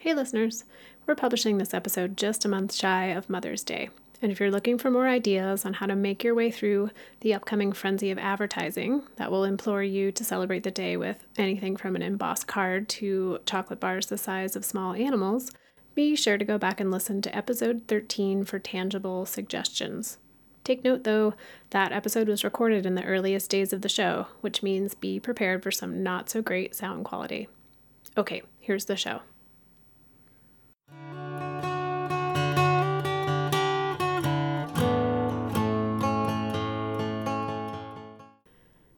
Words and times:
Hey, 0.00 0.14
listeners. 0.14 0.64
We're 1.08 1.16
publishing 1.16 1.58
this 1.58 1.74
episode 1.74 2.16
just 2.16 2.44
a 2.44 2.48
month 2.48 2.72
shy 2.72 3.06
of 3.06 3.28
Mother's 3.28 3.64
Day. 3.64 3.90
And 4.22 4.30
if 4.30 4.38
you're 4.38 4.48
looking 4.48 4.78
for 4.78 4.92
more 4.92 5.08
ideas 5.08 5.64
on 5.64 5.72
how 5.74 5.86
to 5.86 5.96
make 5.96 6.22
your 6.22 6.36
way 6.36 6.52
through 6.52 6.90
the 7.18 7.34
upcoming 7.34 7.72
frenzy 7.72 8.12
of 8.12 8.18
advertising 8.18 9.02
that 9.16 9.32
will 9.32 9.42
implore 9.42 9.82
you 9.82 10.12
to 10.12 10.22
celebrate 10.22 10.62
the 10.62 10.70
day 10.70 10.96
with 10.96 11.26
anything 11.36 11.76
from 11.76 11.96
an 11.96 12.02
embossed 12.02 12.46
card 12.46 12.88
to 12.90 13.40
chocolate 13.44 13.80
bars 13.80 14.06
the 14.06 14.16
size 14.16 14.54
of 14.54 14.64
small 14.64 14.94
animals, 14.94 15.50
be 15.96 16.14
sure 16.14 16.38
to 16.38 16.44
go 16.44 16.58
back 16.58 16.78
and 16.78 16.92
listen 16.92 17.20
to 17.22 17.36
episode 17.36 17.82
13 17.88 18.44
for 18.44 18.60
tangible 18.60 19.26
suggestions. 19.26 20.18
Take 20.62 20.84
note, 20.84 21.02
though, 21.02 21.34
that 21.70 21.90
episode 21.90 22.28
was 22.28 22.44
recorded 22.44 22.86
in 22.86 22.94
the 22.94 23.04
earliest 23.04 23.50
days 23.50 23.72
of 23.72 23.82
the 23.82 23.88
show, 23.88 24.28
which 24.42 24.62
means 24.62 24.94
be 24.94 25.18
prepared 25.18 25.64
for 25.64 25.72
some 25.72 26.04
not 26.04 26.30
so 26.30 26.40
great 26.40 26.76
sound 26.76 27.04
quality. 27.04 27.48
Okay, 28.16 28.42
here's 28.60 28.84
the 28.84 28.94
show. 28.94 29.22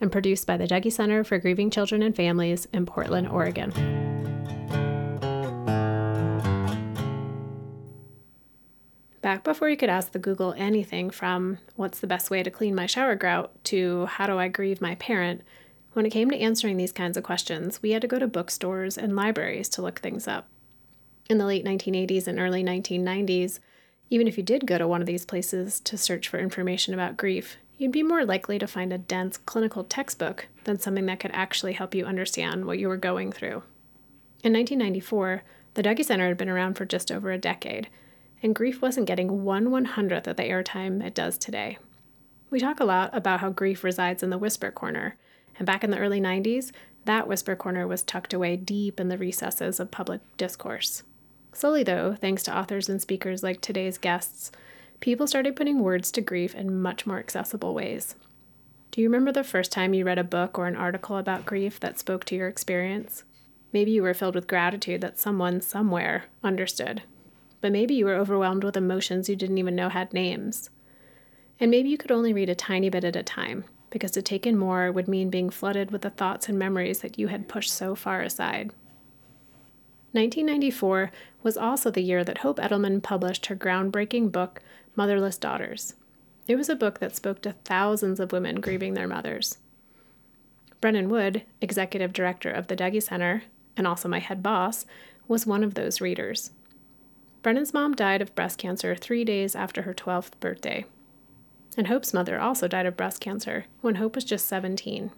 and 0.00 0.10
produced 0.10 0.46
by 0.46 0.56
the 0.56 0.66
Dougy 0.66 0.92
Center 0.92 1.24
for 1.24 1.38
Grieving 1.38 1.70
Children 1.70 2.02
and 2.02 2.16
Families 2.16 2.66
in 2.72 2.86
Portland, 2.86 3.28
Oregon. 3.28 3.70
Back 9.22 9.44
before 9.44 9.68
you 9.68 9.76
could 9.76 9.90
ask 9.90 10.12
the 10.12 10.18
Google 10.18 10.54
anything 10.56 11.10
from 11.10 11.58
what's 11.76 12.00
the 12.00 12.06
best 12.06 12.30
way 12.30 12.42
to 12.42 12.50
clean 12.50 12.74
my 12.74 12.86
shower 12.86 13.14
grout 13.14 13.52
to 13.64 14.06
how 14.06 14.26
do 14.26 14.38
I 14.38 14.48
grieve 14.48 14.80
my 14.80 14.94
parent, 14.94 15.42
when 15.92 16.06
it 16.06 16.10
came 16.10 16.30
to 16.30 16.38
answering 16.38 16.76
these 16.76 16.92
kinds 16.92 17.16
of 17.16 17.24
questions, 17.24 17.82
we 17.82 17.90
had 17.90 18.02
to 18.02 18.08
go 18.08 18.18
to 18.18 18.26
bookstores 18.26 18.96
and 18.96 19.16
libraries 19.16 19.68
to 19.70 19.82
look 19.82 20.00
things 20.00 20.28
up. 20.28 20.46
In 21.28 21.38
the 21.38 21.46
late 21.46 21.64
1980s 21.64 22.26
and 22.26 22.38
early 22.38 22.62
1990s, 22.62 23.58
even 24.08 24.26
if 24.26 24.36
you 24.36 24.42
did 24.42 24.66
go 24.66 24.78
to 24.78 24.88
one 24.88 25.00
of 25.00 25.06
these 25.06 25.26
places 25.26 25.80
to 25.80 25.98
search 25.98 26.28
for 26.28 26.38
information 26.38 26.94
about 26.94 27.16
grief, 27.16 27.56
you'd 27.80 27.90
be 27.90 28.02
more 28.02 28.26
likely 28.26 28.58
to 28.58 28.66
find 28.66 28.92
a 28.92 28.98
dense 28.98 29.38
clinical 29.38 29.82
textbook 29.82 30.46
than 30.64 30.78
something 30.78 31.06
that 31.06 31.18
could 31.18 31.30
actually 31.32 31.72
help 31.72 31.94
you 31.94 32.04
understand 32.04 32.66
what 32.66 32.78
you 32.78 32.86
were 32.86 32.96
going 32.98 33.32
through. 33.32 33.62
In 34.44 34.52
1994, 34.52 35.42
the 35.72 35.82
Dougy 35.82 36.04
Center 36.04 36.28
had 36.28 36.36
been 36.36 36.50
around 36.50 36.74
for 36.74 36.84
just 36.84 37.10
over 37.10 37.30
a 37.30 37.38
decade, 37.38 37.88
and 38.42 38.54
grief 38.54 38.82
wasn't 38.82 39.06
getting 39.06 39.44
one 39.44 39.70
one 39.70 39.86
hundredth 39.86 40.26
of 40.28 40.36
the 40.36 40.42
airtime 40.42 41.02
it 41.02 41.14
does 41.14 41.38
today. 41.38 41.78
We 42.50 42.60
talk 42.60 42.80
a 42.80 42.84
lot 42.84 43.16
about 43.16 43.40
how 43.40 43.48
grief 43.48 43.82
resides 43.82 44.22
in 44.22 44.28
the 44.28 44.36
whisper 44.36 44.70
corner, 44.70 45.16
and 45.56 45.64
back 45.64 45.82
in 45.82 45.90
the 45.90 45.98
early 45.98 46.20
90s, 46.20 46.72
that 47.06 47.26
whisper 47.26 47.56
corner 47.56 47.86
was 47.86 48.02
tucked 48.02 48.34
away 48.34 48.56
deep 48.58 49.00
in 49.00 49.08
the 49.08 49.16
recesses 49.16 49.80
of 49.80 49.90
public 49.90 50.20
discourse. 50.36 51.02
Slowly, 51.54 51.82
though, 51.82 52.14
thanks 52.14 52.42
to 52.42 52.54
authors 52.54 52.90
and 52.90 53.00
speakers 53.00 53.42
like 53.42 53.62
today's 53.62 53.96
guests, 53.96 54.52
people 55.00 55.26
started 55.26 55.56
putting 55.56 55.80
words 55.80 56.12
to 56.12 56.20
grief 56.20 56.54
in 56.54 56.80
much 56.80 57.06
more 57.06 57.18
accessible 57.18 57.74
ways. 57.74 58.14
Do 58.90 59.00
you 59.00 59.08
remember 59.08 59.32
the 59.32 59.44
first 59.44 59.72
time 59.72 59.94
you 59.94 60.04
read 60.04 60.18
a 60.18 60.24
book 60.24 60.58
or 60.58 60.66
an 60.66 60.76
article 60.76 61.16
about 61.16 61.46
grief 61.46 61.80
that 61.80 61.98
spoke 61.98 62.24
to 62.26 62.36
your 62.36 62.48
experience? 62.48 63.24
Maybe 63.72 63.92
you 63.92 64.02
were 64.02 64.14
filled 64.14 64.34
with 64.34 64.48
gratitude 64.48 65.00
that 65.00 65.18
someone 65.18 65.60
somewhere 65.60 66.24
understood. 66.42 67.02
But 67.60 67.72
maybe 67.72 67.94
you 67.94 68.04
were 68.04 68.14
overwhelmed 68.14 68.64
with 68.64 68.76
emotions 68.76 69.28
you 69.28 69.36
didn't 69.36 69.58
even 69.58 69.76
know 69.76 69.90
had 69.90 70.12
names. 70.12 70.70
And 71.60 71.70
maybe 71.70 71.88
you 71.88 71.98
could 71.98 72.10
only 72.10 72.32
read 72.32 72.48
a 72.48 72.54
tiny 72.54 72.88
bit 72.88 73.04
at 73.04 73.16
a 73.16 73.22
time, 73.22 73.64
because 73.90 74.10
to 74.12 74.22
take 74.22 74.46
in 74.46 74.58
more 74.58 74.90
would 74.90 75.08
mean 75.08 75.30
being 75.30 75.50
flooded 75.50 75.90
with 75.90 76.02
the 76.02 76.10
thoughts 76.10 76.48
and 76.48 76.58
memories 76.58 77.00
that 77.00 77.18
you 77.18 77.28
had 77.28 77.48
pushed 77.48 77.72
so 77.72 77.94
far 77.94 78.22
aside. 78.22 78.72
1994 80.12 81.12
was 81.42 81.56
also 81.56 81.90
the 81.90 82.02
year 82.02 82.24
that 82.24 82.38
Hope 82.38 82.58
Edelman 82.58 83.02
published 83.02 83.46
her 83.46 83.54
groundbreaking 83.54 84.32
book, 84.32 84.60
Motherless 85.00 85.38
Daughters. 85.38 85.94
It 86.46 86.56
was 86.56 86.68
a 86.68 86.76
book 86.76 86.98
that 86.98 87.16
spoke 87.16 87.40
to 87.40 87.54
thousands 87.64 88.20
of 88.20 88.32
women 88.32 88.60
grieving 88.60 88.92
their 88.92 89.08
mothers. 89.08 89.56
Brennan 90.82 91.08
Wood, 91.08 91.40
executive 91.62 92.12
director 92.12 92.50
of 92.50 92.66
the 92.66 92.76
Dougy 92.76 93.02
Center, 93.02 93.44
and 93.78 93.86
also 93.86 94.10
my 94.10 94.18
head 94.18 94.42
boss, 94.42 94.84
was 95.26 95.46
one 95.46 95.64
of 95.64 95.72
those 95.72 96.02
readers. 96.02 96.50
Brennan's 97.40 97.72
mom 97.72 97.94
died 97.96 98.20
of 98.20 98.34
breast 98.34 98.58
cancer 98.58 98.94
three 98.94 99.24
days 99.24 99.56
after 99.56 99.80
her 99.80 99.94
12th 99.94 100.32
birthday. 100.38 100.84
And 101.78 101.86
Hope's 101.86 102.12
mother 102.12 102.38
also 102.38 102.68
died 102.68 102.84
of 102.84 102.98
breast 102.98 103.22
cancer 103.22 103.64
when 103.80 103.94
Hope 103.94 104.14
was 104.14 104.24
just 104.26 104.46
17. 104.48 105.12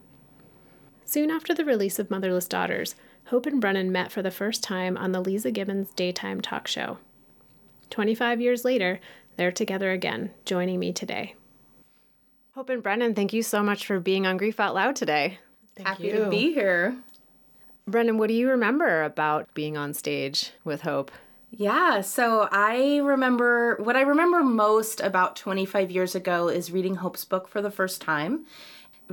Soon 1.04 1.28
after 1.28 1.52
the 1.52 1.64
release 1.64 1.98
of 1.98 2.08
Motherless 2.08 2.46
Daughters, 2.46 2.94
Hope 3.30 3.46
and 3.46 3.60
Brennan 3.60 3.90
met 3.90 4.12
for 4.12 4.22
the 4.22 4.30
first 4.30 4.62
time 4.62 4.96
on 4.96 5.10
the 5.10 5.20
Leeza 5.20 5.52
Gibbons 5.52 5.90
daytime 5.96 6.40
talk 6.40 6.68
show. 6.68 6.98
25 7.90 8.40
years 8.40 8.64
later, 8.64 9.00
they're 9.36 9.52
together 9.52 9.90
again, 9.90 10.30
joining 10.44 10.78
me 10.78 10.92
today. 10.92 11.34
Hope 12.54 12.68
and 12.68 12.82
Brennan, 12.82 13.14
thank 13.14 13.32
you 13.32 13.42
so 13.42 13.62
much 13.62 13.86
for 13.86 13.98
being 13.98 14.26
on 14.26 14.36
Grief 14.36 14.60
Out 14.60 14.74
Loud 14.74 14.94
today. 14.96 15.38
Thank 15.74 15.88
Happy 15.88 16.08
you. 16.08 16.18
to 16.18 16.30
be 16.30 16.52
here. 16.52 16.96
Brennan, 17.86 18.18
what 18.18 18.28
do 18.28 18.34
you 18.34 18.50
remember 18.50 19.02
about 19.02 19.52
being 19.54 19.76
on 19.76 19.94
stage 19.94 20.52
with 20.62 20.82
Hope? 20.82 21.10
Yeah, 21.50 22.00
so 22.00 22.48
I 22.50 22.98
remember 22.98 23.76
what 23.76 23.96
I 23.96 24.02
remember 24.02 24.42
most 24.42 25.00
about 25.00 25.36
25 25.36 25.90
years 25.90 26.14
ago 26.14 26.48
is 26.48 26.72
reading 26.72 26.96
Hope's 26.96 27.24
book 27.24 27.48
for 27.48 27.60
the 27.60 27.70
first 27.70 28.00
time 28.00 28.46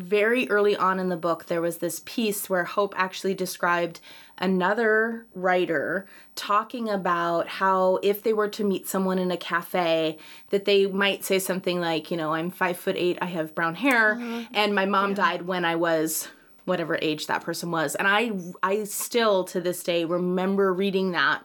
very 0.02 0.50
early 0.50 0.76
on 0.76 1.00
in 1.00 1.10
the 1.10 1.18
book, 1.18 1.46
there 1.46 1.62
was 1.62 1.78
this 1.78 2.02
piece 2.06 2.50
where 2.50 2.64
Hope 2.64 2.94
actually 2.98 3.34
described 3.34 4.00
another 4.38 5.26
writer 5.36 6.06
talking 6.36 6.90
about 6.90 7.48
how 7.48 8.00
if 8.02 8.24
they 8.24 8.34
were 8.34 8.48
to 8.48 8.64
meet 8.64 8.88
someone 8.88 9.20
in 9.20 9.32
a 9.32 9.38
cafe, 9.38 10.18
that 10.50 10.66
they 10.66 10.88
might 10.88 11.24
say 11.24 11.40
something 11.40 11.80
like, 11.80 12.10
you 12.10 12.18
know, 12.18 12.34
I'm 12.34 12.50
five 12.50 12.78
foot 12.78 12.96
eight, 12.98 13.18
I 13.22 13.26
have 13.26 13.54
brown 13.54 13.76
hair, 13.76 14.14
uh, 14.14 14.46
and 14.54 14.74
my 14.74 14.86
mom 14.86 15.12
yeah. 15.12 15.16
died 15.18 15.42
when 15.44 15.66
I 15.66 15.76
was 15.76 16.30
whatever 16.66 16.98
age 17.02 17.28
that 17.28 17.44
person 17.44 17.72
was. 17.72 17.96
And 17.96 18.08
I 18.08 18.32
I 18.64 18.86
still 18.86 19.44
to 19.46 19.60
this 19.60 19.84
day 19.84 20.06
remember 20.06 20.74
reading 20.74 21.12
that 21.12 21.44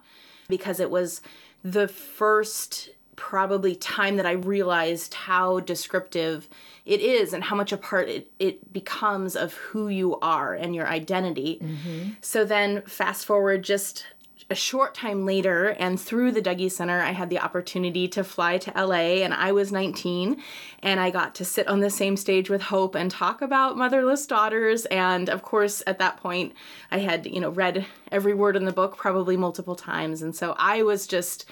because 0.48 0.80
it 0.80 0.90
was 0.90 1.20
the 1.64 1.88
first 1.88 2.90
probably 3.16 3.74
time 3.74 4.16
that 4.16 4.26
I 4.26 4.32
realized 4.32 5.14
how 5.14 5.60
descriptive 5.60 6.48
it 6.84 7.00
is 7.00 7.32
and 7.32 7.44
how 7.44 7.56
much 7.56 7.72
a 7.72 7.76
part 7.76 8.08
it, 8.08 8.30
it 8.38 8.72
becomes 8.72 9.36
of 9.36 9.54
who 9.54 9.88
you 9.88 10.18
are 10.20 10.54
and 10.54 10.74
your 10.74 10.86
identity. 10.86 11.60
Mm-hmm. 11.62 12.10
So 12.20 12.44
then, 12.44 12.82
fast 12.82 13.24
forward 13.24 13.64
just 13.64 14.06
a 14.50 14.54
short 14.54 14.94
time 14.94 15.24
later, 15.24 15.68
and 15.68 15.98
through 15.98 16.32
the 16.32 16.42
Dougy 16.42 16.70
Center, 16.70 17.00
I 17.00 17.12
had 17.12 17.30
the 17.30 17.38
opportunity 17.38 18.08
to 18.08 18.22
fly 18.22 18.58
to 18.58 18.72
LA, 18.72 19.22
and 19.22 19.32
I 19.32 19.52
was 19.52 19.72
19, 19.72 20.42
and 20.82 21.00
I 21.00 21.10
got 21.10 21.34
to 21.36 21.44
sit 21.44 21.66
on 21.66 21.80
the 21.80 21.90
same 21.90 22.16
stage 22.16 22.50
with 22.50 22.62
Hope 22.62 22.94
and 22.94 23.10
talk 23.10 23.40
about 23.40 23.78
motherless 23.78 24.26
daughters. 24.26 24.84
And 24.86 25.28
of 25.30 25.42
course, 25.42 25.82
at 25.86 25.98
that 25.98 26.18
point, 26.18 26.52
I 26.90 26.98
had, 26.98 27.26
you 27.26 27.40
know, 27.40 27.50
read 27.50 27.86
every 28.12 28.34
word 28.34 28.56
in 28.56 28.64
the 28.64 28.72
book 28.72 28.96
probably 28.96 29.36
multiple 29.36 29.76
times. 29.76 30.20
And 30.20 30.36
so 30.36 30.54
I 30.58 30.82
was 30.82 31.06
just 31.06 31.46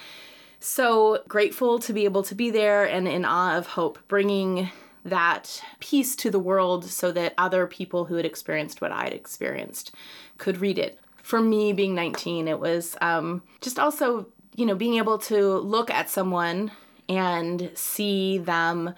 so 0.64 1.22
grateful 1.28 1.78
to 1.80 1.92
be 1.92 2.04
able 2.04 2.22
to 2.24 2.34
be 2.34 2.50
there 2.50 2.84
and 2.84 3.08
in 3.08 3.24
awe 3.24 3.56
of 3.56 3.66
Hope, 3.68 3.98
bringing 4.08 4.70
that 5.04 5.62
piece 5.80 6.14
to 6.16 6.30
the 6.30 6.38
world 6.38 6.84
so 6.84 7.10
that 7.12 7.34
other 7.36 7.66
people 7.66 8.04
who 8.04 8.14
had 8.14 8.24
experienced 8.24 8.80
what 8.80 8.92
I'd 8.92 9.12
experienced 9.12 9.92
could 10.38 10.58
read 10.58 10.78
it. 10.78 10.98
For 11.22 11.40
me, 11.40 11.72
being 11.72 11.94
19, 11.94 12.48
it 12.48 12.58
was 12.58 12.96
um, 13.00 13.42
just 13.60 13.78
also, 13.78 14.26
you 14.54 14.66
know, 14.66 14.74
being 14.74 14.96
able 14.96 15.18
to 15.18 15.58
look 15.58 15.90
at 15.90 16.10
someone 16.10 16.70
and 17.08 17.70
see 17.74 18.38
them 18.38 18.94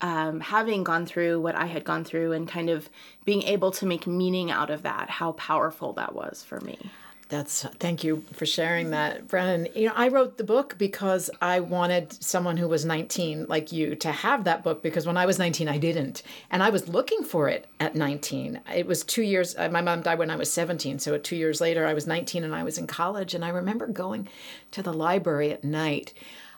um, 0.00 0.40
having 0.40 0.82
gone 0.82 1.06
through 1.06 1.40
what 1.40 1.54
I 1.54 1.66
had 1.66 1.84
gone 1.84 2.04
through 2.04 2.32
and 2.32 2.48
kind 2.48 2.68
of 2.68 2.88
being 3.24 3.42
able 3.44 3.70
to 3.72 3.86
make 3.86 4.06
meaning 4.06 4.50
out 4.50 4.70
of 4.70 4.82
that, 4.82 5.08
how 5.08 5.32
powerful 5.32 5.92
that 5.94 6.14
was 6.14 6.42
for 6.42 6.60
me. 6.60 6.90
That's 7.32 7.62
thank 7.78 8.04
you 8.04 8.24
for 8.34 8.44
sharing 8.44 8.90
that, 8.90 9.26
Brennan. 9.26 9.68
You 9.74 9.88
know, 9.88 9.94
I 9.96 10.08
wrote 10.08 10.36
the 10.36 10.44
book 10.44 10.76
because 10.76 11.30
I 11.40 11.60
wanted 11.60 12.12
someone 12.22 12.58
who 12.58 12.68
was 12.68 12.84
19 12.84 13.46
like 13.48 13.72
you 13.72 13.94
to 13.96 14.12
have 14.12 14.44
that 14.44 14.62
book 14.62 14.82
because 14.82 15.06
when 15.06 15.16
I 15.16 15.24
was 15.24 15.38
19 15.38 15.66
I 15.66 15.78
didn't. 15.78 16.22
And 16.50 16.62
I 16.62 16.68
was 16.68 16.88
looking 16.88 17.24
for 17.24 17.48
it 17.48 17.66
at 17.80 17.94
19. 17.94 18.60
It 18.76 18.86
was 18.86 19.02
2 19.04 19.22
years 19.22 19.56
uh, 19.56 19.70
my 19.70 19.80
mom 19.80 20.02
died 20.02 20.18
when 20.18 20.30
I 20.30 20.36
was 20.36 20.52
17, 20.52 20.98
so 20.98 21.16
2 21.16 21.34
years 21.34 21.58
later 21.58 21.86
I 21.86 21.94
was 21.94 22.06
19 22.06 22.44
and 22.44 22.54
I 22.54 22.64
was 22.64 22.76
in 22.76 22.86
college 22.86 23.32
and 23.32 23.46
I 23.46 23.48
remember 23.48 23.86
going 23.86 24.28
to 24.72 24.82
the 24.82 24.92
library 24.92 25.52
at 25.52 25.64
night 25.64 26.12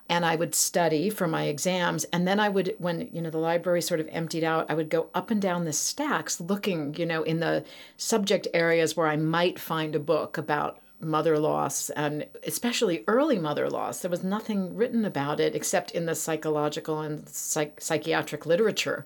and 0.09 0.25
I 0.25 0.37
would 0.37 0.55
study 0.55 1.09
for 1.09 1.27
my 1.27 1.45
exams. 1.45 2.05
And 2.05 2.29
then 2.29 2.39
I 2.39 2.49
would, 2.49 2.75
when 2.79 3.09
you 3.13 3.23
know 3.23 3.31
the 3.31 3.39
library 3.39 3.83
sort 3.83 4.01
of 4.01 4.09
emptied 4.11 4.45
out, 4.45 4.67
I 4.69 4.75
would 4.75 4.91
go 4.91 5.09
up 5.15 5.31
and 5.31 5.41
down 5.41 5.65
the 5.65 5.73
stacks 5.73 6.41
looking, 6.41 6.95
you 6.95 7.07
know, 7.07 7.23
in 7.23 7.41
the 7.41 7.65
subject 7.97 8.47
areas 8.53 8.97
where 8.97 9.07
I 9.07 9.17
might 9.17 9.59
find 9.59 9.95
a 9.95 10.01
book 10.01 10.37
about 10.37 10.79
mother 11.01 11.39
loss 11.39 11.91
and 11.91 12.27
especially 12.47 13.05
early 13.07 13.39
mother 13.39 13.69
loss. 13.69 14.01
There 14.01 14.11
was 14.11 14.23
nothing 14.23 14.75
written 14.75 15.05
about 15.05 15.41
it 15.41 15.55
except 15.55 15.91
in 15.91 16.07
the 16.07 16.15
psychological 16.15 17.01
and 17.01 17.29
psych- 17.29 17.81
psychiatric 17.81 18.47
literature 18.47 19.05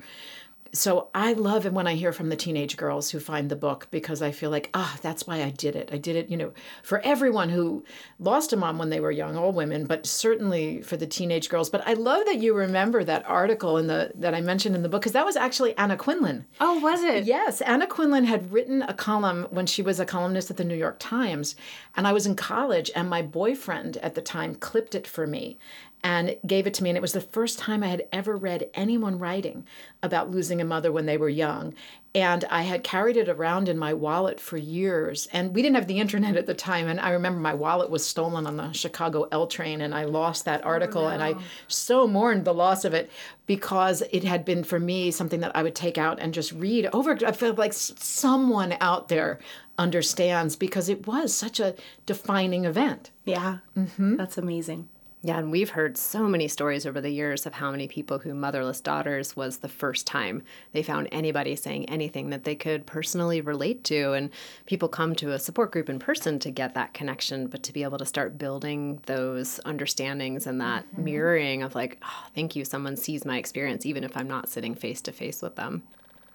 so 0.72 1.08
I 1.14 1.32
love 1.32 1.66
it 1.66 1.72
when 1.72 1.86
I 1.86 1.94
hear 1.94 2.12
from 2.12 2.28
the 2.28 2.36
teenage 2.36 2.76
girls 2.76 3.10
who 3.10 3.20
find 3.20 3.50
the 3.50 3.56
book 3.56 3.88
because 3.90 4.22
I 4.22 4.30
feel 4.30 4.50
like, 4.50 4.70
ah, 4.74 4.96
that's 5.02 5.26
why 5.26 5.42
I 5.42 5.50
did 5.50 5.76
it. 5.76 5.90
I 5.92 5.98
did 5.98 6.16
it, 6.16 6.28
you 6.28 6.36
know, 6.36 6.52
for 6.82 7.00
everyone 7.00 7.48
who 7.48 7.84
lost 8.18 8.52
a 8.52 8.56
mom 8.56 8.78
when 8.78 8.90
they 8.90 9.00
were 9.00 9.10
young, 9.10 9.36
all 9.36 9.52
women, 9.52 9.86
but 9.86 10.06
certainly 10.06 10.82
for 10.82 10.96
the 10.96 11.06
teenage 11.06 11.48
girls. 11.48 11.70
But 11.70 11.86
I 11.86 11.94
love 11.94 12.26
that 12.26 12.38
you 12.38 12.54
remember 12.54 13.04
that 13.04 13.28
article 13.28 13.78
in 13.78 13.86
the 13.86 14.12
that 14.14 14.34
I 14.34 14.40
mentioned 14.40 14.76
in 14.76 14.82
the 14.82 14.88
book 14.88 15.02
because 15.02 15.12
that 15.12 15.24
was 15.24 15.36
actually 15.36 15.76
Anna 15.78 15.96
Quindlen. 15.96 16.44
Oh, 16.60 16.78
was 16.80 17.02
it? 17.02 17.24
Yes, 17.24 17.60
Anna 17.60 17.86
Quindlen 17.86 18.24
had 18.24 18.52
written 18.52 18.82
a 18.82 18.94
column 18.94 19.46
when 19.50 19.66
she 19.66 19.82
was 19.82 20.00
a 20.00 20.06
columnist 20.06 20.50
at 20.50 20.56
the 20.56 20.64
New 20.64 20.76
York 20.76 20.96
Times, 20.98 21.56
and 21.98 22.06
I 22.06 22.12
was 22.12 22.26
in 22.26 22.36
college, 22.36 22.92
and 22.94 23.10
my 23.10 23.22
boyfriend 23.22 23.96
at 23.96 24.14
the 24.14 24.22
time 24.22 24.54
clipped 24.54 24.94
it 24.94 25.04
for 25.04 25.26
me 25.26 25.58
and 26.04 26.36
gave 26.46 26.64
it 26.64 26.74
to 26.74 26.84
me. 26.84 26.90
And 26.90 26.96
it 26.96 27.02
was 27.02 27.12
the 27.12 27.20
first 27.20 27.58
time 27.58 27.82
I 27.82 27.88
had 27.88 28.06
ever 28.12 28.36
read 28.36 28.70
anyone 28.72 29.18
writing 29.18 29.66
about 30.00 30.30
losing 30.30 30.60
a 30.60 30.64
mother 30.64 30.92
when 30.92 31.06
they 31.06 31.16
were 31.16 31.28
young. 31.28 31.74
And 32.14 32.44
I 32.50 32.62
had 32.62 32.82
carried 32.82 33.16
it 33.16 33.28
around 33.28 33.68
in 33.68 33.78
my 33.78 33.92
wallet 33.92 34.40
for 34.40 34.56
years. 34.56 35.28
And 35.32 35.54
we 35.54 35.62
didn't 35.62 35.76
have 35.76 35.86
the 35.86 36.00
internet 36.00 36.36
at 36.36 36.46
the 36.46 36.54
time. 36.54 36.88
And 36.88 36.98
I 36.98 37.10
remember 37.10 37.38
my 37.38 37.54
wallet 37.54 37.90
was 37.90 38.06
stolen 38.06 38.46
on 38.46 38.56
the 38.56 38.72
Chicago 38.72 39.28
L 39.30 39.46
train, 39.46 39.80
and 39.82 39.94
I 39.94 40.04
lost 40.04 40.46
that 40.46 40.62
oh, 40.64 40.68
article. 40.68 41.02
Oh, 41.02 41.08
no. 41.08 41.14
And 41.14 41.22
I 41.22 41.34
so 41.68 42.06
mourned 42.06 42.44
the 42.44 42.54
loss 42.54 42.84
of 42.84 42.94
it 42.94 43.10
because 43.46 44.02
it 44.10 44.24
had 44.24 44.44
been 44.44 44.64
for 44.64 44.80
me 44.80 45.10
something 45.10 45.40
that 45.40 45.54
I 45.54 45.62
would 45.62 45.74
take 45.74 45.98
out 45.98 46.18
and 46.18 46.32
just 46.32 46.52
read 46.52 46.88
over. 46.92 47.18
I 47.26 47.32
felt 47.32 47.58
like 47.58 47.72
someone 47.72 48.76
out 48.80 49.08
there 49.08 49.38
understands 49.78 50.56
because 50.56 50.88
it 50.88 51.06
was 51.06 51.32
such 51.34 51.60
a 51.60 51.74
defining 52.06 52.64
event. 52.64 53.10
Yeah. 53.24 53.58
Mm-hmm. 53.76 54.16
That's 54.16 54.38
amazing. 54.38 54.88
Yeah, 55.20 55.38
and 55.38 55.50
we've 55.50 55.70
heard 55.70 55.96
so 55.96 56.28
many 56.28 56.46
stories 56.46 56.86
over 56.86 57.00
the 57.00 57.10
years 57.10 57.44
of 57.44 57.54
how 57.54 57.72
many 57.72 57.88
people 57.88 58.20
who 58.20 58.34
motherless 58.34 58.80
daughters 58.80 59.34
was 59.34 59.58
the 59.58 59.68
first 59.68 60.06
time 60.06 60.44
they 60.70 60.82
found 60.84 61.08
anybody 61.10 61.56
saying 61.56 61.86
anything 61.88 62.30
that 62.30 62.44
they 62.44 62.54
could 62.54 62.86
personally 62.86 63.40
relate 63.40 63.82
to. 63.84 64.12
And 64.12 64.30
people 64.66 64.88
come 64.88 65.16
to 65.16 65.32
a 65.32 65.40
support 65.40 65.72
group 65.72 65.90
in 65.90 65.98
person 65.98 66.38
to 66.38 66.52
get 66.52 66.74
that 66.74 66.94
connection, 66.94 67.48
but 67.48 67.64
to 67.64 67.72
be 67.72 67.82
able 67.82 67.98
to 67.98 68.06
start 68.06 68.38
building 68.38 69.00
those 69.06 69.58
understandings 69.64 70.46
and 70.46 70.60
that 70.60 70.84
mm-hmm. 70.84 71.04
mirroring 71.04 71.62
of 71.64 71.74
like, 71.74 71.98
oh, 72.04 72.26
thank 72.36 72.54
you, 72.54 72.64
someone 72.64 72.96
sees 72.96 73.24
my 73.24 73.38
experience, 73.38 73.84
even 73.86 74.04
if 74.04 74.16
I'm 74.16 74.28
not 74.28 74.48
sitting 74.48 74.76
face 74.76 75.02
to 75.02 75.12
face 75.12 75.42
with 75.42 75.56
them. 75.56 75.82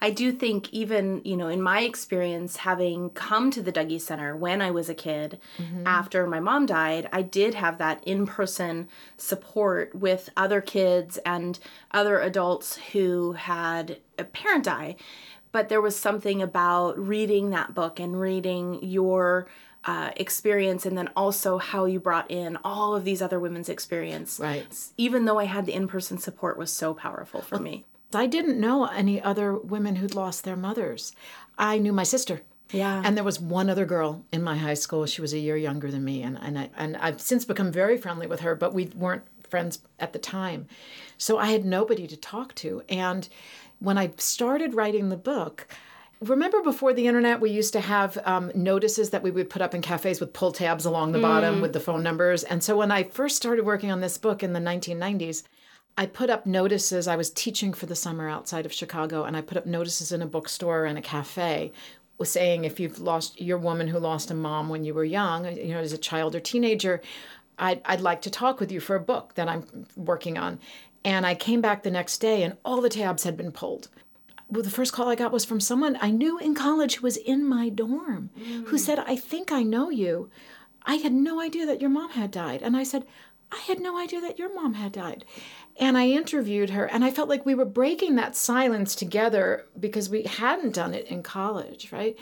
I 0.03 0.09
do 0.09 0.33
think 0.33 0.67
even, 0.73 1.21
you 1.23 1.37
know, 1.37 1.47
in 1.47 1.61
my 1.61 1.79
experience 1.83 2.57
having 2.57 3.11
come 3.11 3.51
to 3.51 3.61
the 3.61 3.71
Dougy 3.71 4.01
Center 4.01 4.35
when 4.35 4.61
I 4.61 4.69
was 4.69 4.89
a 4.89 4.93
kid 4.93 5.39
mm-hmm. 5.57 5.87
after 5.87 6.27
my 6.27 6.41
mom 6.41 6.65
died, 6.65 7.07
I 7.13 7.21
did 7.21 7.53
have 7.53 7.77
that 7.77 8.03
in-person 8.03 8.89
support 9.15 9.95
with 9.95 10.29
other 10.35 10.59
kids 10.59 11.19
and 11.25 11.57
other 11.91 12.19
adults 12.19 12.75
who 12.91 13.31
had 13.31 13.99
a 14.19 14.25
parent 14.25 14.65
die. 14.65 14.97
But 15.53 15.69
there 15.69 15.79
was 15.79 15.97
something 15.97 16.41
about 16.41 16.99
reading 16.99 17.51
that 17.51 17.73
book 17.73 17.97
and 17.97 18.19
reading 18.19 18.83
your 18.83 19.47
uh, 19.85 20.11
experience 20.17 20.85
and 20.85 20.97
then 20.97 21.11
also 21.15 21.59
how 21.59 21.85
you 21.85 22.01
brought 22.01 22.29
in 22.29 22.57
all 22.65 22.93
of 22.93 23.05
these 23.05 23.21
other 23.21 23.39
women's 23.39 23.69
experience. 23.69 24.37
Right. 24.37 24.67
Even 24.97 25.23
though 25.23 25.39
I 25.39 25.45
had 25.45 25.65
the 25.65 25.73
in-person 25.73 26.17
support 26.17 26.57
was 26.57 26.73
so 26.73 26.93
powerful 26.93 27.41
for 27.41 27.55
well, 27.55 27.63
me. 27.63 27.85
I 28.15 28.27
didn't 28.27 28.59
know 28.59 28.85
any 28.85 29.21
other 29.21 29.55
women 29.55 29.97
who'd 29.97 30.15
lost 30.15 30.43
their 30.43 30.55
mothers. 30.55 31.13
I 31.57 31.77
knew 31.77 31.93
my 31.93 32.03
sister. 32.03 32.41
Yeah. 32.71 33.01
And 33.05 33.15
there 33.15 33.23
was 33.23 33.39
one 33.39 33.69
other 33.69 33.85
girl 33.85 34.23
in 34.31 34.41
my 34.41 34.57
high 34.57 34.73
school. 34.73 35.05
She 35.05 35.21
was 35.21 35.33
a 35.33 35.39
year 35.39 35.55
younger 35.55 35.91
than 35.91 36.03
me, 36.03 36.23
and 36.23 36.39
and 36.41 36.57
I, 36.57 36.69
and 36.75 36.97
I've 36.97 37.21
since 37.21 37.45
become 37.45 37.71
very 37.71 37.97
friendly 37.97 38.25
with 38.25 38.39
her, 38.39 38.55
but 38.55 38.73
we 38.73 38.85
weren't 38.95 39.23
friends 39.47 39.79
at 39.99 40.13
the 40.13 40.19
time. 40.19 40.65
So 41.17 41.37
I 41.37 41.51
had 41.51 41.63
nobody 41.63 42.07
to 42.07 42.17
talk 42.17 42.55
to. 42.55 42.81
And 42.89 43.29
when 43.77 43.99
I 43.99 44.11
started 44.17 44.73
writing 44.73 45.09
the 45.09 45.17
book, 45.17 45.67
remember 46.21 46.61
before 46.63 46.93
the 46.93 47.05
internet 47.05 47.39
we 47.39 47.51
used 47.51 47.73
to 47.73 47.81
have 47.81 48.17
um, 48.25 48.51
notices 48.55 49.11
that 49.11 49.21
we 49.21 49.29
would 49.29 49.49
put 49.49 49.61
up 49.61 49.75
in 49.75 49.81
cafes 49.81 50.19
with 50.19 50.33
pull 50.33 50.51
tabs 50.51 50.85
along 50.85 51.11
the 51.11 51.19
mm. 51.19 51.23
bottom 51.23 51.61
with 51.61 51.73
the 51.73 51.79
phone 51.79 52.01
numbers 52.01 52.43
and 52.45 52.63
so 52.63 52.77
when 52.77 52.91
i 52.91 53.03
first 53.03 53.35
started 53.35 53.65
working 53.65 53.91
on 53.91 53.99
this 53.99 54.17
book 54.17 54.41
in 54.41 54.53
the 54.53 54.59
1990s 54.59 55.43
I 55.97 56.05
put 56.07 56.29
up 56.29 56.45
notices. 56.45 57.07
I 57.07 57.15
was 57.15 57.29
teaching 57.29 57.73
for 57.73 57.85
the 57.85 57.95
summer 57.95 58.27
outside 58.27 58.65
of 58.65 58.73
Chicago, 58.73 59.23
and 59.23 59.37
I 59.37 59.41
put 59.41 59.57
up 59.57 59.65
notices 59.65 60.11
in 60.11 60.21
a 60.21 60.27
bookstore 60.27 60.85
and 60.85 60.97
a 60.97 61.01
cafe 61.01 61.71
saying 62.23 62.63
if 62.63 62.79
you've 62.79 62.99
lost 62.99 63.41
your 63.41 63.57
woman 63.57 63.87
who 63.87 63.99
lost 63.99 64.31
a 64.31 64.33
mom 64.33 64.69
when 64.69 64.83
you 64.83 64.93
were 64.93 65.03
young, 65.03 65.45
you 65.57 65.73
know, 65.73 65.79
as 65.79 65.93
a 65.93 65.97
child 65.97 66.35
or 66.35 66.39
teenager, 66.39 67.01
I'd, 67.57 67.81
I'd 67.85 68.01
like 68.01 68.21
to 68.23 68.29
talk 68.29 68.59
with 68.59 68.71
you 68.71 68.79
for 68.79 68.95
a 68.95 69.01
book 69.01 69.33
that 69.35 69.47
I'm 69.47 69.85
working 69.95 70.37
on. 70.37 70.59
And 71.05 71.25
I 71.25 71.35
came 71.35 71.61
back 71.61 71.83
the 71.83 71.91
next 71.91 72.19
day, 72.19 72.43
and 72.43 72.57
all 72.63 72.81
the 72.81 72.89
tabs 72.89 73.23
had 73.23 73.35
been 73.35 73.51
pulled. 73.51 73.89
Well, 74.49 74.63
the 74.63 74.69
first 74.69 74.93
call 74.93 75.09
I 75.09 75.15
got 75.15 75.31
was 75.31 75.45
from 75.45 75.59
someone 75.59 75.97
I 75.99 76.11
knew 76.11 76.37
in 76.37 76.55
college 76.55 76.95
who 76.95 77.03
was 77.03 77.17
in 77.17 77.45
my 77.45 77.69
dorm 77.69 78.29
mm. 78.39 78.67
who 78.67 78.77
said, 78.77 78.99
I 78.99 79.15
think 79.15 79.51
I 79.51 79.63
know 79.63 79.89
you. 79.89 80.29
I 80.85 80.95
had 80.95 81.13
no 81.13 81.41
idea 81.41 81.65
that 81.65 81.81
your 81.81 81.89
mom 81.89 82.11
had 82.11 82.31
died. 82.31 82.61
And 82.61 82.77
I 82.77 82.83
said, 82.83 83.05
I 83.51 83.57
had 83.57 83.79
no 83.79 83.97
idea 83.97 84.21
that 84.21 84.39
your 84.39 84.53
mom 84.53 84.75
had 84.75 84.91
died. 84.91 85.25
And 85.77 85.97
I 85.97 86.07
interviewed 86.07 86.69
her, 86.71 86.85
and 86.85 87.03
I 87.03 87.11
felt 87.11 87.29
like 87.29 87.45
we 87.45 87.55
were 87.55 87.65
breaking 87.65 88.15
that 88.15 88.35
silence 88.35 88.93
together 88.95 89.65
because 89.79 90.09
we 90.09 90.23
hadn't 90.23 90.75
done 90.75 90.93
it 90.93 91.07
in 91.07 91.23
college, 91.23 91.91
right? 91.91 92.17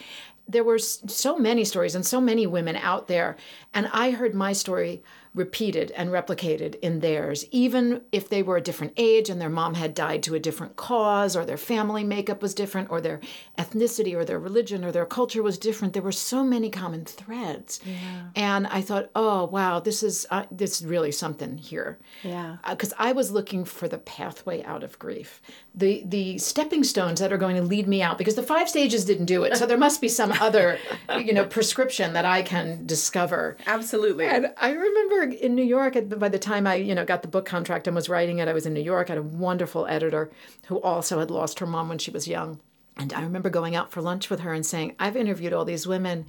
There 0.48 0.64
were 0.64 0.80
so 0.80 1.38
many 1.38 1.66
stories 1.66 1.96
and 1.96 2.06
so 2.06 2.22
many 2.22 2.48
women 2.48 2.78
out 2.78 3.08
there, 3.08 3.36
and 3.74 3.90
I 3.92 4.12
heard 4.12 4.34
my 4.34 4.54
story 4.54 5.04
repeated 5.34 5.92
and 5.92 6.10
replicated 6.10 6.76
in 6.82 7.00
theirs, 7.00 7.46
even 7.52 8.02
if 8.12 8.28
they 8.28 8.44
were 8.44 8.58
a 8.58 8.62
different 8.62 8.92
age 8.98 9.30
and 9.30 9.40
their 9.40 9.50
mom 9.50 9.76
had 9.76 9.94
died 9.94 10.22
to 10.24 10.36
a 10.36 10.40
different 10.40 10.76
cause, 10.76 11.38
or 11.38 11.46
their 11.46 11.58
family 11.58 12.04
makeup 12.04 12.42
was 12.42 12.54
different, 12.54 12.90
or 12.92 13.00
their 13.00 13.22
ethnicity, 13.58 14.14
or 14.14 14.26
their 14.26 14.40
religion, 14.40 14.84
or 14.84 14.92
their 14.92 15.06
culture 15.06 15.42
was 15.42 15.58
different. 15.58 15.94
There 15.94 16.02
were 16.02 16.12
so 16.12 16.44
many 16.44 16.70
common 16.70 17.06
threads, 17.06 17.80
yeah. 17.86 18.30
and 18.36 18.68
I 18.68 18.82
thought, 18.82 19.10
oh 19.16 19.46
wow, 19.46 19.80
this 19.80 20.04
is 20.04 20.28
uh, 20.32 20.46
this 20.52 20.82
is 20.82 20.88
really 20.88 21.14
something 21.14 21.58
here. 21.58 21.98
Yeah, 22.24 22.58
because 22.70 22.92
uh, 22.94 22.98
I 23.00 23.12
was 23.14 23.32
looking 23.32 23.64
for 23.64 23.88
the 23.88 24.00
pathway 24.00 24.64
out 24.64 24.84
of 24.84 25.00
grief, 25.00 25.42
the 25.74 26.04
the 26.06 26.40
stepping 26.40 26.84
stones 26.84 27.22
that 27.22 27.32
are 27.32 27.38
going 27.38 27.56
to 27.56 27.62
lead 27.62 27.88
me 27.88 28.02
out, 28.02 28.18
because 28.18 28.36
the 28.36 28.44
five 28.44 28.68
stages 28.68 29.06
didn't 29.06 29.26
do 29.26 29.44
it. 29.44 29.56
So 29.56 29.66
there 29.66 29.78
must 29.78 30.02
be 30.02 30.10
some 30.10 30.34
other, 30.34 30.78
you 31.18 31.34
know, 31.34 31.46
prescription 31.46 32.14
that 32.14 32.26
I 32.26 32.42
can 32.42 32.86
discover. 32.86 33.56
Absolutely. 33.66 34.26
And 34.26 34.54
I 34.58 34.72
remember 34.72 35.21
in 35.24 35.56
New 35.56 35.64
York, 35.64 35.96
by 36.18 36.30
the 36.30 36.40
time 36.40 36.68
I, 36.68 36.76
you 36.76 36.96
know, 36.96 37.06
got 37.06 37.22
the 37.22 37.28
book 37.28 37.46
contract 37.46 37.88
and 37.88 37.96
was 37.96 38.10
writing 38.10 38.40
it, 38.40 38.48
I 38.48 38.54
was 38.54 38.66
in 38.66 38.74
New 38.74 38.82
York. 38.82 39.10
I 39.10 39.14
had 39.14 39.20
a 39.20 39.24
wonderful 39.24 39.88
editor 39.88 40.32
who 40.68 40.82
also 40.82 41.20
had 41.20 41.32
lost 41.32 41.60
her 41.60 41.66
mom 41.66 41.90
when 41.90 41.98
she 41.98 42.12
was 42.12 42.28
young. 42.28 42.60
And 42.98 43.14
I 43.14 43.22
remember 43.22 43.50
going 43.50 43.76
out 43.76 43.92
for 43.92 44.02
lunch 44.02 44.30
with 44.30 44.42
her 44.42 44.54
and 44.54 44.66
saying, 44.66 44.96
I've 45.00 45.16
interviewed 45.16 45.54
all 45.54 45.66
these 45.66 45.88
women, 45.88 46.26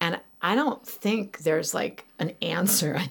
and 0.00 0.20
I 0.42 0.54
don't 0.54 0.84
think 0.86 1.38
there's 1.38 1.74
like 1.74 2.06
an 2.18 2.32
answer. 2.42 3.00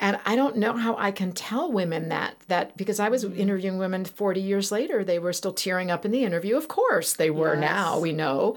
And 0.00 0.18
I 0.26 0.34
don't 0.34 0.56
know 0.56 0.72
how 0.76 0.96
I 0.96 1.12
can 1.12 1.30
tell 1.30 1.70
women 1.70 2.08
that 2.08 2.34
that 2.48 2.76
because 2.76 2.98
I 2.98 3.08
was 3.08 3.22
interviewing 3.22 3.78
women 3.78 4.04
40 4.04 4.40
years 4.40 4.72
later, 4.72 5.04
they 5.04 5.20
were 5.20 5.32
still 5.32 5.52
tearing 5.52 5.92
up 5.92 6.04
in 6.04 6.10
the 6.10 6.24
interview. 6.24 6.56
Of 6.56 6.66
course, 6.66 7.12
they 7.12 7.30
were 7.30 7.54
yes. 7.54 7.60
now, 7.60 8.00
we 8.00 8.10
know. 8.10 8.56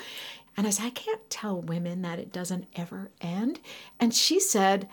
And 0.58 0.66
I 0.66 0.72
said, 0.72 0.88
I 0.88 0.90
can't 0.90 1.30
tell 1.30 1.62
women 1.62 2.02
that 2.02 2.18
it 2.18 2.34
doesn't 2.34 2.68
ever 2.76 3.12
end. 3.22 3.60
And 4.00 4.12
she 4.12 4.40
said, 4.40 4.90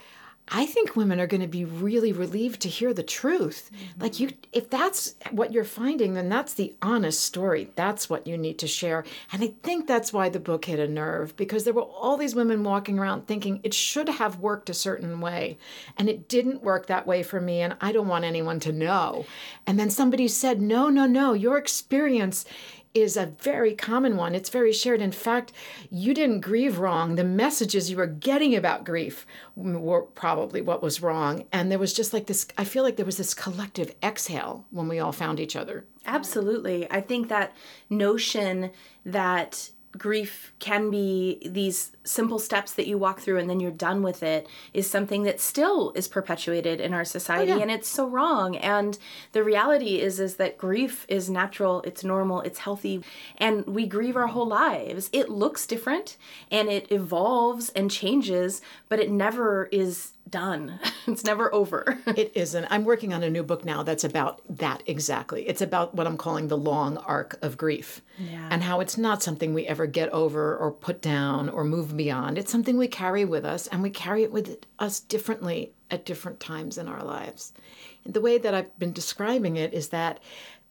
I 0.49 0.65
think 0.65 0.95
women 0.95 1.19
are 1.19 1.27
going 1.27 1.41
to 1.41 1.47
be 1.47 1.63
really 1.63 2.11
relieved 2.11 2.61
to 2.61 2.69
hear 2.69 2.93
the 2.93 3.01
truth. 3.01 3.71
Mm-hmm. 3.73 4.01
Like 4.01 4.19
you 4.19 4.31
if 4.51 4.69
that's 4.69 5.15
what 5.31 5.53
you're 5.53 5.63
finding 5.63 6.13
then 6.13 6.27
that's 6.29 6.53
the 6.53 6.75
honest 6.81 7.23
story. 7.23 7.69
That's 7.75 8.09
what 8.09 8.27
you 8.27 8.37
need 8.37 8.59
to 8.59 8.67
share. 8.67 9.05
And 9.31 9.43
I 9.43 9.53
think 9.63 9.87
that's 9.87 10.11
why 10.11 10.29
the 10.29 10.39
book 10.39 10.65
hit 10.65 10.79
a 10.79 10.87
nerve 10.87 11.35
because 11.37 11.63
there 11.63 11.73
were 11.73 11.81
all 11.81 12.17
these 12.17 12.35
women 12.35 12.63
walking 12.63 12.99
around 12.99 13.25
thinking 13.25 13.61
it 13.63 13.73
should 13.73 14.09
have 14.09 14.39
worked 14.39 14.69
a 14.69 14.73
certain 14.73 15.21
way 15.21 15.57
and 15.97 16.09
it 16.09 16.27
didn't 16.27 16.61
work 16.61 16.87
that 16.87 17.07
way 17.07 17.23
for 17.23 17.39
me 17.39 17.61
and 17.61 17.75
I 17.79 17.91
don't 17.91 18.07
want 18.07 18.25
anyone 18.25 18.59
to 18.61 18.73
know. 18.73 19.25
And 19.65 19.79
then 19.79 19.89
somebody 19.89 20.27
said, 20.27 20.61
"No, 20.61 20.89
no, 20.89 21.05
no, 21.05 21.33
your 21.33 21.57
experience 21.57 22.45
is 22.93 23.17
a 23.17 23.33
very 23.39 23.73
common 23.73 24.17
one. 24.17 24.35
It's 24.35 24.49
very 24.49 24.71
shared. 24.71 25.01
In 25.01 25.11
fact, 25.11 25.51
you 25.89 26.13
didn't 26.13 26.41
grieve 26.41 26.79
wrong. 26.79 27.15
The 27.15 27.23
messages 27.23 27.89
you 27.89 27.97
were 27.97 28.07
getting 28.07 28.55
about 28.55 28.83
grief 28.83 29.25
were 29.55 30.01
probably 30.01 30.61
what 30.61 30.83
was 30.83 31.01
wrong. 31.01 31.45
And 31.51 31.71
there 31.71 31.79
was 31.79 31.93
just 31.93 32.13
like 32.13 32.27
this, 32.27 32.47
I 32.57 32.63
feel 32.63 32.83
like 32.83 32.95
there 32.95 33.05
was 33.05 33.17
this 33.17 33.33
collective 33.33 33.95
exhale 34.03 34.65
when 34.69 34.87
we 34.87 34.99
all 34.99 35.11
found 35.11 35.39
each 35.39 35.55
other. 35.55 35.85
Absolutely. 36.05 36.89
I 36.91 37.01
think 37.01 37.29
that 37.29 37.55
notion 37.89 38.71
that 39.05 39.69
grief 39.97 40.53
can 40.59 40.89
be 40.89 41.39
these 41.45 41.91
simple 42.03 42.39
steps 42.39 42.73
that 42.73 42.87
you 42.87 42.97
walk 42.97 43.19
through 43.19 43.37
and 43.37 43.49
then 43.49 43.59
you're 43.59 43.71
done 43.71 44.01
with 44.01 44.23
it 44.23 44.47
is 44.73 44.89
something 44.89 45.23
that 45.23 45.39
still 45.39 45.91
is 45.95 46.07
perpetuated 46.07 46.81
in 46.81 46.93
our 46.93 47.05
society 47.05 47.51
oh, 47.51 47.57
yeah. 47.57 47.61
and 47.61 47.71
it's 47.71 47.87
so 47.87 48.07
wrong 48.07 48.55
and 48.57 48.97
the 49.33 49.43
reality 49.43 49.99
is 49.99 50.19
is 50.19 50.35
that 50.35 50.57
grief 50.57 51.05
is 51.07 51.29
natural 51.29 51.81
it's 51.83 52.03
normal 52.03 52.41
it's 52.41 52.59
healthy 52.59 53.03
and 53.37 53.65
we 53.67 53.85
grieve 53.85 54.15
our 54.15 54.27
whole 54.27 54.47
lives 54.47 55.09
it 55.13 55.29
looks 55.29 55.67
different 55.67 56.17
and 56.49 56.69
it 56.69 56.91
evolves 56.91 57.69
and 57.69 57.91
changes 57.91 58.61
but 58.89 58.99
it 58.99 59.11
never 59.11 59.65
is 59.71 60.12
done. 60.29 60.79
It's 61.05 61.25
never 61.25 61.53
over. 61.53 61.99
it 62.07 62.31
isn't. 62.33 62.65
I'm 62.69 62.85
working 62.85 63.13
on 63.13 63.23
a 63.23 63.29
new 63.29 63.43
book 63.43 63.65
now 63.65 63.83
that's 63.83 64.05
about 64.05 64.41
that 64.57 64.81
exactly. 64.85 65.45
It's 65.49 65.61
about 65.61 65.93
what 65.93 66.07
I'm 66.07 66.15
calling 66.15 66.47
the 66.47 66.57
long 66.57 66.95
arc 66.95 67.37
of 67.41 67.57
grief 67.57 68.01
yeah. 68.17 68.47
and 68.49 68.63
how 68.63 68.79
it's 68.79 68.97
not 68.97 69.21
something 69.21 69.53
we 69.53 69.67
ever 69.67 69.85
get 69.85 70.07
over 70.11 70.55
or 70.55 70.71
put 70.71 71.01
down 71.01 71.49
or 71.49 71.65
move 71.65 71.97
beyond. 71.97 72.37
It's 72.37 72.53
something 72.53 72.77
we 72.77 72.87
carry 72.87 73.25
with 73.25 73.43
us 73.43 73.67
and 73.67 73.83
we 73.83 73.89
carry 73.89 74.23
it 74.23 74.31
with 74.31 74.65
us 74.79 75.01
differently 75.01 75.73
at 75.91 76.05
different 76.05 76.39
times 76.39 76.77
in 76.77 76.87
our 76.87 77.03
lives. 77.03 77.51
And 78.05 78.13
the 78.13 78.21
way 78.21 78.37
that 78.37 78.53
I've 78.53 78.79
been 78.79 78.93
describing 78.93 79.57
it 79.57 79.73
is 79.73 79.89
that 79.89 80.21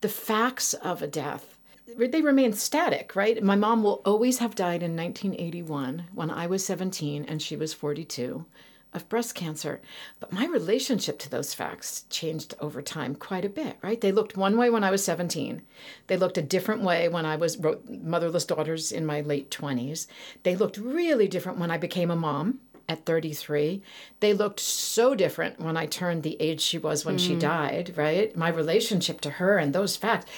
the 0.01 0.09
facts 0.09 0.73
of 0.73 1.03
a 1.03 1.07
death 1.07 1.59
they 1.95 2.21
remain 2.21 2.53
static, 2.53 3.15
right? 3.15 3.43
My 3.43 3.55
mom 3.55 3.83
will 3.83 4.01
always 4.03 4.39
have 4.39 4.55
died 4.55 4.81
in 4.81 4.95
1981 4.95 6.05
when 6.13 6.31
I 6.31 6.47
was 6.47 6.65
17 6.65 7.25
and 7.25 7.39
she 7.39 7.55
was 7.55 7.73
42 7.73 8.45
of 8.93 9.09
breast 9.09 9.35
cancer. 9.35 9.81
But 10.19 10.31
my 10.31 10.45
relationship 10.45 11.19
to 11.19 11.29
those 11.29 11.53
facts 11.53 12.05
changed 12.09 12.53
over 12.59 12.81
time 12.81 13.15
quite 13.15 13.45
a 13.45 13.49
bit, 13.49 13.77
right? 13.81 13.99
They 13.99 14.11
looked 14.11 14.37
one 14.37 14.57
way 14.57 14.69
when 14.69 14.83
I 14.83 14.91
was 14.91 15.03
17. 15.03 15.61
They 16.07 16.17
looked 16.17 16.37
a 16.37 16.41
different 16.41 16.81
way 16.81 17.09
when 17.09 17.25
I 17.25 17.35
was 17.35 17.57
wrote 17.57 17.87
Motherless 17.89 18.45
Daughters 18.45 18.91
in 18.91 19.05
my 19.05 19.21
late 19.21 19.49
20s. 19.51 20.07
They 20.43 20.55
looked 20.55 20.77
really 20.77 21.27
different 21.27 21.59
when 21.59 21.71
I 21.71 21.77
became 21.77 22.11
a 22.11 22.15
mom 22.15 22.59
at 22.89 23.05
33. 23.05 23.81
They 24.19 24.33
looked 24.33 24.59
so 24.59 25.15
different 25.15 25.59
when 25.59 25.77
I 25.77 25.85
turned 25.85 26.23
the 26.23 26.39
age 26.41 26.61
she 26.61 26.77
was 26.77 27.05
when 27.05 27.15
mm. 27.15 27.27
she 27.27 27.35
died, 27.35 27.93
right? 27.95 28.35
My 28.35 28.49
relationship 28.49 29.21
to 29.21 29.31
her 29.31 29.57
and 29.57 29.73
those 29.73 29.95
facts 29.95 30.29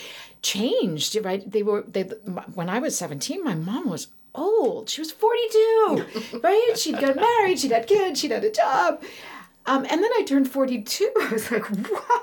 changed, 0.42 1.18
right? 1.24 1.50
They 1.50 1.64
were 1.64 1.84
they 1.88 2.04
when 2.54 2.70
I 2.70 2.80
was 2.80 2.98
17, 2.98 3.44
my 3.44 3.56
mom 3.56 3.90
was 3.90 4.08
old. 4.36 4.90
She 4.90 5.02
was 5.02 5.12
42, 5.12 6.06
right? 6.44 6.74
She'd 6.76 7.00
got 7.00 7.16
married, 7.16 7.60
she'd 7.60 7.72
had 7.72 7.88
kids, 7.88 8.20
she'd 8.20 8.32
had 8.32 8.44
a 8.44 8.52
job. 8.52 9.04
Um, 9.66 9.86
and 9.90 10.04
then 10.04 10.12
I 10.18 10.24
turned 10.24 10.50
42. 10.50 11.12
I 11.22 11.30
was 11.32 11.52
like, 11.52 11.66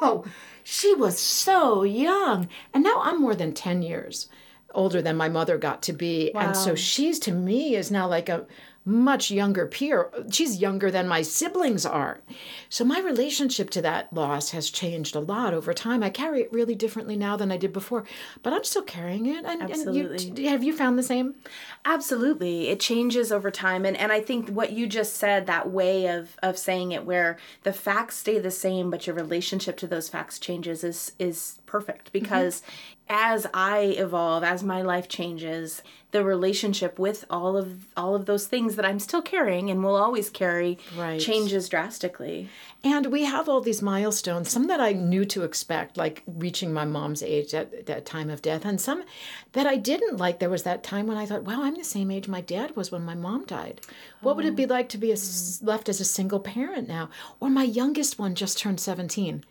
wow, 0.01 0.25
she 0.63 0.95
was 0.95 1.19
so 1.19 1.83
young. 1.83 2.49
And 2.73 2.85
now 2.85 3.01
I'm 3.03 3.21
more 3.21 3.35
than 3.35 3.53
10 3.53 3.83
years 3.83 4.29
older 4.75 5.03
than 5.03 5.17
my 5.17 5.29
mother 5.29 5.59
got 5.59 5.83
to 5.83 5.93
be. 5.93 6.31
Wow. 6.35 6.41
And 6.41 6.57
so 6.57 6.75
she's 6.75 7.19
to 7.21 7.33
me 7.33 7.75
is 7.75 7.91
now 7.91 8.09
like 8.09 8.29
a 8.29 8.47
much 8.85 9.31
younger 9.31 9.67
peer. 9.67 10.11
She's 10.31 10.61
younger 10.61 10.91
than 10.91 11.07
my 11.07 11.23
siblings 11.23 11.87
are. 11.87 12.21
So 12.69 12.85
my 12.85 13.01
relationship 13.01 13.71
to 13.71 13.83
that 13.83 14.13
loss 14.13 14.51
has 14.51 14.71
changed 14.71 15.15
a 15.15 15.21
lot 15.21 15.55
over 15.55 15.73
time. 15.73 16.03
I 16.03 16.11
carry 16.11 16.41
it 16.43 16.53
really 16.53 16.75
differently 16.75 17.17
now 17.17 17.37
than 17.37 17.53
I 17.53 17.57
did 17.57 17.73
before, 17.73 18.05
but 18.43 18.53
I'm 18.53 18.65
still 18.65 18.83
carrying 18.83 19.27
it. 19.27 19.45
And, 19.45 19.63
Absolutely. 19.63 20.29
And 20.29 20.39
you, 20.39 20.49
have 20.49 20.65
you 20.65 20.77
found 20.77 20.99
the 20.99 21.03
same? 21.03 21.37
Absolutely. 21.85 22.69
It 22.69 22.81
changes 22.81 23.31
over 23.31 23.51
time. 23.51 23.85
And, 23.85 23.97
and 23.97 24.11
I 24.11 24.21
think 24.21 24.49
what 24.49 24.73
you 24.73 24.87
just 24.87 25.15
said, 25.15 25.47
that 25.47 25.71
way 25.71 26.07
of, 26.07 26.37
of 26.43 26.59
saying 26.59 26.93
it 26.93 27.07
where 27.07 27.39
the 27.63 27.73
facts 27.73 28.17
stay 28.17 28.39
the 28.39 28.51
same, 28.51 28.91
but 28.91 29.07
your 29.07 29.15
relationship 29.15 29.77
to 29.79 29.87
those 29.87 30.09
facts 30.09 30.39
changes 30.39 30.83
is, 30.83 31.13
is 31.19 31.59
perfect 31.73 32.13
mm-hmm. 32.13 32.19
because 32.25 32.61
mm-hmm. 32.61 33.05
as 33.09 33.47
I 33.55 33.79
evolve, 33.97 34.45
as 34.45 34.63
my 34.63 34.83
life 34.83 35.09
changes, 35.09 35.83
the 36.11 36.23
relationship 36.23 36.99
with 36.99 37.25
all 37.31 37.57
of 37.57 37.87
all 37.97 38.15
of 38.15 38.27
those 38.27 38.47
things 38.47 38.77
that 38.77 38.85
I'm 38.85 38.99
still 38.99 39.23
carrying 39.23 39.71
and 39.71 39.83
will 39.83 39.97
always 39.97 40.29
carry 40.29 40.79
right. 40.97 41.19
changes 41.19 41.71
drastically. 41.71 42.51
And 42.85 43.07
we 43.07 43.25
have 43.25 43.49
all 43.49 43.63
these 43.63 43.81
milestones, 43.81 44.51
some 44.51 44.67
that 44.67 44.81
I 44.81 44.93
knew 44.93 45.25
to 45.27 45.45
expect, 45.45 45.97
like 45.97 46.23
reaching 46.27 46.73
my 46.75 46.85
mom's 46.85 47.23
age 47.23 47.55
at 47.55 47.87
that 47.87 48.05
time 48.05 48.29
of 48.29 48.43
death, 48.43 48.67
and 48.67 48.79
some 48.79 49.05
that 49.53 49.67
I 49.67 49.77
didn't 49.77 50.19
like. 50.19 50.39
There 50.39 50.51
was 50.51 50.65
that 50.65 50.83
time 50.83 51.07
when 51.07 51.17
I 51.17 51.25
thought, 51.25 51.45
wow, 51.45 51.63
I'm 51.63 51.77
the 51.77 51.85
same 51.85 52.11
age 52.11 52.29
my 52.29 52.43
dad 52.43 52.77
was 52.77 52.93
when 52.93 53.05
my 53.05 53.15
mom 53.15 53.47
died. 53.47 53.81
What 54.21 54.33
oh. 54.33 54.37
would 54.37 54.45
it 54.45 54.57
be 54.57 54.67
like 54.67 54.91
to 54.91 54.99
be 54.99 55.13
a, 55.13 55.17
left 55.63 55.89
as 55.89 56.01
a 56.01 56.05
single 56.05 56.41
parent 56.41 56.87
now? 56.89 57.09
Or 57.41 57.49
my 57.49 57.65
youngest 57.65 58.19
one 58.19 58.35
just 58.35 58.59
turned 58.59 58.81
17 58.81 59.45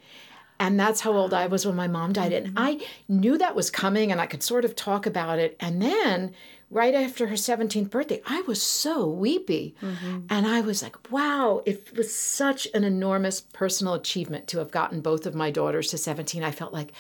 and 0.62 0.80
that's 0.80 1.02
how 1.02 1.14
old 1.14 1.34
I 1.34 1.48
was 1.48 1.66
when 1.66 1.76
my 1.76 1.88
mom 1.88 2.14
died. 2.14 2.32
And 2.32 2.54
I 2.56 2.80
knew 3.10 3.36
that 3.40 3.56
was 3.56 3.72
coming 3.72 4.12
and 4.12 4.22
I 4.22 4.28
could 4.28 4.44
sort 4.44 4.64
of 4.64 4.76
talk 4.76 5.08
about 5.08 5.40
it. 5.40 5.58
And 5.60 5.82
then 5.82 6.36
right 6.70 6.94
after 6.94 7.26
her 7.28 7.36
17th 7.36 7.90
birthday, 7.90 8.22
I 8.28 8.42
was 8.42 8.62
so 8.62 9.08
weepy. 9.08 9.74
Mm-hmm. 9.82 10.28
And 10.30 10.46
I 10.46 10.62
was 10.62 10.84
like, 10.84 11.12
wow, 11.12 11.64
it 11.66 11.98
was 11.98 12.16
such 12.16 12.68
an 12.76 12.84
enormous 12.84 13.42
personal 13.42 13.96
achievement 13.96 14.48
to 14.50 14.60
have 14.60 14.70
gotten 14.70 15.02
both 15.02 15.26
of 15.26 15.34
my 15.34 15.50
daughters 15.50 15.88
to 15.90 15.98
17. 15.98 16.44
I 16.44 16.52
felt 16.52 16.74
like 16.74 16.94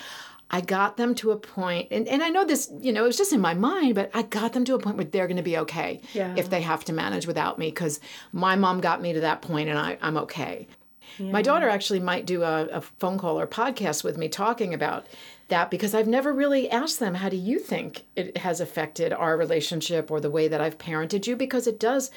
I 0.49 0.61
got 0.61 0.97
them 0.97 1.13
to 1.15 1.31
a 1.31 1.37
point, 1.37 1.87
and, 1.91 2.09
and 2.09 2.21
I 2.21 2.27
know 2.27 2.43
this, 2.43 2.69
you 2.81 2.91
know, 2.91 3.03
it 3.03 3.07
was 3.07 3.17
just 3.17 3.31
in 3.31 3.39
my 3.39 3.53
mind, 3.53 3.95
but 3.95 4.11
I 4.13 4.23
got 4.23 4.51
them 4.51 4.65
to 4.65 4.75
a 4.75 4.79
point 4.79 4.97
where 4.97 5.05
they're 5.05 5.27
going 5.27 5.37
to 5.37 5.43
be 5.43 5.57
okay 5.59 6.01
yeah. 6.13 6.33
if 6.35 6.49
they 6.49 6.61
have 6.61 6.83
to 6.85 6.93
manage 6.93 7.25
without 7.25 7.57
me 7.57 7.67
because 7.67 8.01
my 8.33 8.57
mom 8.57 8.81
got 8.81 9.01
me 9.01 9.13
to 9.13 9.21
that 9.21 9.41
point 9.41 9.69
and 9.69 9.79
I, 9.79 9.97
I'm 10.01 10.17
okay. 10.17 10.67
Yeah. 11.17 11.31
My 11.31 11.41
daughter 11.41 11.69
actually 11.69 11.99
might 11.99 12.25
do 12.25 12.43
a, 12.43 12.65
a 12.67 12.81
phone 12.81 13.17
call 13.17 13.39
or 13.39 13.47
podcast 13.47 14.03
with 14.03 14.17
me 14.17 14.29
talking 14.29 14.73
about 14.73 15.07
that 15.49 15.69
because 15.69 15.93
I've 15.93 16.07
never 16.07 16.31
really 16.33 16.69
asked 16.69 16.99
them, 16.99 17.15
how 17.15 17.29
do 17.29 17.37
you 17.37 17.59
think 17.59 18.05
it 18.15 18.37
has 18.37 18.61
affected 18.61 19.11
our 19.13 19.37
relationship 19.37 20.09
or 20.09 20.19
the 20.19 20.31
way 20.31 20.47
that 20.47 20.61
I've 20.61 20.77
parented 20.77 21.27
you? 21.27 21.35
Because 21.35 21.67
it 21.67 21.79
does 21.79 22.09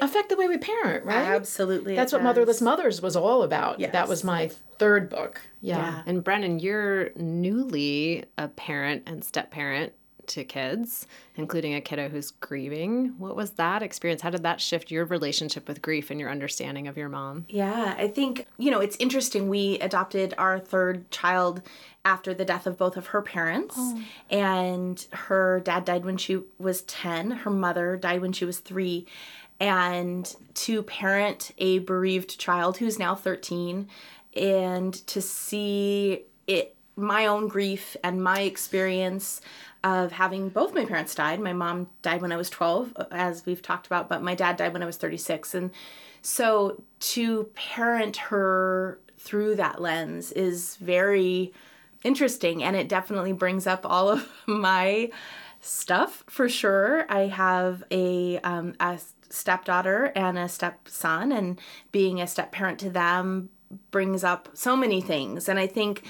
affect 0.00 0.28
the 0.28 0.36
way 0.36 0.48
we 0.48 0.58
parent, 0.58 1.04
right? 1.04 1.28
Absolutely. 1.28 1.96
That's 1.96 2.12
what 2.12 2.18
does. 2.18 2.24
Motherless 2.24 2.60
Mothers 2.60 3.00
was 3.00 3.16
all 3.16 3.42
about. 3.42 3.80
Yes. 3.80 3.92
That 3.92 4.08
was 4.08 4.22
my 4.24 4.50
third 4.78 5.08
book. 5.08 5.40
Yeah. 5.60 5.78
yeah. 5.78 6.02
And 6.06 6.22
Brennan, 6.22 6.58
you're 6.58 7.10
newly 7.16 8.24
a 8.36 8.48
parent 8.48 9.04
and 9.06 9.24
step 9.24 9.50
parent 9.50 9.92
to 10.28 10.44
kids, 10.44 11.06
including 11.36 11.74
a 11.74 11.80
kiddo 11.80 12.08
who's 12.08 12.30
grieving. 12.30 13.14
What 13.18 13.36
was 13.36 13.52
that 13.52 13.82
experience? 13.82 14.22
How 14.22 14.30
did 14.30 14.42
that 14.42 14.60
shift 14.60 14.90
your 14.90 15.04
relationship 15.04 15.68
with 15.68 15.82
grief 15.82 16.10
and 16.10 16.20
your 16.20 16.30
understanding 16.30 16.88
of 16.88 16.96
your 16.96 17.08
mom? 17.08 17.46
Yeah, 17.48 17.94
I 17.98 18.08
think, 18.08 18.46
you 18.58 18.70
know, 18.70 18.80
it's 18.80 18.96
interesting. 18.96 19.48
We 19.48 19.78
adopted 19.80 20.34
our 20.38 20.58
third 20.58 21.10
child 21.10 21.62
after 22.04 22.34
the 22.34 22.44
death 22.44 22.66
of 22.66 22.76
both 22.76 22.96
of 22.96 23.08
her 23.08 23.22
parents. 23.22 23.74
Oh. 23.78 24.02
And 24.30 25.06
her 25.12 25.60
dad 25.60 25.84
died 25.84 26.04
when 26.04 26.16
she 26.16 26.40
was 26.58 26.82
10, 26.82 27.30
her 27.30 27.50
mother 27.50 27.96
died 27.96 28.20
when 28.20 28.32
she 28.32 28.44
was 28.44 28.58
three. 28.58 29.06
And 29.60 30.34
to 30.54 30.82
parent 30.82 31.52
a 31.58 31.78
bereaved 31.78 32.38
child 32.38 32.78
who's 32.78 32.98
now 32.98 33.14
13 33.14 33.88
and 34.36 34.94
to 35.06 35.22
see 35.22 36.24
it 36.46 36.74
my 36.96 37.26
own 37.26 37.48
grief 37.48 37.96
and 38.04 38.22
my 38.22 38.40
experience 38.40 39.40
of 39.84 40.12
having 40.12 40.48
both 40.48 40.74
my 40.74 40.84
parents 40.84 41.14
died. 41.14 41.38
My 41.38 41.52
mom 41.52 41.88
died 42.02 42.22
when 42.22 42.32
I 42.32 42.36
was 42.36 42.50
12, 42.50 42.96
as 43.12 43.44
we've 43.44 43.62
talked 43.62 43.86
about, 43.86 44.08
but 44.08 44.22
my 44.22 44.34
dad 44.34 44.56
died 44.56 44.72
when 44.72 44.82
I 44.82 44.86
was 44.86 44.96
36. 44.96 45.54
And 45.54 45.70
so 46.22 46.82
to 47.00 47.44
parent 47.54 48.16
her 48.16 48.98
through 49.18 49.56
that 49.56 49.80
lens 49.80 50.32
is 50.32 50.76
very 50.76 51.52
interesting 52.02 52.62
and 52.62 52.74
it 52.74 52.88
definitely 52.88 53.32
brings 53.32 53.66
up 53.66 53.84
all 53.84 54.08
of 54.08 54.28
my 54.46 55.10
stuff 55.60 56.24
for 56.28 56.48
sure. 56.48 57.04
I 57.10 57.26
have 57.26 57.84
a, 57.90 58.38
um, 58.38 58.74
a 58.80 58.98
stepdaughter 59.28 60.12
and 60.16 60.38
a 60.38 60.48
stepson, 60.48 61.32
and 61.32 61.60
being 61.92 62.20
a 62.20 62.26
step 62.26 62.52
parent 62.52 62.78
to 62.80 62.90
them 62.90 63.50
brings 63.90 64.24
up 64.24 64.48
so 64.54 64.76
many 64.76 65.00
things. 65.00 65.48
And 65.48 65.58
I 65.58 65.66
think 65.66 66.04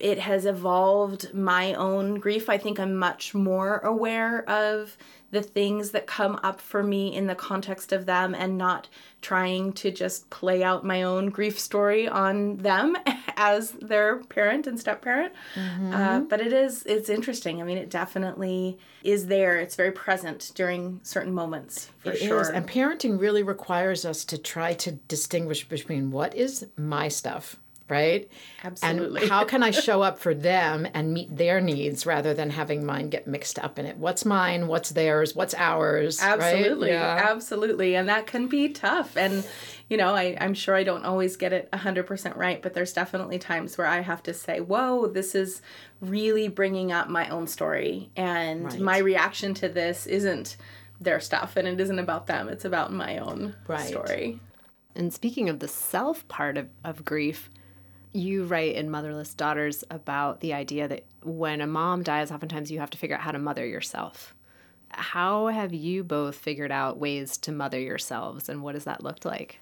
it 0.00 0.18
has 0.18 0.46
evolved 0.46 1.32
my 1.34 1.74
own 1.74 2.18
grief. 2.18 2.48
I 2.48 2.56
think 2.58 2.80
I'm 2.80 2.96
much 2.96 3.34
more 3.34 3.78
aware 3.78 4.48
of 4.48 4.96
the 5.30 5.42
things 5.42 5.90
that 5.90 6.06
come 6.06 6.40
up 6.42 6.60
for 6.60 6.82
me 6.82 7.14
in 7.14 7.26
the 7.26 7.34
context 7.34 7.92
of 7.92 8.06
them 8.06 8.34
and 8.34 8.58
not 8.58 8.88
trying 9.22 9.72
to 9.74 9.90
just 9.90 10.28
play 10.30 10.64
out 10.64 10.84
my 10.84 11.02
own 11.02 11.28
grief 11.28 11.60
story 11.60 12.08
on 12.08 12.56
them 12.56 12.96
as 13.36 13.72
their 13.72 14.16
parent 14.24 14.66
and 14.66 14.80
step 14.80 15.02
parent. 15.02 15.32
Mm-hmm. 15.54 15.94
Uh, 15.94 16.20
but 16.20 16.40
it 16.40 16.52
is, 16.52 16.82
it's 16.84 17.08
interesting. 17.08 17.60
I 17.60 17.64
mean, 17.64 17.78
it 17.78 17.90
definitely 17.90 18.78
is 19.04 19.26
there. 19.26 19.60
It's 19.60 19.76
very 19.76 19.92
present 19.92 20.50
during 20.54 21.00
certain 21.04 21.32
moments 21.32 21.90
for 21.98 22.12
it 22.12 22.18
sure. 22.18 22.40
Is. 22.40 22.48
And 22.48 22.66
parenting 22.66 23.20
really 23.20 23.42
requires 23.42 24.04
us 24.04 24.24
to 24.24 24.38
try 24.38 24.72
to 24.74 24.92
distinguish 24.92 25.68
between 25.68 26.10
what 26.10 26.34
is 26.34 26.66
my 26.76 27.08
stuff 27.08 27.56
right? 27.90 28.30
Absolutely. 28.64 29.22
And 29.22 29.30
how 29.30 29.44
can 29.44 29.62
I 29.62 29.70
show 29.86 30.02
up 30.02 30.18
for 30.18 30.34
them 30.34 30.86
and 30.94 31.12
meet 31.12 31.36
their 31.36 31.60
needs 31.60 32.06
rather 32.06 32.32
than 32.32 32.50
having 32.50 32.84
mine 32.86 33.10
get 33.10 33.26
mixed 33.26 33.58
up 33.58 33.78
in 33.78 33.86
it? 33.86 33.96
What's 33.96 34.24
mine? 34.24 34.68
What's 34.68 34.90
theirs? 34.90 35.34
What's 35.34 35.54
ours? 35.54 36.20
Absolutely. 36.22 36.88
Right? 36.90 36.94
Yeah. 36.94 37.26
Absolutely. 37.30 37.96
And 37.96 38.08
that 38.08 38.26
can 38.26 38.46
be 38.46 38.68
tough. 38.68 39.16
And, 39.16 39.44
you 39.88 39.96
know, 39.96 40.14
I, 40.14 40.36
I'm 40.40 40.54
sure 40.54 40.74
I 40.76 40.84
don't 40.84 41.04
always 41.04 41.36
get 41.36 41.52
it 41.52 41.68
100% 41.72 42.36
right, 42.36 42.62
but 42.62 42.74
there's 42.74 42.92
definitely 42.92 43.38
times 43.38 43.76
where 43.76 43.86
I 43.86 44.00
have 44.00 44.22
to 44.24 44.32
say, 44.32 44.60
whoa, 44.60 45.06
this 45.08 45.34
is 45.34 45.60
really 46.00 46.48
bringing 46.48 46.92
up 46.92 47.08
my 47.08 47.28
own 47.28 47.46
story. 47.46 48.10
And 48.16 48.64
Right. 48.64 48.80
my 48.80 48.98
reaction 48.98 49.52
to 49.54 49.68
this 49.68 50.06
isn't 50.06 50.56
their 51.00 51.18
stuff 51.20 51.56
and 51.56 51.66
it 51.66 51.80
isn't 51.80 51.98
about 51.98 52.26
them, 52.26 52.48
it's 52.48 52.64
about 52.64 52.92
my 52.92 53.16
own 53.18 53.54
Right. 53.66 53.88
story. 53.88 54.38
And 54.94 55.12
speaking 55.14 55.48
of 55.48 55.60
the 55.60 55.68
self 55.68 56.26
part 56.28 56.58
of, 56.58 56.68
of 56.84 57.04
grief, 57.04 57.48
you 58.12 58.44
write 58.44 58.74
in 58.74 58.90
Motherless 58.90 59.34
Daughters 59.34 59.84
about 59.90 60.40
the 60.40 60.52
idea 60.52 60.88
that 60.88 61.04
when 61.22 61.60
a 61.60 61.66
mom 61.66 62.02
dies, 62.02 62.30
oftentimes 62.30 62.70
you 62.70 62.80
have 62.80 62.90
to 62.90 62.98
figure 62.98 63.16
out 63.16 63.22
how 63.22 63.32
to 63.32 63.38
mother 63.38 63.66
yourself. 63.66 64.34
How 64.88 65.46
have 65.46 65.72
you 65.72 66.02
both 66.02 66.34
figured 66.34 66.72
out 66.72 66.98
ways 66.98 67.36
to 67.38 67.52
mother 67.52 67.78
yourselves, 67.78 68.48
and 68.48 68.62
what 68.62 68.72
does 68.72 68.84
that 68.84 69.04
look 69.04 69.24
like? 69.24 69.60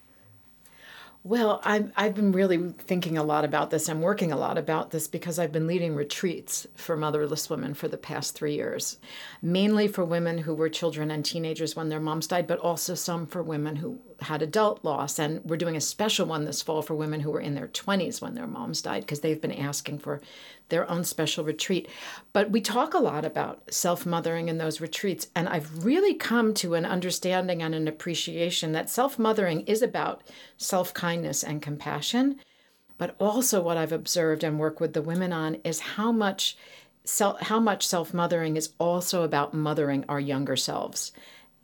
Well, 1.24 1.60
I'm, 1.64 1.92
I've 1.96 2.14
been 2.14 2.32
really 2.32 2.72
thinking 2.78 3.18
a 3.18 3.24
lot 3.24 3.44
about 3.44 3.70
this. 3.70 3.88
I'm 3.88 4.00
working 4.00 4.32
a 4.32 4.36
lot 4.36 4.56
about 4.56 4.92
this 4.92 5.08
because 5.08 5.38
I've 5.38 5.52
been 5.52 5.66
leading 5.66 5.94
retreats 5.94 6.66
for 6.74 6.96
motherless 6.96 7.50
women 7.50 7.74
for 7.74 7.88
the 7.88 7.98
past 7.98 8.34
three 8.34 8.54
years, 8.54 8.98
mainly 9.42 9.88
for 9.88 10.04
women 10.04 10.38
who 10.38 10.54
were 10.54 10.70
children 10.70 11.10
and 11.10 11.24
teenagers 11.24 11.76
when 11.76 11.88
their 11.88 12.00
moms 12.00 12.28
died, 12.28 12.46
but 12.46 12.60
also 12.60 12.94
some 12.94 13.26
for 13.26 13.42
women 13.42 13.76
who 13.76 13.98
had 14.20 14.42
adult 14.42 14.84
loss. 14.84 15.18
And 15.18 15.44
we're 15.44 15.56
doing 15.56 15.76
a 15.76 15.80
special 15.80 16.26
one 16.26 16.44
this 16.44 16.62
fall 16.62 16.82
for 16.82 16.94
women 16.94 17.20
who 17.20 17.30
were 17.30 17.40
in 17.40 17.54
their 17.54 17.68
20s 17.68 18.20
when 18.20 18.34
their 18.34 18.46
moms 18.46 18.82
died 18.82 19.02
because 19.02 19.20
they've 19.20 19.40
been 19.40 19.52
asking 19.52 20.00
for 20.00 20.20
their 20.68 20.90
own 20.90 21.04
special 21.04 21.44
retreat. 21.44 21.88
But 22.32 22.50
we 22.50 22.60
talk 22.60 22.94
a 22.94 22.98
lot 22.98 23.24
about 23.24 23.72
self 23.72 24.04
mothering 24.04 24.48
in 24.48 24.58
those 24.58 24.80
retreats. 24.80 25.28
And 25.34 25.48
I've 25.48 25.84
really 25.84 26.14
come 26.14 26.54
to 26.54 26.74
an 26.74 26.84
understanding 26.84 27.62
and 27.62 27.74
an 27.74 27.88
appreciation 27.88 28.72
that 28.72 28.90
self 28.90 29.18
mothering 29.18 29.62
is 29.62 29.82
about 29.82 30.22
self 30.56 30.92
kindness 30.92 31.42
and 31.42 31.62
compassion. 31.62 32.40
But 32.98 33.14
also, 33.20 33.62
what 33.62 33.76
I've 33.76 33.92
observed 33.92 34.42
and 34.42 34.58
work 34.58 34.80
with 34.80 34.92
the 34.92 35.02
women 35.02 35.32
on 35.32 35.56
is 35.64 35.80
how 35.80 36.12
much. 36.12 36.56
Self, 37.04 37.40
how 37.40 37.58
much 37.58 37.86
self 37.86 38.12
mothering 38.12 38.58
is 38.58 38.74
also 38.78 39.22
about 39.22 39.54
mothering 39.54 40.04
our 40.10 40.20
younger 40.20 40.56
selves 40.56 41.10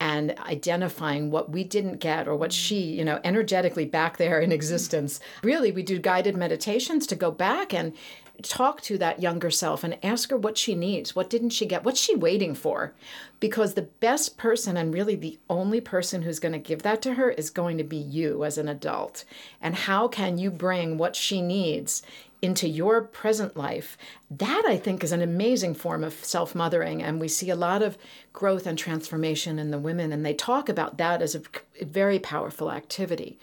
and 0.01 0.39
identifying 0.41 1.31
what 1.31 1.51
we 1.51 1.65
didn't 1.65 1.99
get 1.99 2.27
or 2.27 2.37
what 2.37 2.53
she, 2.53 2.81
you 2.81 3.05
know, 3.05 3.21
energetically 3.25 3.87
back 3.87 4.17
there 4.17 4.41
in 4.41 4.53
existence. 4.53 5.21
Really, 5.43 5.73
we 5.73 5.83
do 5.83 5.99
guided 5.99 6.37
meditations 6.37 7.07
to 7.07 7.17
go 7.17 7.31
back 7.31 7.73
and 7.73 7.95
talk 8.43 8.81
to 8.83 8.99
that 8.99 9.23
younger 9.23 9.51
self 9.51 9.85
and 9.85 9.97
ask 10.05 10.31
her 10.31 10.37
what 10.37 10.59
she 10.59 10.75
needs. 10.75 11.15
What 11.15 11.31
didn't 11.31 11.51
she 11.51 11.67
get? 11.67 11.85
What's 11.85 12.01
she 12.01 12.17
waiting 12.17 12.55
for? 12.55 12.93
Because 13.39 13.75
the 13.75 13.83
best 13.83 14.37
person 14.37 14.77
and 14.77 14.93
really 14.93 15.15
the 15.15 15.39
only 15.49 15.81
person 15.81 16.23
who's 16.23 16.41
going 16.41 16.53
to 16.53 16.59
give 16.59 16.83
that 16.83 17.01
to 17.03 17.15
her 17.15 17.31
is 17.31 17.51
going 17.51 17.79
to 17.79 17.85
be 17.85 17.97
you 17.97 18.45
as 18.45 18.59
an 18.59 18.69
adult. 18.69 19.25
And 19.61 19.75
how 19.75 20.09
can 20.09 20.39
you 20.39 20.51
bring 20.51 20.99
what 20.99 21.15
she 21.15 21.41
needs 21.41 22.03
into 22.45 22.69
your 22.69 23.01
present 23.01 23.57
life, 23.57 23.97
that 24.31 24.65
I 24.67 24.77
think 24.77 25.03
is 25.03 25.13
an 25.13 25.23
amazing 25.23 25.75
form 25.75 26.05
of 26.05 26.13
self 26.25 26.55
mothering. 26.55 27.03
And 27.03 27.19
we 27.19 27.27
see 27.27 27.49
a 27.49 27.57
lot 27.57 27.83
of 27.83 27.97
growth 28.35 28.67
and 28.67 28.79
transformation 28.79 29.59
in 29.59 29.71
the 29.71 29.79
women, 29.79 30.13
and 30.13 30.27
they 30.27 30.35
talk 30.35 30.69
about 30.69 30.99
that 30.99 31.23
as 31.23 31.35
a 31.35 31.41
very 31.83 32.19
powerful 32.19 32.71
activity. 32.71 33.39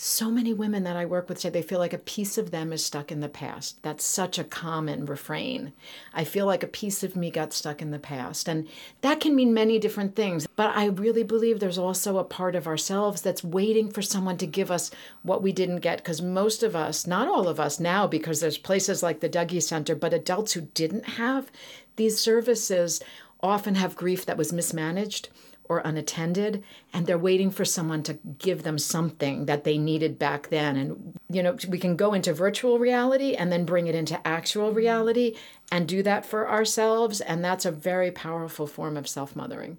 So 0.00 0.30
many 0.30 0.52
women 0.52 0.84
that 0.84 0.94
I 0.94 1.06
work 1.06 1.28
with 1.28 1.40
say 1.40 1.50
they 1.50 1.60
feel 1.60 1.80
like 1.80 1.92
a 1.92 1.98
piece 1.98 2.38
of 2.38 2.52
them 2.52 2.72
is 2.72 2.84
stuck 2.84 3.10
in 3.10 3.18
the 3.18 3.28
past. 3.28 3.82
That's 3.82 4.04
such 4.04 4.38
a 4.38 4.44
common 4.44 5.06
refrain. 5.06 5.72
I 6.14 6.22
feel 6.22 6.46
like 6.46 6.62
a 6.62 6.68
piece 6.68 7.02
of 7.02 7.16
me 7.16 7.32
got 7.32 7.52
stuck 7.52 7.82
in 7.82 7.90
the 7.90 7.98
past. 7.98 8.48
And 8.48 8.68
that 9.00 9.18
can 9.18 9.34
mean 9.34 9.52
many 9.52 9.76
different 9.80 10.14
things. 10.14 10.46
But 10.54 10.76
I 10.76 10.84
really 10.84 11.24
believe 11.24 11.58
there's 11.58 11.78
also 11.78 12.18
a 12.18 12.22
part 12.22 12.54
of 12.54 12.68
ourselves 12.68 13.22
that's 13.22 13.42
waiting 13.42 13.90
for 13.90 14.00
someone 14.00 14.36
to 14.36 14.46
give 14.46 14.70
us 14.70 14.92
what 15.24 15.42
we 15.42 15.50
didn't 15.50 15.80
get. 15.80 15.98
Because 15.98 16.22
most 16.22 16.62
of 16.62 16.76
us, 16.76 17.04
not 17.04 17.26
all 17.26 17.48
of 17.48 17.58
us 17.58 17.80
now, 17.80 18.06
because 18.06 18.38
there's 18.38 18.56
places 18.56 19.02
like 19.02 19.18
the 19.18 19.28
Dougy 19.28 19.60
Center, 19.60 19.96
but 19.96 20.14
adults 20.14 20.52
who 20.52 20.60
didn't 20.60 21.06
have 21.06 21.50
these 21.96 22.20
services 22.20 23.02
often 23.42 23.74
have 23.74 23.96
grief 23.96 24.24
that 24.26 24.38
was 24.38 24.52
mismanaged 24.52 25.28
or 25.68 25.78
unattended 25.84 26.62
and 26.92 27.06
they're 27.06 27.18
waiting 27.18 27.50
for 27.50 27.64
someone 27.64 28.02
to 28.02 28.18
give 28.38 28.62
them 28.62 28.78
something 28.78 29.46
that 29.46 29.64
they 29.64 29.78
needed 29.78 30.18
back 30.18 30.48
then 30.48 30.76
and 30.76 31.14
you 31.28 31.42
know 31.42 31.56
we 31.68 31.78
can 31.78 31.96
go 31.96 32.14
into 32.14 32.32
virtual 32.32 32.78
reality 32.78 33.34
and 33.34 33.52
then 33.52 33.64
bring 33.64 33.86
it 33.86 33.94
into 33.94 34.26
actual 34.26 34.72
reality 34.72 35.36
and 35.70 35.86
do 35.86 36.02
that 36.02 36.24
for 36.24 36.48
ourselves 36.48 37.20
and 37.20 37.44
that's 37.44 37.64
a 37.64 37.70
very 37.70 38.10
powerful 38.10 38.66
form 38.66 38.96
of 38.96 39.08
self-mothering 39.08 39.78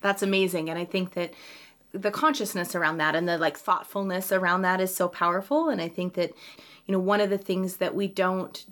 That's 0.00 0.22
amazing. 0.22 0.70
And 0.70 0.78
I 0.78 0.84
think 0.84 1.14
that 1.14 1.32
the 1.92 2.10
consciousness 2.10 2.74
around 2.74 2.98
that 2.98 3.14
and 3.14 3.28
the 3.28 3.38
like 3.38 3.56
thoughtfulness 3.56 4.32
around 4.32 4.62
that 4.62 4.80
is 4.80 4.94
so 4.94 5.08
powerful. 5.08 5.68
And 5.68 5.80
I 5.80 5.88
think 5.88 6.14
that, 6.14 6.32
you 6.86 6.92
know, 6.92 6.98
one 6.98 7.20
of 7.20 7.30
the 7.30 7.38
things 7.38 7.76
that 7.76 7.94
we 7.94 8.08
don't 8.08 8.64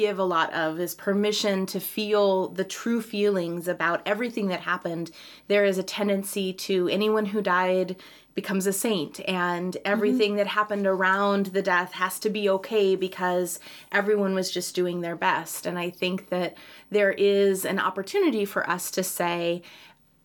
give 0.00 0.18
a 0.18 0.24
lot 0.24 0.50
of 0.54 0.80
is 0.80 0.94
permission 0.94 1.66
to 1.66 1.78
feel 1.78 2.48
the 2.48 2.64
true 2.64 3.02
feelings 3.02 3.68
about 3.68 4.00
everything 4.06 4.48
that 4.48 4.60
happened. 4.60 5.10
There 5.46 5.66
is 5.66 5.76
a 5.76 5.82
tendency 5.82 6.54
to 6.54 6.88
anyone 6.88 7.26
who 7.26 7.42
died 7.42 7.96
becomes 8.34 8.66
a 8.66 8.72
saint 8.72 9.20
and 9.28 9.74
mm-hmm. 9.74 9.82
everything 9.84 10.36
that 10.36 10.46
happened 10.46 10.86
around 10.86 11.46
the 11.46 11.60
death 11.60 11.92
has 11.92 12.18
to 12.20 12.30
be 12.30 12.48
okay 12.48 12.96
because 12.96 13.60
everyone 13.92 14.34
was 14.34 14.50
just 14.50 14.74
doing 14.74 15.02
their 15.02 15.16
best. 15.16 15.66
And 15.66 15.78
I 15.78 15.90
think 15.90 16.30
that 16.30 16.56
there 16.90 17.12
is 17.12 17.66
an 17.66 17.78
opportunity 17.78 18.46
for 18.46 18.68
us 18.70 18.90
to 18.92 19.02
say, 19.02 19.62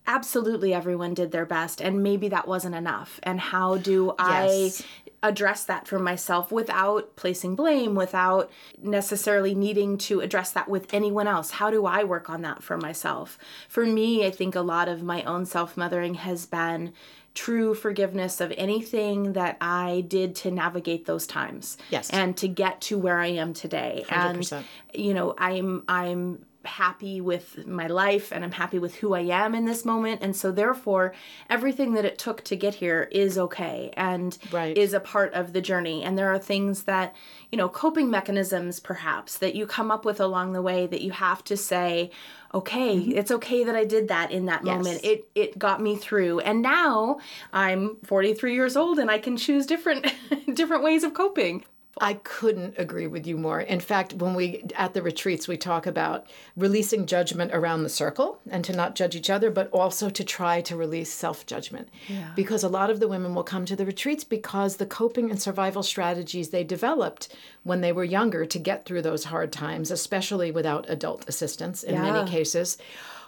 absolutely 0.08 0.74
everyone 0.74 1.14
did 1.14 1.32
their 1.32 1.46
best 1.46 1.82
and 1.82 2.04
maybe 2.04 2.30
that 2.30 2.48
wasn't 2.48 2.76
enough 2.76 3.20
and 3.24 3.40
how 3.40 3.76
do 3.78 4.14
Yes. 4.20 4.82
i 4.82 5.05
address 5.28 5.64
that 5.66 5.88
for 5.88 6.00
myself 6.00 6.52
without 6.52 7.16
placing 7.16 7.56
blame 7.56 7.96
without 7.96 8.50
necessarily 8.82 9.54
needing 9.56 9.98
to 9.98 10.20
address 10.22 10.52
that 10.52 10.68
with 10.70 10.94
anyone 10.94 11.28
else 11.28 11.52
how 11.52 11.70
do 11.70 11.86
i 11.86 12.04
work 12.04 12.30
on 12.30 12.42
that 12.42 12.62
for 12.64 12.78
myself 12.78 13.38
for 13.68 13.86
me 13.86 14.26
i 14.26 14.32
think 14.32 14.56
a 14.56 14.62
lot 14.62 14.88
of 14.88 15.02
my 15.04 15.24
own 15.24 15.46
self-mothering 15.46 16.14
has 16.16 16.46
been 16.46 16.94
true 17.34 17.74
forgiveness 17.76 18.40
of 18.40 18.54
anything 18.58 19.34
that 19.34 19.58
i 19.60 20.04
did 20.08 20.36
to 20.36 20.50
navigate 20.52 21.06
those 21.06 21.28
times 21.28 21.78
Yes. 21.90 22.10
and 22.12 22.38
to 22.38 22.48
get 22.48 22.80
to 22.82 22.98
where 22.98 23.20
i 23.20 23.28
am 23.28 23.54
today 23.54 24.06
and 24.10 24.40
100%. 24.40 24.64
you 24.94 25.14
know 25.14 25.34
i'm 25.38 25.84
i'm 25.88 26.46
happy 26.66 27.22
with 27.22 27.66
my 27.68 27.88
life 27.88 28.32
and 28.32 28.44
I'm 28.44 28.52
happy 28.52 28.80
with 28.80 28.96
who 28.96 29.14
I 29.14 29.22
am 29.22 29.56
in 29.56 29.66
this 29.66 29.86
moment. 29.86 30.22
And 30.22 30.36
so, 30.36 30.52
therefore, 30.52 31.14
everything 31.50 31.94
that 31.94 32.06
it 32.06 32.18
took 32.18 32.44
to 32.46 32.56
get 32.56 32.76
here 32.76 33.08
is 33.12 33.38
okay 33.38 33.92
and 33.96 34.38
Right. 34.52 34.78
is 34.78 34.94
a 34.94 35.00
part 35.00 35.34
of 35.34 35.54
the 35.54 35.62
journey. 35.62 36.04
And 36.04 36.18
there 36.18 36.30
are 36.34 36.40
things 36.40 36.84
that, 36.84 37.16
you 37.52 37.58
know, 37.58 37.70
coping 37.70 38.10
mechanisms 38.10 38.80
perhaps 38.80 39.38
that 39.40 39.56
you 39.56 39.66
come 39.66 39.92
up 39.92 40.06
with 40.06 40.20
along 40.20 40.54
the 40.54 40.62
way 40.62 40.88
that 40.88 41.02
you 41.02 41.12
have 41.12 41.44
to 41.46 41.56
say, 41.58 42.12
okay, 42.54 42.98
it's 42.98 43.32
okay 43.32 43.64
that 43.66 43.76
I 43.76 43.84
did 43.86 44.08
that 44.08 44.32
in 44.32 44.46
that 44.46 44.60
Mm-hmm. 44.64 44.68
Yes. 44.68 44.76
moment. 44.86 45.02
It 45.06 45.28
it 45.36 45.60
got 45.60 45.82
me 45.82 45.96
through. 45.96 46.40
And 46.40 46.62
now 46.62 47.20
I'm 47.54 47.98
43 48.06 48.54
years 48.54 48.76
old 48.78 49.00
and 49.00 49.12
I 49.12 49.18
can 49.20 49.36
choose 49.38 49.66
different 49.66 50.08
different 50.54 50.84
ways 50.84 51.04
of 51.04 51.14
coping. 51.14 51.66
I 52.02 52.16
couldn't 52.16 52.76
agree 52.78 53.08
with 53.08 53.26
you 53.26 53.38
more. 53.38 53.62
In 53.62 53.80
fact, 53.80 54.14
when 54.14 54.34
we 54.34 54.66
at 54.76 54.94
the 54.94 55.02
retreats 55.02 55.48
we 55.48 55.56
talk 55.56 55.88
about 55.88 56.28
releasing 56.58 57.06
judgment 57.06 57.52
around 57.54 57.84
the 57.84 57.90
circle 57.90 58.40
and 58.50 58.66
to 58.66 58.74
not 58.74 58.96
judge 58.96 59.16
each 59.16 59.30
other, 59.30 59.50
but 59.50 59.70
also 59.72 60.10
to 60.10 60.24
try 60.24 60.60
to 60.62 60.76
release 60.76 61.10
self-judgment. 61.12 61.88
Because 62.36 62.64
a 62.64 62.70
lot 62.70 62.90
of 62.90 63.00
the 63.00 63.08
women 63.08 63.34
will 63.34 63.44
come 63.44 63.66
to 63.66 63.78
the 63.78 63.86
retreats 63.86 64.26
because 64.26 64.76
the 64.76 64.86
coping 64.86 65.30
and 65.30 65.42
survival 65.42 65.84
strategies 65.84 66.50
they 66.50 66.66
developed 66.66 67.34
when 67.64 67.80
they 67.80 67.94
were 67.94 68.04
younger 68.04 68.46
to 68.46 68.60
get 68.60 68.86
through 68.86 69.02
those 69.02 69.26
hard 69.26 69.54
times, 69.54 69.90
especially 69.90 70.52
without 70.52 70.90
adult 70.90 71.28
assistance 71.30 71.82
in 71.82 71.96
Yeah. 71.96 72.12
many 72.12 72.30
cases, 72.30 72.78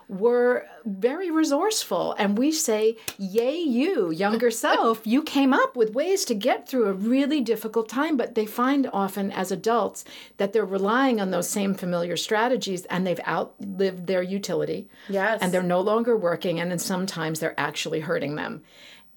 were 0.10 0.66
very 0.86 1.30
resourceful. 1.30 2.16
And 2.18 2.38
we 2.38 2.52
say, 2.52 2.98
Yay, 3.18 3.58
you, 3.58 4.10
younger 4.12 4.52
self, 4.66 5.02
you 5.06 5.22
came 5.22 5.54
up 5.54 5.76
with 5.76 5.94
ways 5.94 6.26
to 6.26 6.36
get 6.36 6.68
through 6.68 6.86
a 6.86 6.94
really 6.94 7.42
difficult 7.42 7.90
time. 7.90 8.18
But 8.18 8.36
they 8.36 8.46
find 8.46 8.90
often 8.94 9.32
as 9.32 9.52
adults 9.52 10.06
that 10.38 10.54
they're 10.54 10.66
relying 10.66 11.20
on 11.20 11.32
those 11.32 11.50
same 11.50 11.74
familiar 11.74 12.18
strategies 12.18 12.86
and 12.86 13.06
they've 13.06 13.20
outlived 13.28 14.08
their 14.08 14.24
utility. 14.24 14.88
Yes. 15.10 15.40
And 15.42 15.52
they're 15.54 15.64
no 15.64 15.82
longer 15.82 16.16
working. 16.16 16.60
And 16.60 16.72
then 16.72 16.80
sometimes 16.80 17.40
they're 17.40 17.60
actually 17.60 18.02
hurting 18.02 18.36
them. 18.36 18.64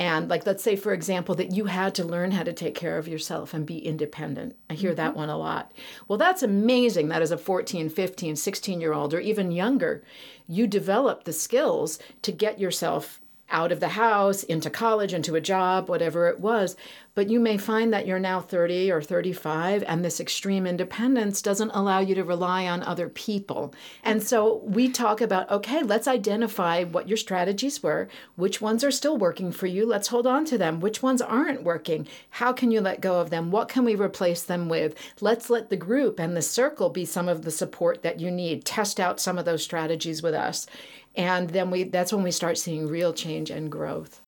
And 0.01 0.31
like, 0.31 0.47
let's 0.47 0.65
say, 0.65 0.77
for 0.77 0.95
example, 0.95 1.35
that 1.35 1.53
you 1.53 1.67
had 1.67 1.95
to 1.97 2.05
learn 2.05 2.31
how 2.31 2.43
to 2.43 2.55
take 2.55 2.75
care 2.75 2.97
of 2.97 3.07
yourself 3.07 3.53
and 3.53 3.67
be 3.67 3.79
independent. 3.79 4.57
I 4.71 4.75
hear 4.75 4.95
that 4.95 5.15
one 5.15 5.29
a 5.29 5.37
lot. 5.37 5.73
Well, 6.09 6.17
that's 6.17 6.43
amazing 6.43 7.09
that 7.09 7.21
as 7.21 7.31
a 7.31 7.37
14, 7.37 7.91
15, 7.91 8.35
16 8.35 8.81
year 8.81 8.95
old, 8.95 9.13
or 9.13 9.21
even 9.21 9.53
younger, 9.53 10.03
you 10.49 10.67
develop 10.67 11.25
the 11.25 11.35
skills 11.35 11.99
to 12.23 12.33
get 12.33 12.59
yourself 12.59 13.21
out 13.51 13.73
of 13.73 13.81
the 13.81 13.89
house, 13.89 14.43
into 14.45 14.71
college, 14.71 15.13
into 15.13 15.35
a 15.35 15.41
job, 15.41 15.89
whatever 15.89 16.29
it 16.29 16.41
was. 16.41 16.77
But 17.15 17.29
you 17.29 17.41
may 17.41 17.59
find 17.59 17.93
that 17.93 18.07
you're 18.07 18.21
now 18.21 18.41
30 18.41 18.91
or 18.91 19.03
35, 19.03 19.83
and 19.87 20.05
this 20.05 20.21
extreme 20.21 20.67
independence 20.67 21.43
doesn't 21.43 21.73
allow 21.73 21.99
you 21.99 22.15
to 22.15 22.25
rely 22.25 22.67
on 22.67 22.83
other 22.83 23.09
people. 23.09 23.75
And 24.05 24.23
so 24.23 24.63
we 24.65 24.89
talk 24.89 25.21
about 25.21 25.51
okay, 25.51 25.83
let's 25.83 26.07
identify 26.07 26.85
what 26.85 27.09
your 27.09 27.17
strategies 27.17 27.83
were, 27.83 28.09
which 28.37 28.61
ones 28.61 28.85
are 28.85 28.91
still 28.91 29.17
working 29.17 29.51
for 29.51 29.67
you, 29.67 29.85
let's 29.85 30.09
hold 30.09 30.27
on 30.27 30.45
to 30.47 30.57
them, 30.57 30.81
which 30.81 31.03
ones 31.03 31.21
aren't 31.21 31.65
working, 31.65 32.07
how 32.31 32.53
can 32.53 32.71
you 32.71 32.81
let 32.81 33.01
go 33.01 33.21
of 33.21 33.31
them, 33.31 33.51
what 33.51 33.69
can 33.69 33.85
we 33.85 33.95
replace 33.95 34.43
them 34.43 34.69
with? 34.69 34.95
Let's 35.21 35.51
let 35.51 35.69
the 35.69 35.77
group 35.77 36.21
and 36.21 36.37
the 36.37 36.43
circle 36.43 36.91
be 36.91 37.05
some 37.05 37.29
of 37.29 37.43
the 37.43 37.51
support 37.51 38.03
that 38.03 38.21
you 38.21 38.31
need. 38.31 38.65
Test 38.65 39.01
out 39.01 39.21
some 39.21 39.37
of 39.37 39.45
those 39.45 39.63
strategies 39.63 40.23
with 40.23 40.35
us 40.35 40.67
and 41.17 41.51
then 41.51 41.71
we 41.71 41.85
that's 41.85 42.13
when 42.13 42.23
we 42.23 42.31
start 42.31 42.59
seeing 42.59 42.87
real 42.87 43.13
change 43.13 43.51
and 43.51 43.71
growth 43.71 44.21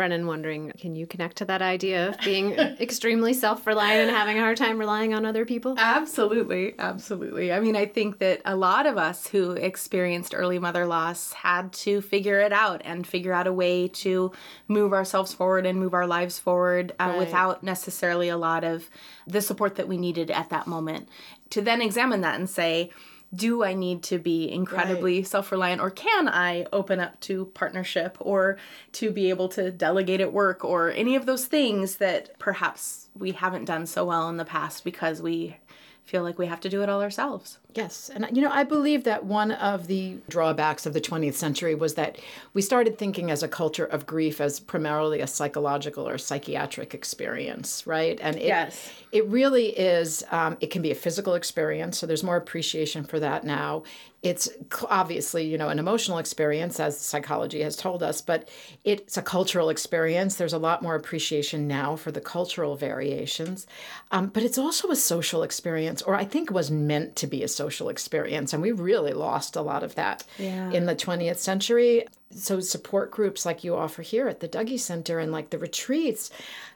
Brennan 0.00 0.26
wondering, 0.26 0.72
can 0.78 0.96
you 0.96 1.06
connect 1.06 1.36
to 1.36 1.44
that 1.44 1.60
idea 1.60 2.08
of 2.08 2.18
being 2.20 2.52
extremely 2.80 3.34
self 3.34 3.66
reliant 3.66 4.08
and 4.08 4.16
having 4.16 4.38
a 4.38 4.40
hard 4.40 4.56
time 4.56 4.78
relying 4.78 5.12
on 5.12 5.26
other 5.26 5.44
people? 5.44 5.74
Absolutely. 5.76 6.74
Absolutely. 6.78 7.52
I 7.52 7.60
mean, 7.60 7.76
I 7.76 7.84
think 7.84 8.18
that 8.20 8.40
a 8.46 8.56
lot 8.56 8.86
of 8.86 8.96
us 8.96 9.26
who 9.26 9.50
experienced 9.50 10.34
early 10.34 10.58
mother 10.58 10.86
loss 10.86 11.34
had 11.34 11.70
to 11.74 12.00
figure 12.00 12.40
it 12.40 12.50
out 12.50 12.80
and 12.82 13.06
figure 13.06 13.34
out 13.34 13.46
a 13.46 13.52
way 13.52 13.88
to 13.88 14.32
move 14.68 14.94
ourselves 14.94 15.34
forward 15.34 15.66
and 15.66 15.78
move 15.78 15.92
our 15.92 16.06
lives 16.06 16.38
forward 16.38 16.92
uh, 16.98 17.08
right. 17.08 17.18
without 17.18 17.62
necessarily 17.62 18.30
a 18.30 18.38
lot 18.38 18.64
of 18.64 18.88
the 19.26 19.42
support 19.42 19.74
that 19.74 19.86
we 19.86 19.98
needed 19.98 20.30
at 20.30 20.48
that 20.48 20.66
moment. 20.66 21.10
To 21.50 21.60
then 21.60 21.82
examine 21.82 22.22
that 22.22 22.38
and 22.38 22.48
say, 22.48 22.90
do 23.34 23.62
I 23.62 23.74
need 23.74 24.02
to 24.04 24.18
be 24.18 24.50
incredibly 24.50 25.18
right. 25.18 25.26
self 25.26 25.52
reliant 25.52 25.80
or 25.80 25.90
can 25.90 26.28
I 26.28 26.66
open 26.72 26.98
up 26.98 27.20
to 27.20 27.46
partnership 27.46 28.16
or 28.20 28.56
to 28.92 29.10
be 29.10 29.30
able 29.30 29.48
to 29.50 29.70
delegate 29.70 30.20
at 30.20 30.32
work 30.32 30.64
or 30.64 30.90
any 30.90 31.14
of 31.14 31.26
those 31.26 31.46
things 31.46 31.96
that 31.96 32.38
perhaps 32.38 33.08
we 33.14 33.32
haven't 33.32 33.66
done 33.66 33.86
so 33.86 34.04
well 34.04 34.28
in 34.28 34.36
the 34.36 34.44
past 34.44 34.84
because 34.84 35.22
we 35.22 35.56
feel 36.04 36.22
like 36.24 36.38
we 36.38 36.46
have 36.46 36.60
to 36.60 36.68
do 36.68 36.82
it 36.82 36.88
all 36.88 37.02
ourselves. 37.02 37.58
Yes. 37.74 38.10
And, 38.12 38.26
you 38.32 38.42
know, 38.42 38.50
I 38.50 38.64
believe 38.64 39.04
that 39.04 39.24
one 39.24 39.52
of 39.52 39.86
the 39.86 40.16
drawbacks 40.28 40.86
of 40.86 40.92
the 40.92 41.00
20th 41.00 41.34
century 41.34 41.74
was 41.74 41.94
that 41.94 42.18
we 42.52 42.62
started 42.62 42.98
thinking 42.98 43.30
as 43.30 43.42
a 43.42 43.48
culture 43.48 43.84
of 43.84 44.06
grief 44.06 44.40
as 44.40 44.58
primarily 44.58 45.20
a 45.20 45.26
psychological 45.26 46.08
or 46.08 46.18
psychiatric 46.18 46.94
experience, 46.94 47.86
right? 47.86 48.18
And 48.20 48.36
it, 48.36 48.44
yes. 48.44 48.92
it 49.12 49.26
really 49.26 49.68
is, 49.68 50.24
um, 50.30 50.56
it 50.60 50.70
can 50.70 50.82
be 50.82 50.90
a 50.90 50.96
physical 50.96 51.34
experience. 51.34 51.98
So 51.98 52.06
there's 52.06 52.24
more 52.24 52.36
appreciation 52.36 53.04
for 53.04 53.20
that 53.20 53.44
now. 53.44 53.84
It's 54.22 54.50
obviously, 54.90 55.46
you 55.46 55.56
know, 55.56 55.70
an 55.70 55.78
emotional 55.78 56.18
experience, 56.18 56.78
as 56.78 56.98
psychology 56.98 57.62
has 57.62 57.74
told 57.74 58.02
us, 58.02 58.20
but 58.20 58.50
it's 58.84 59.16
a 59.16 59.22
cultural 59.22 59.70
experience. 59.70 60.36
There's 60.36 60.52
a 60.52 60.58
lot 60.58 60.82
more 60.82 60.94
appreciation 60.94 61.66
now 61.66 61.96
for 61.96 62.12
the 62.12 62.20
cultural 62.20 62.76
variations. 62.76 63.66
Um, 64.10 64.26
but 64.26 64.42
it's 64.42 64.58
also 64.58 64.90
a 64.90 64.96
social 64.96 65.42
experience, 65.42 66.02
or 66.02 66.16
I 66.16 66.24
think 66.24 66.50
was 66.50 66.70
meant 66.70 67.16
to 67.16 67.26
be 67.26 67.42
a 67.42 67.48
social 67.60 67.90
experience. 67.90 68.54
And 68.54 68.62
we 68.62 68.72
really 68.72 69.12
lost 69.12 69.54
a 69.54 69.60
lot 69.60 69.82
of 69.82 69.94
that 69.96 70.24
yeah. 70.38 70.70
in 70.70 70.86
the 70.86 70.96
20th 70.96 71.36
century. 71.36 72.06
So, 72.32 72.60
support 72.60 73.10
groups 73.10 73.44
like 73.44 73.64
you 73.64 73.74
offer 73.74 74.02
here 74.02 74.28
at 74.28 74.38
the 74.38 74.48
Dougy 74.48 74.78
Center 74.78 75.18
and 75.18 75.32
like 75.32 75.50
the 75.50 75.58
retreats 75.58 76.30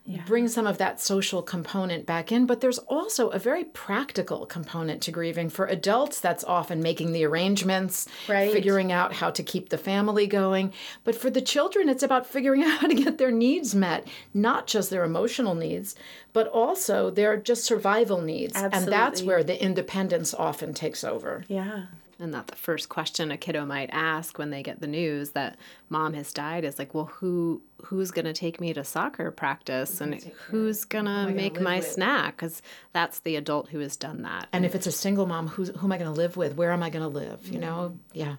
yeah. 0.04 0.22
bring 0.26 0.48
some 0.48 0.66
of 0.66 0.78
that 0.78 1.00
social 1.00 1.42
component 1.42 2.06
back 2.06 2.32
in. 2.32 2.44
But 2.44 2.60
there's 2.60 2.78
also 2.78 3.28
a 3.28 3.38
very 3.38 3.62
practical 3.64 4.46
component 4.46 5.00
to 5.02 5.12
grieving. 5.12 5.48
For 5.48 5.66
adults, 5.66 6.18
that's 6.18 6.42
often 6.42 6.82
making 6.82 7.12
the 7.12 7.24
arrangements, 7.24 8.08
right. 8.28 8.52
figuring 8.52 8.90
out 8.90 9.12
how 9.12 9.30
to 9.30 9.42
keep 9.44 9.68
the 9.68 9.78
family 9.78 10.26
going. 10.26 10.72
But 11.04 11.14
for 11.14 11.30
the 11.30 11.40
children, 11.40 11.88
it's 11.88 12.02
about 12.02 12.26
figuring 12.26 12.62
out 12.64 12.80
how 12.80 12.88
to 12.88 12.94
get 12.94 13.18
their 13.18 13.30
needs 13.30 13.76
met, 13.76 14.08
not 14.34 14.66
just 14.66 14.90
their 14.90 15.04
emotional 15.04 15.54
needs, 15.54 15.94
but 16.32 16.48
also 16.48 17.10
their 17.10 17.36
just 17.36 17.62
survival 17.62 18.20
needs. 18.20 18.56
Absolutely. 18.56 18.78
And 18.78 18.92
that's 18.92 19.22
where 19.22 19.44
the 19.44 19.62
independence 19.62 20.34
often 20.34 20.74
takes 20.74 21.04
over. 21.04 21.44
Yeah 21.46 21.84
and 22.18 22.33
that 22.35 22.46
the 22.46 22.57
first 22.57 22.88
question 22.88 23.31
a 23.31 23.37
kiddo 23.37 23.64
might 23.66 23.90
ask 23.92 24.38
when 24.38 24.50
they 24.50 24.62
get 24.62 24.81
the 24.81 24.87
news 24.87 25.31
that 25.31 25.57
mom 25.88 26.14
has 26.14 26.33
died 26.33 26.64
is 26.64 26.79
like 26.79 26.94
well 26.94 27.07
who 27.07 27.62
who's 27.85 28.11
going 28.11 28.24
to 28.24 28.33
take 28.33 28.61
me 28.61 28.72
to 28.72 28.85
soccer 28.85 29.31
practice? 29.31 30.00
And 30.00 30.22
who's 30.48 30.85
going 30.85 31.05
to 31.05 31.31
make 31.31 31.61
my 31.61 31.77
with? 31.77 31.87
snack? 31.87 32.37
Because 32.37 32.62
that's 32.92 33.20
the 33.20 33.37
adult 33.37 33.68
who 33.68 33.81
has 33.81 33.96
done 33.96 34.22
that. 34.22 34.48
And 34.53 34.64
if 34.64 34.74
it's 34.74 34.87
a 34.87 34.92
single 34.92 35.27
mom 35.27 35.48
who's 35.48 35.68
who 35.68 35.87
am 35.87 35.92
i 35.92 35.98
going 35.98 36.12
to 36.12 36.16
live 36.16 36.37
with? 36.37 36.57
Where 36.57 36.72
am 36.72 36.83
i 36.83 36.90
going 36.90 37.03
to 37.03 37.09
live? 37.09 37.46
You 37.46 37.59
know? 37.59 37.98
Yeah 38.12 38.37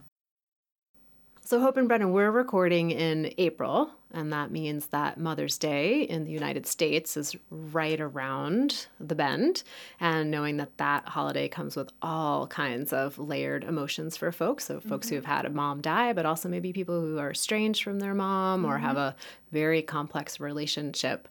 so, 1.46 1.60
Hope 1.60 1.78
and 1.78 1.88
Brennan, 1.88 2.12
we're 2.12 2.32
recording 2.32 2.90
in 2.90 3.32
April, 3.38 3.92
and 4.12 4.34
that 4.34 4.50
means 4.50 4.88
that 4.88 5.20
Mother's 5.20 5.60
Day 5.60 6.02
in 6.02 6.26
the 6.26 6.32
United 6.32 6.66
States 6.66 7.16
is 7.16 7.36
right 7.52 8.02
around 8.02 8.88
the 9.00 9.14
bend. 9.14 9.62
And 10.00 10.32
knowing 10.32 10.58
that 10.58 10.76
that 10.78 11.08
holiday 11.08 11.48
comes 11.48 11.76
with 11.76 11.92
all 12.02 12.48
kinds 12.48 12.92
of 12.92 13.20
layered 13.20 13.64
emotions 13.64 14.18
for 14.18 14.32
folks. 14.32 14.66
So, 14.66 14.80
folks 14.80 15.06
mm-hmm. 15.06 15.18
who 15.18 15.22
have 15.22 15.26
had 15.26 15.46
a 15.46 15.52
mom 15.52 15.82
die, 15.82 16.14
but 16.14 16.26
also 16.26 16.50
maybe 16.50 16.74
people 16.74 17.00
who 17.00 17.20
are 17.20 17.30
estranged 17.30 17.84
from 17.84 18.00
their 18.00 18.16
mom 18.16 18.64
mm-hmm. 18.64 18.72
or 18.72 18.80
have 18.80 18.98
a 18.98 19.16
very 19.52 19.84
complex 19.84 20.40
relationship. 20.40 21.28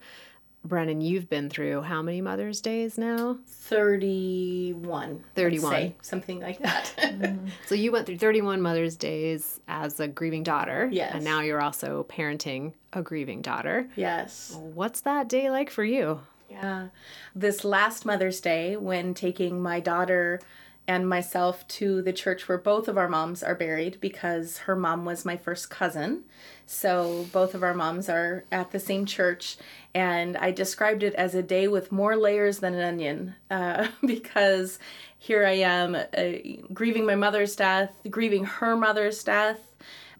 Brennan, 0.65 1.03
you've 1.03 1.29
been 1.29 1.51
through 1.51 1.83
how 1.83 2.01
many 2.01 2.23
Mother's 2.23 2.61
Days 2.63 2.97
now? 2.97 3.37
31. 3.47 5.23
31. 5.35 5.73
Say, 5.73 5.95
something 6.01 6.41
like 6.41 6.59
that. 6.61 6.95
mm-hmm. 6.97 7.49
So 7.67 7.75
you 7.75 7.93
went 7.93 8.07
through 8.07 8.19
31 8.19 8.63
Mother's 8.63 8.97
Days 8.97 9.61
as 9.69 10.01
a 10.01 10.09
grieving 10.09 10.43
daughter. 10.43 10.89
Yes. 10.91 11.13
And 11.15 11.25
now 11.25 11.41
you're 11.41 11.61
also 11.61 12.07
parenting 12.09 12.73
a 12.95 13.03
grieving 13.03 13.43
daughter. 13.43 13.89
Yes. 13.95 14.57
What's 14.59 15.03
that 15.03 15.29
day 15.29 15.51
like 15.51 15.71
for 15.71 15.85
you? 15.85 16.21
Yeah. 16.51 16.89
This 17.35 17.65
last 17.65 18.07
Mother's 18.07 18.41
Day, 18.41 18.77
when 18.77 19.13
taking 19.13 19.63
my 19.63 19.81
daughter 19.81 20.41
and 20.87 21.09
myself 21.09 21.67
to 21.67 22.03
the 22.03 22.13
church 22.13 22.47
where 22.47 22.59
both 22.59 22.89
of 22.89 22.99
our 22.99 23.09
moms 23.09 23.43
are 23.43 23.55
buried 23.55 23.99
because 24.01 24.59
her 24.59 24.77
mom 24.77 25.05
was 25.05 25.25
my 25.25 25.37
first 25.37 25.71
cousin. 25.71 26.25
So 26.67 27.27
both 27.33 27.55
of 27.55 27.63
our 27.63 27.73
moms 27.73 28.09
are 28.09 28.45
at 28.53 28.71
the 28.71 28.79
same 28.79 29.07
church. 29.07 29.57
And 29.95 30.37
I 30.37 30.51
described 30.51 31.03
it 31.03 31.15
as 31.15 31.35
a 31.35 31.43
day 31.43 31.69
with 31.69 31.93
more 31.93 32.17
layers 32.17 32.59
than 32.59 32.75
an 32.75 32.83
onion 32.83 33.35
uh, 33.51 33.89
because 34.07 34.79
here 35.19 35.47
I 35.47 35.53
am 35.53 35.95
uh, 35.95 36.65
grieving 36.75 37.07
my 37.07 37.15
mother's 37.15 37.57
death, 37.57 37.95
grieving 38.11 38.45
her 38.45 38.77
mother's 38.77 39.25
death 39.25 39.75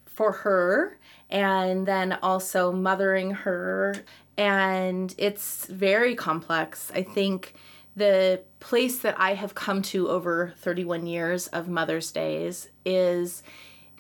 for 0.07 0.33
her, 0.33 0.99
and 1.29 1.87
then 1.87 2.13
also 2.23 2.73
mothering 2.73 3.33
her. 3.33 3.97
And 4.39 5.15
it's 5.19 5.67
very 5.67 6.15
complex. 6.15 6.91
I 6.95 7.03
think 7.03 7.55
the 7.97 8.43
place 8.61 8.99
that 9.01 9.15
I 9.19 9.35
have 9.35 9.55
come 9.55 9.83
to 9.83 10.09
over 10.09 10.53
31 10.59 11.07
years 11.07 11.47
of 11.49 11.69
Mother's 11.69 12.11
Days 12.11 12.69
is 12.85 13.43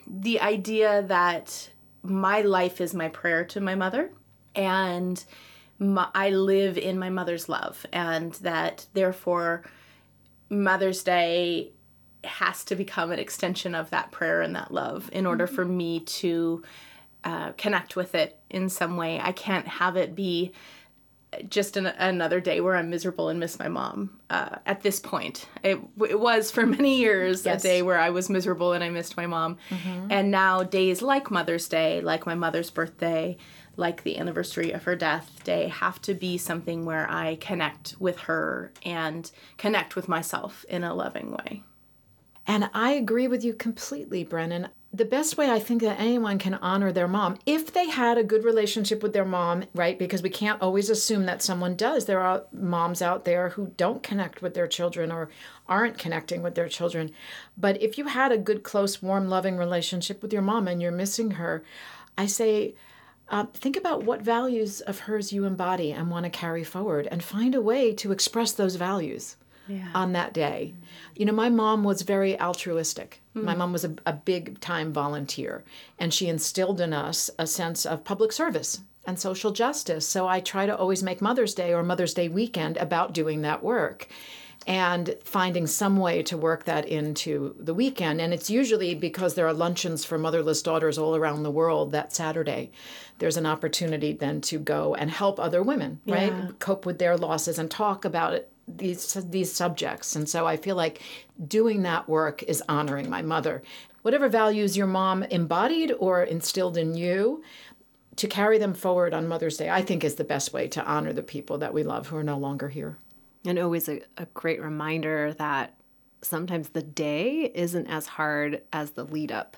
the 0.06 0.40
idea 0.40 1.02
that 1.02 1.70
my 2.02 2.42
life 2.42 2.80
is 2.80 2.92
my 2.92 3.08
prayer 3.08 3.44
to 3.46 3.60
my 3.60 3.74
mother 3.74 4.10
and 4.54 5.24
my, 5.78 6.08
I 6.14 6.30
live 6.30 6.78
in 6.78 6.98
my 6.98 7.10
mother's 7.10 7.48
love, 7.48 7.84
and 7.92 8.32
that 8.34 8.86
therefore 8.92 9.62
Mother's 10.48 11.02
Day 11.02 11.72
has 12.22 12.64
to 12.64 12.76
become 12.76 13.10
an 13.10 13.18
extension 13.18 13.74
of 13.74 13.90
that 13.90 14.10
prayer 14.10 14.40
and 14.40 14.54
that 14.56 14.72
love 14.72 15.10
in 15.12 15.26
order 15.26 15.46
for 15.46 15.64
me 15.64 16.00
to 16.00 16.62
uh, 17.24 17.52
connect 17.52 17.96
with 17.96 18.14
it 18.14 18.38
in 18.50 18.68
some 18.68 18.96
way. 18.96 19.20
I 19.20 19.32
can't 19.32 19.66
have 19.66 19.96
it 19.96 20.14
be 20.14 20.52
just 21.48 21.76
an, 21.76 21.86
another 21.86 22.40
day 22.40 22.60
where 22.60 22.76
I'm 22.76 22.90
miserable 22.90 23.28
and 23.28 23.40
miss 23.40 23.58
my 23.58 23.68
mom. 23.68 24.18
Uh, 24.30 24.56
at 24.66 24.82
this 24.82 25.00
point, 25.00 25.46
it, 25.62 25.78
it 26.08 26.18
was 26.18 26.50
for 26.50 26.66
many 26.66 26.98
years 26.98 27.44
yes. 27.44 27.62
a 27.62 27.66
day 27.66 27.82
where 27.82 27.98
I 27.98 28.10
was 28.10 28.30
miserable 28.30 28.72
and 28.72 28.82
I 28.82 28.90
missed 28.90 29.16
my 29.16 29.26
mom. 29.26 29.58
Mm-hmm. 29.70 30.08
And 30.10 30.30
now 30.30 30.62
days 30.62 31.02
like 31.02 31.30
Mother's 31.30 31.68
Day, 31.68 32.00
like 32.00 32.26
my 32.26 32.34
mother's 32.34 32.70
birthday, 32.70 33.36
like 33.76 34.02
the 34.02 34.18
anniversary 34.18 34.70
of 34.70 34.84
her 34.84 34.96
death 34.96 35.42
day, 35.44 35.68
have 35.68 36.00
to 36.02 36.14
be 36.14 36.38
something 36.38 36.84
where 36.84 37.10
I 37.10 37.36
connect 37.36 37.96
with 37.98 38.18
her 38.20 38.72
and 38.84 39.30
connect 39.58 39.96
with 39.96 40.08
myself 40.08 40.64
in 40.68 40.84
a 40.84 40.94
loving 40.94 41.32
way. 41.32 41.62
And 42.46 42.70
I 42.74 42.92
agree 42.92 43.26
with 43.26 43.42
you 43.42 43.54
completely, 43.54 44.22
Brennan 44.22 44.68
the 44.94 45.04
best 45.04 45.36
way 45.36 45.50
I 45.50 45.58
think 45.58 45.82
that 45.82 45.98
anyone 45.98 46.38
can 46.38 46.54
honor 46.54 46.92
their 46.92 47.08
mom, 47.08 47.36
if 47.46 47.72
they 47.72 47.90
had 47.90 48.16
a 48.16 48.22
good 48.22 48.44
relationship 48.44 49.02
with 49.02 49.12
their 49.12 49.24
mom, 49.24 49.64
right? 49.74 49.98
Because 49.98 50.22
we 50.22 50.30
can't 50.30 50.62
always 50.62 50.88
assume 50.88 51.26
that 51.26 51.42
someone 51.42 51.74
does. 51.74 52.04
There 52.04 52.20
are 52.20 52.44
moms 52.52 53.02
out 53.02 53.24
there 53.24 53.48
who 53.50 53.72
don't 53.76 54.04
connect 54.04 54.40
with 54.40 54.54
their 54.54 54.68
children 54.68 55.10
or 55.10 55.30
aren't 55.68 55.98
connecting 55.98 56.42
with 56.42 56.54
their 56.54 56.68
children. 56.68 57.10
But 57.58 57.82
if 57.82 57.98
you 57.98 58.06
had 58.06 58.30
a 58.30 58.38
good, 58.38 58.62
close, 58.62 59.02
warm, 59.02 59.28
loving 59.28 59.56
relationship 59.56 60.22
with 60.22 60.32
your 60.32 60.42
mom 60.42 60.68
and 60.68 60.80
you're 60.80 60.92
missing 60.92 61.32
her, 61.32 61.64
I 62.16 62.26
say, 62.26 62.74
uh, 63.28 63.46
think 63.52 63.76
about 63.76 64.04
what 64.04 64.22
values 64.22 64.80
of 64.80 65.00
hers 65.00 65.32
you 65.32 65.44
embody 65.44 65.90
and 65.90 66.08
want 66.08 66.24
to 66.24 66.30
carry 66.30 66.62
forward 66.62 67.08
and 67.10 67.24
find 67.24 67.56
a 67.56 67.60
way 67.60 67.92
to 67.94 68.12
express 68.12 68.52
those 68.52 68.76
values. 68.76 69.36
Yeah. 69.68 69.88
on 69.94 70.12
that 70.12 70.32
day. 70.32 70.74
You 71.14 71.26
know, 71.26 71.32
my 71.32 71.48
mom 71.48 71.84
was 71.84 72.02
very 72.02 72.38
altruistic. 72.40 73.20
Mm. 73.36 73.44
My 73.44 73.54
mom 73.54 73.72
was 73.72 73.84
a, 73.84 73.94
a 74.06 74.12
big 74.12 74.60
time 74.60 74.92
volunteer, 74.92 75.64
and 75.98 76.12
she 76.12 76.28
instilled 76.28 76.80
in 76.80 76.92
us 76.92 77.30
a 77.38 77.46
sense 77.46 77.86
of 77.86 78.04
public 78.04 78.32
service 78.32 78.80
and 79.06 79.18
social 79.18 79.52
justice. 79.52 80.06
So 80.06 80.26
I 80.26 80.40
try 80.40 80.66
to 80.66 80.76
always 80.76 81.02
make 81.02 81.20
Mother's 81.20 81.54
Day 81.54 81.74
or 81.74 81.82
Mother's 81.82 82.14
Day 82.14 82.28
weekend 82.28 82.76
about 82.78 83.12
doing 83.12 83.42
that 83.42 83.62
work 83.62 84.08
and 84.66 85.14
finding 85.24 85.66
some 85.66 85.98
way 85.98 86.22
to 86.22 86.36
work 86.36 86.64
that 86.64 86.88
into 86.88 87.54
the 87.58 87.74
weekend. 87.74 88.20
And 88.20 88.32
it's 88.32 88.48
usually 88.48 88.94
because 88.94 89.34
there 89.34 89.46
are 89.46 89.52
luncheons 89.52 90.04
for 90.04 90.16
motherless 90.16 90.62
daughters 90.62 90.96
all 90.96 91.16
around 91.16 91.42
the 91.42 91.50
world 91.50 91.92
that 91.92 92.14
Saturday. 92.14 92.70
There's 93.18 93.36
an 93.36 93.46
opportunity 93.46 94.12
then 94.12 94.40
to 94.42 94.58
go 94.58 94.94
and 94.94 95.10
help 95.10 95.38
other 95.38 95.62
women, 95.62 96.00
right? 96.06 96.32
Yeah. 96.32 96.48
Cope 96.58 96.86
with 96.86 96.98
their 96.98 97.16
losses 97.16 97.58
and 97.58 97.70
talk 97.70 98.04
about 98.04 98.32
it, 98.32 98.50
these 98.66 99.14
these 99.28 99.52
subjects. 99.52 100.16
And 100.16 100.28
so 100.28 100.46
I 100.46 100.56
feel 100.56 100.76
like 100.76 101.02
doing 101.46 101.82
that 101.82 102.08
work 102.08 102.42
is 102.42 102.62
honoring 102.68 103.10
my 103.10 103.22
mother. 103.22 103.62
Whatever 104.02 104.28
values 104.28 104.76
your 104.76 104.86
mom 104.86 105.22
embodied 105.22 105.92
or 105.98 106.22
instilled 106.22 106.76
in 106.76 106.94
you, 106.94 107.42
to 108.16 108.28
carry 108.28 108.58
them 108.58 108.74
forward 108.74 109.12
on 109.14 109.28
Mother's 109.28 109.56
Day, 109.56 109.70
I 109.70 109.82
think 109.82 110.04
is 110.04 110.14
the 110.16 110.24
best 110.24 110.52
way 110.52 110.68
to 110.68 110.84
honor 110.84 111.12
the 111.12 111.22
people 111.22 111.58
that 111.58 111.74
we 111.74 111.82
love 111.82 112.08
who 112.08 112.16
are 112.16 112.24
no 112.24 112.38
longer 112.38 112.68
here. 112.68 112.98
And 113.44 113.58
always 113.58 113.88
a, 113.88 114.00
a 114.16 114.26
great 114.26 114.62
reminder 114.62 115.34
that 115.34 115.74
sometimes 116.22 116.70
the 116.70 116.82
day 116.82 117.50
isn't 117.54 117.86
as 117.86 118.06
hard 118.06 118.62
as 118.72 118.92
the 118.92 119.04
lead 119.04 119.32
up 119.32 119.56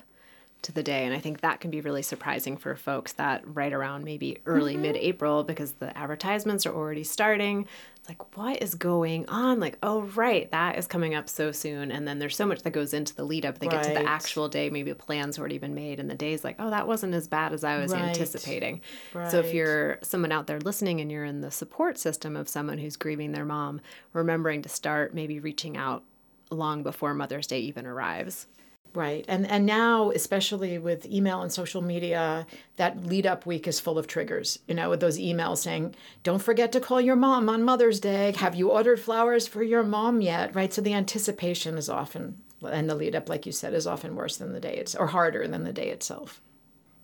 to 0.62 0.72
the 0.72 0.82
day. 0.82 1.04
And 1.04 1.14
I 1.14 1.20
think 1.20 1.40
that 1.40 1.60
can 1.60 1.70
be 1.70 1.80
really 1.80 2.02
surprising 2.02 2.56
for 2.56 2.74
folks 2.74 3.12
that 3.14 3.42
right 3.46 3.72
around 3.72 4.04
maybe 4.04 4.38
early 4.46 4.72
mm-hmm. 4.72 4.82
mid 4.82 4.96
April, 4.96 5.44
because 5.44 5.72
the 5.72 5.96
advertisements 5.96 6.66
are 6.66 6.74
already 6.74 7.04
starting. 7.04 7.68
It's 7.96 8.08
like, 8.08 8.36
what 8.36 8.62
is 8.62 8.74
going 8.74 9.28
on? 9.28 9.60
Like, 9.60 9.78
oh, 9.82 10.02
right, 10.02 10.50
that 10.52 10.78
is 10.78 10.86
coming 10.86 11.14
up 11.14 11.28
so 11.28 11.52
soon. 11.52 11.90
And 11.90 12.06
then 12.06 12.18
there's 12.18 12.36
so 12.36 12.46
much 12.46 12.62
that 12.62 12.70
goes 12.70 12.94
into 12.94 13.14
the 13.14 13.24
lead 13.24 13.44
up. 13.44 13.58
They 13.58 13.68
right. 13.68 13.82
get 13.82 13.94
to 13.94 14.00
the 14.00 14.08
actual 14.08 14.48
day, 14.48 14.70
maybe 14.70 14.90
the 14.90 14.96
plan's 14.96 15.38
already 15.38 15.58
been 15.58 15.74
made, 15.74 16.00
and 16.00 16.08
the 16.08 16.14
day's 16.14 16.44
like, 16.44 16.56
oh, 16.58 16.70
that 16.70 16.86
wasn't 16.86 17.14
as 17.14 17.28
bad 17.28 17.52
as 17.52 17.64
I 17.64 17.78
was 17.78 17.92
right. 17.92 18.02
anticipating. 18.02 18.80
Right. 19.12 19.30
So 19.30 19.40
if 19.40 19.52
you're 19.52 19.98
someone 20.02 20.32
out 20.32 20.46
there 20.46 20.60
listening 20.60 21.00
and 21.00 21.10
you're 21.10 21.24
in 21.24 21.40
the 21.40 21.50
support 21.50 21.98
system 21.98 22.36
of 22.36 22.48
someone 22.48 22.78
who's 22.78 22.96
grieving 22.96 23.32
their 23.32 23.44
mom, 23.44 23.80
remembering 24.12 24.62
to 24.62 24.68
start 24.68 25.14
maybe 25.14 25.40
reaching 25.40 25.76
out 25.76 26.04
long 26.50 26.84
before 26.84 27.12
Mother's 27.12 27.48
Day 27.48 27.58
even 27.58 27.86
arrives. 27.86 28.46
Right. 28.96 29.26
And 29.28 29.46
and 29.50 29.66
now 29.66 30.10
especially 30.10 30.78
with 30.78 31.04
email 31.04 31.42
and 31.42 31.52
social 31.52 31.82
media, 31.82 32.46
that 32.76 33.04
lead 33.04 33.26
up 33.26 33.44
week 33.44 33.68
is 33.68 33.78
full 33.78 33.98
of 33.98 34.06
triggers. 34.06 34.58
You 34.66 34.74
know, 34.74 34.88
with 34.88 35.00
those 35.00 35.18
emails 35.18 35.58
saying, 35.58 35.94
"Don't 36.22 36.42
forget 36.42 36.72
to 36.72 36.80
call 36.80 36.98
your 36.98 37.14
mom 37.14 37.50
on 37.50 37.62
Mother's 37.62 38.00
Day. 38.00 38.32
Have 38.38 38.54
you 38.54 38.70
ordered 38.70 38.98
flowers 38.98 39.46
for 39.46 39.62
your 39.62 39.82
mom 39.82 40.22
yet?" 40.22 40.54
Right? 40.54 40.72
So 40.72 40.80
the 40.80 40.94
anticipation 40.94 41.76
is 41.76 41.90
often 41.90 42.40
and 42.62 42.88
the 42.88 42.94
lead 42.94 43.14
up 43.14 43.28
like 43.28 43.44
you 43.44 43.52
said 43.52 43.74
is 43.74 43.86
often 43.86 44.16
worse 44.16 44.38
than 44.38 44.54
the 44.54 44.60
day 44.60 44.76
it's 44.76 44.94
or 44.94 45.08
harder 45.08 45.46
than 45.46 45.64
the 45.64 45.74
day 45.74 45.90
itself. 45.90 46.40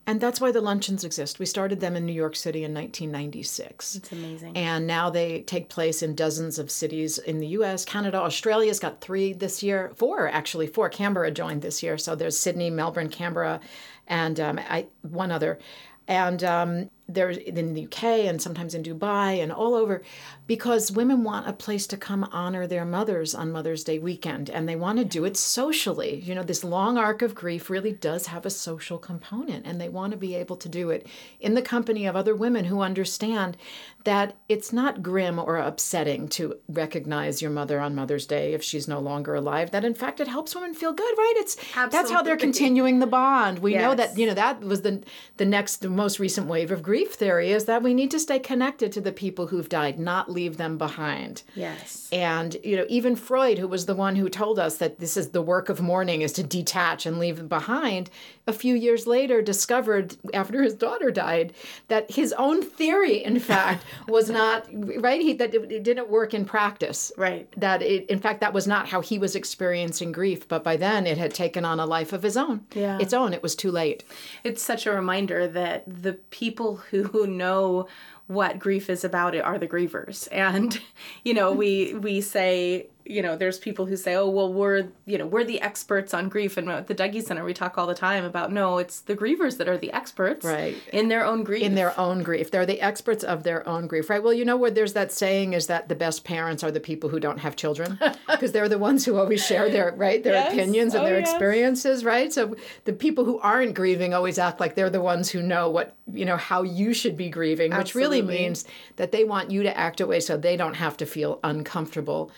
And 0.06 0.20
that's 0.20 0.40
why 0.40 0.50
the 0.50 0.60
luncheons 0.60 1.04
exist. 1.04 1.38
We 1.38 1.46
started 1.46 1.78
them 1.78 1.94
in 1.94 2.04
New 2.04 2.12
York 2.12 2.34
City 2.34 2.64
in 2.64 2.74
1996. 2.74 3.96
It's 3.96 4.12
amazing. 4.12 4.56
And 4.56 4.86
now 4.86 5.10
they 5.10 5.42
take 5.42 5.68
place 5.68 6.02
in 6.02 6.16
dozens 6.16 6.58
of 6.58 6.72
cities 6.72 7.18
in 7.18 7.38
the 7.38 7.46
US, 7.48 7.84
Canada, 7.84 8.18
Australia's 8.18 8.80
got 8.80 9.00
three 9.00 9.32
this 9.32 9.62
year, 9.62 9.92
four 9.94 10.28
actually, 10.28 10.66
four. 10.66 10.88
Canberra 10.88 11.30
joined 11.30 11.62
this 11.62 11.82
year. 11.82 11.96
So 11.98 12.16
there's 12.16 12.36
Sydney, 12.36 12.68
Melbourne, 12.68 13.08
Canberra, 13.08 13.60
and 14.08 14.40
um, 14.40 14.58
I, 14.58 14.86
one 15.02 15.30
other. 15.30 15.60
And 16.08 16.42
um, 16.42 16.90
there's 17.08 17.36
in 17.36 17.74
the 17.74 17.84
UK 17.84 18.02
and 18.02 18.42
sometimes 18.42 18.74
in 18.74 18.82
Dubai 18.82 19.42
and 19.42 19.52
all 19.52 19.74
over 19.74 20.02
because 20.46 20.90
women 20.90 21.22
want 21.22 21.48
a 21.48 21.52
place 21.52 21.86
to 21.86 21.96
come 21.96 22.28
honor 22.32 22.66
their 22.66 22.84
mothers 22.84 23.34
on 23.34 23.52
Mother's 23.52 23.84
Day 23.84 23.98
weekend 23.98 24.50
and 24.50 24.68
they 24.68 24.74
want 24.74 24.98
to 24.98 25.04
do 25.04 25.24
it 25.24 25.36
socially. 25.36 26.16
You 26.16 26.34
know, 26.34 26.42
this 26.42 26.64
long 26.64 26.98
arc 26.98 27.22
of 27.22 27.34
grief 27.34 27.70
really 27.70 27.92
does 27.92 28.26
have 28.26 28.44
a 28.44 28.50
social 28.50 28.98
component 28.98 29.64
and 29.66 29.80
they 29.80 29.88
want 29.88 30.10
to 30.12 30.18
be 30.18 30.34
able 30.34 30.56
to 30.56 30.68
do 30.68 30.90
it 30.90 31.06
in 31.40 31.54
the 31.54 31.62
company 31.62 32.06
of 32.06 32.16
other 32.16 32.34
women 32.34 32.64
who 32.64 32.80
understand 32.80 33.56
that 34.04 34.34
it's 34.48 34.72
not 34.72 35.02
grim 35.02 35.38
or 35.38 35.58
upsetting 35.58 36.26
to 36.26 36.56
recognize 36.68 37.40
your 37.40 37.50
mother 37.50 37.78
on 37.78 37.94
Mother's 37.94 38.26
Day 38.26 38.52
if 38.52 38.64
she's 38.64 38.88
no 38.88 38.98
longer 38.98 39.36
alive. 39.36 39.70
That 39.70 39.84
in 39.84 39.94
fact 39.94 40.18
it 40.18 40.26
helps 40.26 40.54
women 40.56 40.74
feel 40.74 40.92
good, 40.92 41.18
right? 41.18 41.34
It's 41.36 41.56
Absolutely. 41.56 41.90
that's 41.98 42.10
how 42.10 42.22
they're 42.22 42.36
continuing 42.36 42.98
the 42.98 43.06
bond. 43.06 43.60
We 43.60 43.72
yes. 43.72 43.82
know 43.82 43.94
that, 43.94 44.18
you 44.18 44.26
know, 44.26 44.34
that 44.34 44.60
was 44.60 44.82
the 44.82 45.04
the 45.36 45.44
next 45.44 45.76
the 45.76 45.88
most 45.88 46.18
recent 46.18 46.48
wave 46.48 46.72
of 46.72 46.82
grief 46.82 47.14
theory 47.14 47.52
is 47.52 47.66
that 47.66 47.82
we 47.82 47.94
need 47.94 48.10
to 48.10 48.18
stay 48.18 48.40
connected 48.40 48.90
to 48.92 49.00
the 49.00 49.12
people 49.12 49.46
who've 49.46 49.68
died, 49.68 50.00
not 50.00 50.30
leave 50.32 50.41
them 50.48 50.78
behind. 50.78 51.42
Yes. 51.54 52.08
And, 52.12 52.56
you 52.62 52.76
know, 52.76 52.86
even 52.88 53.16
Freud, 53.16 53.58
who 53.58 53.68
was 53.68 53.86
the 53.86 53.94
one 53.94 54.16
who 54.16 54.28
told 54.28 54.58
us 54.58 54.76
that 54.78 54.98
this 54.98 55.16
is 55.16 55.30
the 55.30 55.42
work 55.42 55.68
of 55.68 55.80
mourning 55.80 56.22
is 56.22 56.32
to 56.34 56.42
detach 56.42 57.06
and 57.06 57.18
leave 57.18 57.36
them 57.36 57.48
behind, 57.48 58.10
a 58.46 58.52
few 58.52 58.74
years 58.74 59.06
later 59.06 59.40
discovered 59.40 60.16
after 60.34 60.62
his 60.62 60.74
daughter 60.74 61.10
died 61.10 61.52
that 61.88 62.10
his 62.10 62.32
own 62.34 62.62
theory, 62.62 63.22
in 63.24 63.38
fact, 63.52 63.84
was 64.08 64.30
not 64.30 64.66
right. 64.72 65.20
He, 65.20 65.32
that 65.34 65.54
it, 65.54 65.70
it 65.70 65.82
didn't 65.82 66.08
work 66.08 66.34
in 66.34 66.44
practice. 66.44 67.12
Right. 67.16 67.48
That 67.58 67.82
it, 67.82 68.06
in 68.10 68.18
fact, 68.18 68.40
that 68.40 68.52
was 68.52 68.66
not 68.66 68.88
how 68.88 69.00
he 69.00 69.18
was 69.18 69.36
experiencing 69.36 70.12
grief. 70.12 70.48
But 70.48 70.64
by 70.64 70.76
then, 70.76 71.06
it 71.06 71.18
had 71.18 71.34
taken 71.34 71.64
on 71.64 71.80
a 71.80 71.86
life 71.86 72.12
of 72.12 72.22
his 72.22 72.36
own. 72.36 72.66
Yeah. 72.74 72.98
Its 72.98 73.12
own. 73.12 73.32
It 73.32 73.42
was 73.42 73.54
too 73.54 73.70
late. 73.70 74.04
It's 74.44 74.62
such 74.62 74.86
a 74.86 74.92
reminder 74.92 75.46
that 75.48 75.84
the 75.86 76.14
people 76.14 76.76
who 76.76 77.26
know 77.26 77.86
what 78.26 78.58
grief 78.58 78.88
is 78.88 79.04
about 79.04 79.34
it 79.34 79.44
are 79.44 79.58
the 79.58 79.68
grievers. 79.68 80.28
And 80.32 80.78
you 81.24 81.34
know 81.34 81.52
we 81.52 81.94
we 81.94 82.20
say 82.20 82.88
you 83.04 83.22
know 83.22 83.36
there's 83.36 83.58
people 83.58 83.86
who 83.86 83.96
say 83.96 84.14
oh 84.14 84.28
well 84.28 84.52
we're 84.52 84.88
you 85.06 85.18
know 85.18 85.26
we're 85.26 85.44
the 85.44 85.60
experts 85.60 86.14
on 86.14 86.28
grief 86.28 86.56
and 86.56 86.68
at 86.70 86.86
the 86.86 86.94
Dougy 86.94 87.22
center 87.22 87.44
we 87.44 87.54
talk 87.54 87.76
all 87.76 87.86
the 87.86 87.94
time 87.94 88.24
about 88.24 88.52
no 88.52 88.78
it's 88.78 89.00
the 89.00 89.16
grievers 89.16 89.58
that 89.58 89.68
are 89.68 89.76
the 89.76 89.92
experts 89.92 90.44
right 90.44 90.76
in 90.92 91.08
their 91.08 91.24
own 91.24 91.42
grief 91.42 91.62
in 91.62 91.74
their 91.74 91.98
own 91.98 92.22
grief 92.22 92.50
they're 92.50 92.66
the 92.66 92.80
experts 92.80 93.24
of 93.24 93.42
their 93.42 93.66
own 93.68 93.86
grief 93.86 94.08
right 94.08 94.22
well 94.22 94.32
you 94.32 94.44
know 94.44 94.56
where 94.56 94.70
there's 94.70 94.92
that 94.92 95.10
saying 95.10 95.52
is 95.52 95.66
that 95.66 95.88
the 95.88 95.94
best 95.94 96.24
parents 96.24 96.62
are 96.62 96.70
the 96.70 96.80
people 96.80 97.10
who 97.10 97.18
don't 97.18 97.38
have 97.38 97.56
children 97.56 97.98
because 98.30 98.52
they're 98.52 98.68
the 98.68 98.78
ones 98.78 99.04
who 99.04 99.16
always 99.16 99.44
share 99.44 99.68
their 99.68 99.92
right 99.96 100.22
their 100.22 100.34
yes. 100.34 100.52
opinions 100.52 100.94
and 100.94 101.02
oh, 101.02 101.06
their 101.06 101.18
yes. 101.18 101.28
experiences 101.28 102.04
right 102.04 102.32
so 102.32 102.54
the 102.84 102.92
people 102.92 103.24
who 103.24 103.38
aren't 103.40 103.74
grieving 103.74 104.14
always 104.14 104.38
act 104.38 104.60
like 104.60 104.74
they're 104.74 104.90
the 104.90 105.00
ones 105.00 105.30
who 105.30 105.42
know 105.42 105.68
what 105.68 105.94
you 106.12 106.24
know 106.24 106.36
how 106.36 106.62
you 106.62 106.94
should 106.94 107.16
be 107.16 107.28
grieving 107.28 107.72
Absolutely. 107.72 108.20
which 108.20 108.28
really 108.28 108.38
means 108.44 108.64
that 108.96 109.12
they 109.12 109.24
want 109.24 109.50
you 109.50 109.62
to 109.62 109.76
act 109.76 110.00
away 110.00 110.20
so 110.20 110.36
they 110.36 110.56
don't 110.56 110.74
have 110.74 110.96
to 110.98 111.06
feel 111.06 111.40
uncomfortable 111.42 112.30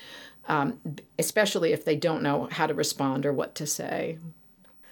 um, 0.48 0.78
especially 1.18 1.72
if 1.72 1.84
they 1.84 1.96
don't 1.96 2.22
know 2.22 2.48
how 2.50 2.66
to 2.66 2.74
respond 2.74 3.26
or 3.26 3.32
what 3.32 3.54
to 3.56 3.66
say. 3.66 4.18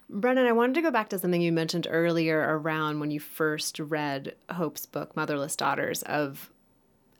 Brennan, 0.08 0.46
I 0.46 0.52
wanted 0.52 0.74
to 0.74 0.82
go 0.82 0.90
back 0.90 1.08
to 1.10 1.18
something 1.18 1.40
you 1.40 1.52
mentioned 1.52 1.86
earlier 1.90 2.38
around 2.38 3.00
when 3.00 3.10
you 3.10 3.20
first 3.20 3.78
read 3.78 4.34
Hope's 4.50 4.84
book, 4.84 5.16
Motherless 5.16 5.56
Daughters, 5.56 6.02
of 6.02 6.50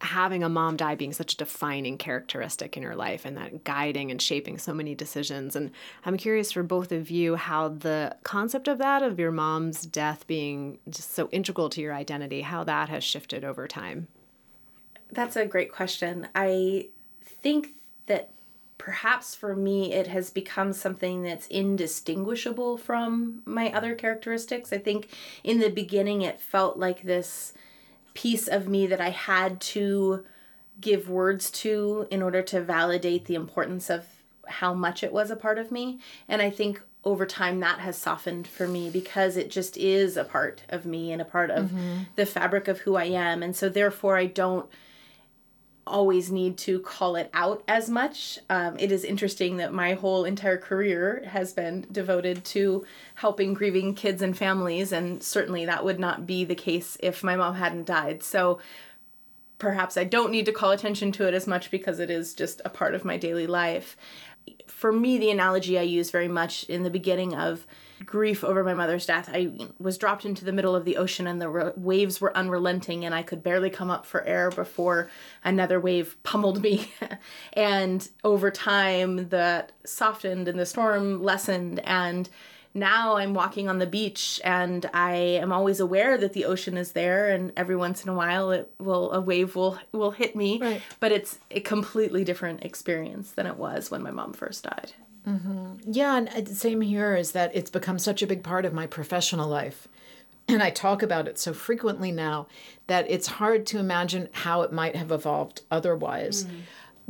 having 0.03 0.43
a 0.43 0.49
mom 0.49 0.77
die 0.77 0.97
being 0.97 1.13
such 1.13 1.35
a 1.35 1.37
defining 1.37 1.97
characteristic 1.97 2.77
in 2.77 2.83
your 2.83 2.97
life 2.97 3.25
and 3.25 3.37
that 3.37 3.63
guiding 3.65 4.11
and 4.11 4.21
shaping 4.21 4.59
so 4.59 4.75
many 4.75 4.95
decisions. 4.95 5.55
And 5.55 5.71
I'm 6.05 6.17
curious 6.17 6.53
for 6.53 6.65
both 6.65 6.91
of 6.91 7.09
you 7.09 7.37
how 7.37 7.69
the 7.69 8.17
concept 8.25 8.67
of 8.67 8.79
that, 8.79 9.03
of 9.03 9.19
your 9.19 9.31
mom's 9.31 9.87
death 9.87 10.27
being 10.27 10.79
just 10.91 11.15
so 11.15 11.29
integral 11.31 11.71
to 11.71 11.81
your 11.81 11.95
identity, 11.95 12.43
how 12.43 12.65
that 12.65 12.89
has 12.89 13.05
shifted 13.05 13.45
over 13.45 13.69
time. 13.69 14.09
That's 15.13 15.37
a 15.37 15.47
great 15.47 15.73
question. 15.73 16.27
I 16.35 16.89
think 17.25 17.69
that 18.07 18.31
perhaps 18.79 19.35
for 19.35 19.55
me 19.55 19.93
it 19.93 20.09
has 20.09 20.29
become 20.31 20.73
something 20.73 21.23
that's 21.23 21.47
indistinguishable 21.47 22.77
from 22.77 23.43
my 23.45 23.73
other 23.73 23.95
characteristics. 23.95 24.73
I 24.73 24.79
think 24.79 25.09
in 25.45 25.61
the 25.61 25.71
beginning 25.71 26.23
it 26.23 26.41
felt 26.41 26.77
like 26.77 27.03
this 27.03 27.53
piece 28.15 28.49
of 28.49 28.69
me 28.69 28.87
that 28.89 29.01
I 29.01 29.11
had 29.11 29.61
to 29.61 30.25
give 30.81 31.09
words 31.09 31.51
to 31.51 32.09
in 32.11 32.23
order 32.23 32.43
to 32.43 32.61
validate 32.61 33.27
the 33.27 33.37
importance 33.37 33.89
of 33.89 34.05
how 34.49 34.75
much 34.75 35.03
it 35.03 35.13
was 35.13 35.31
a 35.31 35.37
part 35.37 35.59
of 35.59 35.71
me. 35.71 36.01
And 36.29 36.43
I 36.43 36.51
think 36.51 36.83
over 37.05 37.27
time 37.27 37.61
that 37.61 37.81
has 37.81 37.97
softened 37.97 38.47
for 38.47 38.69
me 38.69 38.91
because 38.91 39.37
it 39.37 39.51
just 39.51 39.77
is 39.77 40.17
a 40.17 40.25
part 40.25 40.63
of 40.69 40.87
me 40.87 41.13
and 41.13 41.21
a 41.21 41.25
part 41.25 41.51
of 41.51 41.67
mm-hmm. 41.67 42.03
the 42.17 42.27
fabric 42.27 42.69
of 42.69 42.81
who 42.81 42.97
I 42.97 43.05
am. 43.05 43.43
And 43.43 43.57
so 43.57 43.69
therefore 43.69 44.17
I 44.17 44.27
don't 44.27 44.69
always 45.87 46.31
need 46.31 46.57
to 46.59 46.81
call 46.81 47.17
it 47.17 47.31
out 47.35 47.63
as 47.67 47.91
much. 47.91 48.39
Um, 48.49 48.77
it 48.79 48.93
is 48.93 49.05
interesting 49.05 49.57
that 49.57 49.73
my 49.73 49.95
whole 49.95 50.25
entire 50.25 50.59
career 50.59 51.23
has 51.27 51.53
been 51.53 51.87
devoted 51.91 52.45
to 52.47 52.85
helping 53.17 53.55
grieving 53.55 53.95
kids 53.95 54.23
and 54.23 54.37
families, 54.37 54.93
and 54.93 55.23
certainly 55.23 55.67
that 55.67 55.85
would 55.85 55.99
not 55.99 56.27
be 56.27 56.45
the 56.45 56.55
case 56.55 56.97
if 57.01 57.25
my 57.25 57.37
mom 57.37 57.57
hadn't 57.57 57.87
died. 57.87 58.23
So 58.23 58.61
perhaps 59.59 59.97
I 59.97 60.05
don't 60.05 60.33
need 60.33 60.47
to 60.47 60.53
call 60.53 60.73
attention 60.73 61.13
to 61.13 61.29
it 61.29 61.35
as 61.35 61.47
much 61.47 61.71
because 61.71 62.01
it 62.01 62.11
is 62.11 62.35
just 62.35 62.61
a 62.65 62.69
part 62.69 62.95
of 62.95 63.05
my 63.05 63.17
daily 63.17 63.47
life. 63.47 63.97
For 64.67 64.93
me, 64.93 65.19
the 65.19 65.31
analogy 65.31 65.79
I 65.79 65.83
use 65.83 66.11
very 66.11 66.29
much 66.29 66.65
in 66.65 66.83
the 66.83 66.91
beginning 66.91 67.35
of 67.35 67.67
grief 68.05 68.43
over 68.43 68.65
my 68.65 68.75
mother's 68.75 69.07
death, 69.07 69.31
I 69.33 69.53
was 69.79 69.99
dropped 69.99 70.25
into 70.25 70.45
the 70.45 70.53
middle 70.53 70.75
of 70.75 70.85
the 70.85 70.97
ocean 70.97 71.27
and 71.27 71.41
the 71.41 71.49
re- 71.49 71.73
waves 71.77 72.21
were 72.21 72.37
unrelenting, 72.37 73.05
and 73.05 73.15
I 73.15 73.23
could 73.23 73.43
barely 73.43 73.71
come 73.71 73.91
up 73.91 74.07
for 74.07 74.25
air 74.25 74.51
before 74.51 75.09
another 75.45 75.79
wave 75.79 76.17
pummeled 76.23 76.63
me. 76.63 76.93
and 77.53 78.09
over 78.25 78.51
time, 78.51 79.29
that 79.29 79.73
softened 79.85 80.49
and 80.49 80.59
the 80.59 80.67
storm 80.67 81.23
lessened, 81.23 81.81
and 81.81 82.29
now 82.75 83.17
I'm 83.17 83.35
walking 83.35 83.69
on 83.69 83.79
the 83.79 83.87
beach 83.87 84.41
and 84.45 84.89
I 84.95 85.15
am 85.15 85.53
always 85.53 85.79
aware 85.81 86.17
that 86.19 86.33
the 86.33 86.45
ocean 86.47 86.77
is 86.77 86.93
there 86.93 87.29
and 87.31 87.53
every 87.57 87.77
once 87.77 88.03
in 88.03 88.09
a 88.09 88.15
while 88.15 88.51
it 88.51 88.73
will 88.79 89.13
a 89.13 89.21
wave 89.21 89.55
will 89.57 89.79
will 89.93 90.13
hit 90.13 90.35
me 90.35 90.59
Right. 90.61 90.83
but 91.01 91.13
it's 91.13 91.39
a 91.51 91.61
completely 91.61 92.25
different 92.25 92.65
experience 92.65 93.33
than 93.33 93.47
it 93.47 93.57
was 93.57 93.91
when 93.91 94.03
my 94.03 94.11
mom 94.11 94.33
first 94.33 94.65
died. 94.65 94.93
Yeah, 95.87 96.17
and 96.17 96.29
uh, 96.29 96.45
same 96.47 96.81
here 96.81 97.15
is 97.15 97.31
that 97.33 97.55
it's 97.55 97.71
become 97.71 97.99
such 97.99 98.23
a 98.23 98.27
big 98.27 98.43
part 98.43 98.65
of 98.65 98.73
my 98.73 98.87
professional 98.89 99.49
life. 99.49 99.87
And 100.49 100.61
I 100.63 100.71
talk 100.71 101.03
about 101.03 101.29
it 101.29 101.39
so 101.39 101.53
frequently 101.53 102.11
now 102.11 102.49
that 102.89 103.09
it's 103.09 103.29
hard 103.29 103.65
to 103.67 103.79
imagine 103.79 104.29
how 104.33 104.63
it 104.63 104.73
might 104.73 104.97
have 104.97 105.13
evolved 105.13 105.63
otherwise. 105.71 106.45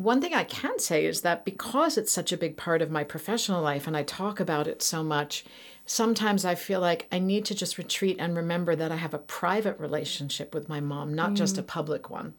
One 0.02 0.20
thing 0.20 0.34
I 0.34 0.42
can 0.42 0.80
say 0.80 1.06
is 1.06 1.20
that 1.20 1.44
because 1.44 1.96
it's 1.96 2.10
such 2.10 2.32
a 2.32 2.36
big 2.36 2.56
part 2.56 2.82
of 2.82 2.90
my 2.90 3.04
professional 3.04 3.62
life 3.62 3.86
and 3.86 3.96
I 3.96 4.02
talk 4.02 4.40
about 4.40 4.66
it 4.66 4.82
so 4.82 5.02
much, 5.02 5.44
sometimes 5.86 6.44
I 6.44 6.56
feel 6.56 6.80
like 6.80 7.06
I 7.12 7.20
need 7.20 7.44
to 7.46 7.54
just 7.54 7.78
retreat 7.78 8.16
and 8.18 8.36
remember 8.36 8.74
that 8.74 8.90
I 8.90 8.96
have 8.96 9.14
a 9.14 9.18
private 9.18 9.78
relationship 9.78 10.54
with 10.54 10.68
my 10.68 10.80
mom, 10.80 11.14
not 11.14 11.34
just 11.34 11.56
a 11.56 11.62
public 11.62 12.10
one. 12.10 12.34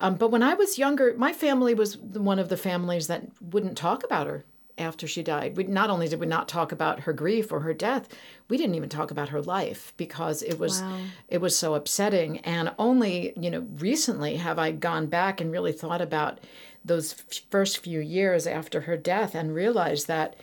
Um, 0.00 0.16
but 0.16 0.30
when 0.32 0.42
I 0.42 0.54
was 0.54 0.78
younger, 0.78 1.14
my 1.16 1.32
family 1.32 1.72
was 1.72 1.96
one 1.96 2.40
of 2.40 2.48
the 2.48 2.56
families 2.56 3.06
that 3.06 3.26
wouldn't 3.40 3.76
talk 3.76 4.02
about 4.02 4.26
her 4.26 4.44
after 4.78 5.06
she 5.06 5.22
died. 5.22 5.56
We 5.56 5.64
not 5.64 5.90
only 5.90 6.08
did 6.08 6.20
we 6.20 6.26
not 6.26 6.48
talk 6.48 6.72
about 6.72 7.00
her 7.00 7.12
grief 7.12 7.50
or 7.52 7.60
her 7.60 7.74
death, 7.74 8.08
we 8.48 8.56
didn't 8.56 8.76
even 8.76 8.88
talk 8.88 9.10
about 9.10 9.30
her 9.30 9.42
life 9.42 9.92
because 9.96 10.42
it 10.42 10.58
was 10.58 10.82
it 11.28 11.40
was 11.40 11.56
so 11.56 11.74
upsetting. 11.74 12.38
And 12.38 12.72
only 12.78 13.32
you 13.36 13.50
know 13.50 13.66
recently 13.78 14.36
have 14.36 14.58
I 14.58 14.70
gone 14.70 15.06
back 15.06 15.40
and 15.40 15.50
really 15.50 15.72
thought 15.72 16.00
about 16.00 16.38
those 16.84 17.12
f- 17.14 17.40
first 17.50 17.78
few 17.78 18.00
years 18.00 18.46
after 18.46 18.82
her 18.82 18.96
death 18.96 19.34
and 19.34 19.54
realized 19.54 20.06
that 20.08 20.36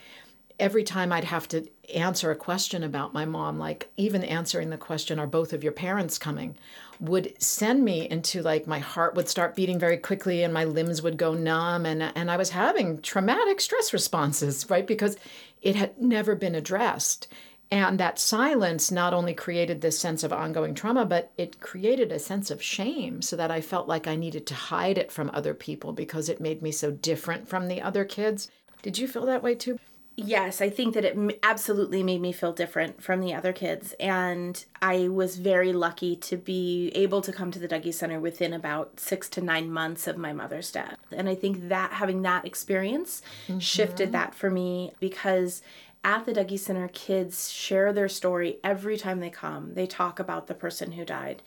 every 0.59 0.83
time 0.83 1.11
I'd 1.11 1.25
have 1.25 1.47
to 1.49 1.67
answer 1.93 2.31
a 2.31 2.35
question 2.35 2.83
about 2.83 3.13
my 3.13 3.25
mom, 3.25 3.59
like 3.59 3.89
even 3.97 4.23
answering 4.23 4.69
the 4.69 4.77
question, 4.77 5.19
Are 5.19 5.27
both 5.27 5.53
of 5.53 5.63
your 5.63 5.73
parents 5.73 6.17
coming? 6.17 6.57
would 6.99 7.33
send 7.41 7.83
me 7.83 8.09
into 8.09 8.41
like 8.41 8.67
my 8.67 8.79
heart 8.79 9.15
would 9.15 9.27
start 9.27 9.55
beating 9.55 9.77
very 9.77 9.97
quickly 9.97 10.43
and 10.43 10.53
my 10.53 10.63
limbs 10.63 11.01
would 11.01 11.17
go 11.17 11.33
numb 11.33 11.85
and 11.85 12.01
and 12.01 12.31
I 12.31 12.37
was 12.37 12.51
having 12.51 13.01
traumatic 13.01 13.59
stress 13.59 13.91
responses, 13.91 14.69
right? 14.69 14.87
Because 14.87 15.17
it 15.61 15.75
had 15.75 15.99
never 16.01 16.35
been 16.35 16.55
addressed. 16.55 17.27
And 17.75 17.99
that 17.99 18.19
silence 18.19 18.89
not 18.89 19.13
only 19.13 19.33
created 19.33 19.81
this 19.81 19.99
sense 19.99 20.23
of 20.23 20.31
ongoing 20.31 20.75
trauma, 20.75 21.03
but 21.03 21.33
it 21.37 21.59
created 21.59 22.09
a 22.09 22.19
sense 22.19 22.49
of 22.49 22.63
shame 22.63 23.21
so 23.21 23.35
that 23.35 23.51
I 23.51 23.59
felt 23.59 23.85
like 23.85 24.07
I 24.07 24.15
needed 24.15 24.47
to 24.47 24.53
hide 24.53 24.97
it 24.97 25.11
from 25.11 25.29
other 25.33 25.53
people 25.53 25.91
because 25.91 26.29
it 26.29 26.39
made 26.39 26.61
me 26.61 26.71
so 26.71 26.89
different 26.89 27.49
from 27.49 27.67
the 27.67 27.81
other 27.81 28.05
kids. 28.05 28.49
Did 28.81 28.97
you 28.97 29.09
feel 29.09 29.25
that 29.25 29.43
way 29.43 29.55
too? 29.55 29.77
Yes, 30.17 30.61
I 30.61 30.69
think 30.69 30.93
that 30.93 31.03
it 31.03 31.39
absolutely 31.43 32.01
made 32.01 32.21
me 32.21 32.31
feel 32.31 32.53
different 32.53 33.03
from 33.03 33.19
the 33.19 33.33
other 33.33 33.51
kids. 33.51 33.93
And 33.99 34.63
I 34.81 35.09
was 35.09 35.35
very 35.35 35.73
lucky 35.73 36.15
to 36.15 36.37
be 36.37 36.93
able 36.95 37.21
to 37.23 37.33
come 37.33 37.51
to 37.51 37.59
the 37.59 37.67
Dougy 37.67 37.93
Center 37.93 38.21
within 38.21 38.53
about 38.53 39.01
six 39.01 39.27
to 39.29 39.41
nine 39.41 39.69
months 39.69 40.07
of 40.07 40.17
my 40.17 40.31
mother's 40.31 40.71
death. 40.71 40.97
And 41.11 41.27
I 41.27 41.35
think 41.35 41.67
that 41.67 41.91
having 41.91 42.21
that 42.21 42.45
experience 42.45 43.21
mm-hmm. 43.49 43.59
shifted 43.59 44.13
that 44.13 44.33
for 44.33 44.49
me 44.49 44.93
because 45.01 45.61
at 46.05 46.25
the 46.25 46.33
Dougy 46.33 46.57
Center, 46.57 46.87
kids 46.87 47.51
share 47.51 47.91
their 47.91 48.07
story 48.07 48.59
every 48.63 48.95
time 48.95 49.19
they 49.19 49.31
come. 49.31 49.73
They 49.73 49.87
talk 49.87 50.19
about 50.19 50.45
the 50.45 50.53
person 50.53 50.91
who 50.91 51.03
died. 51.03 51.41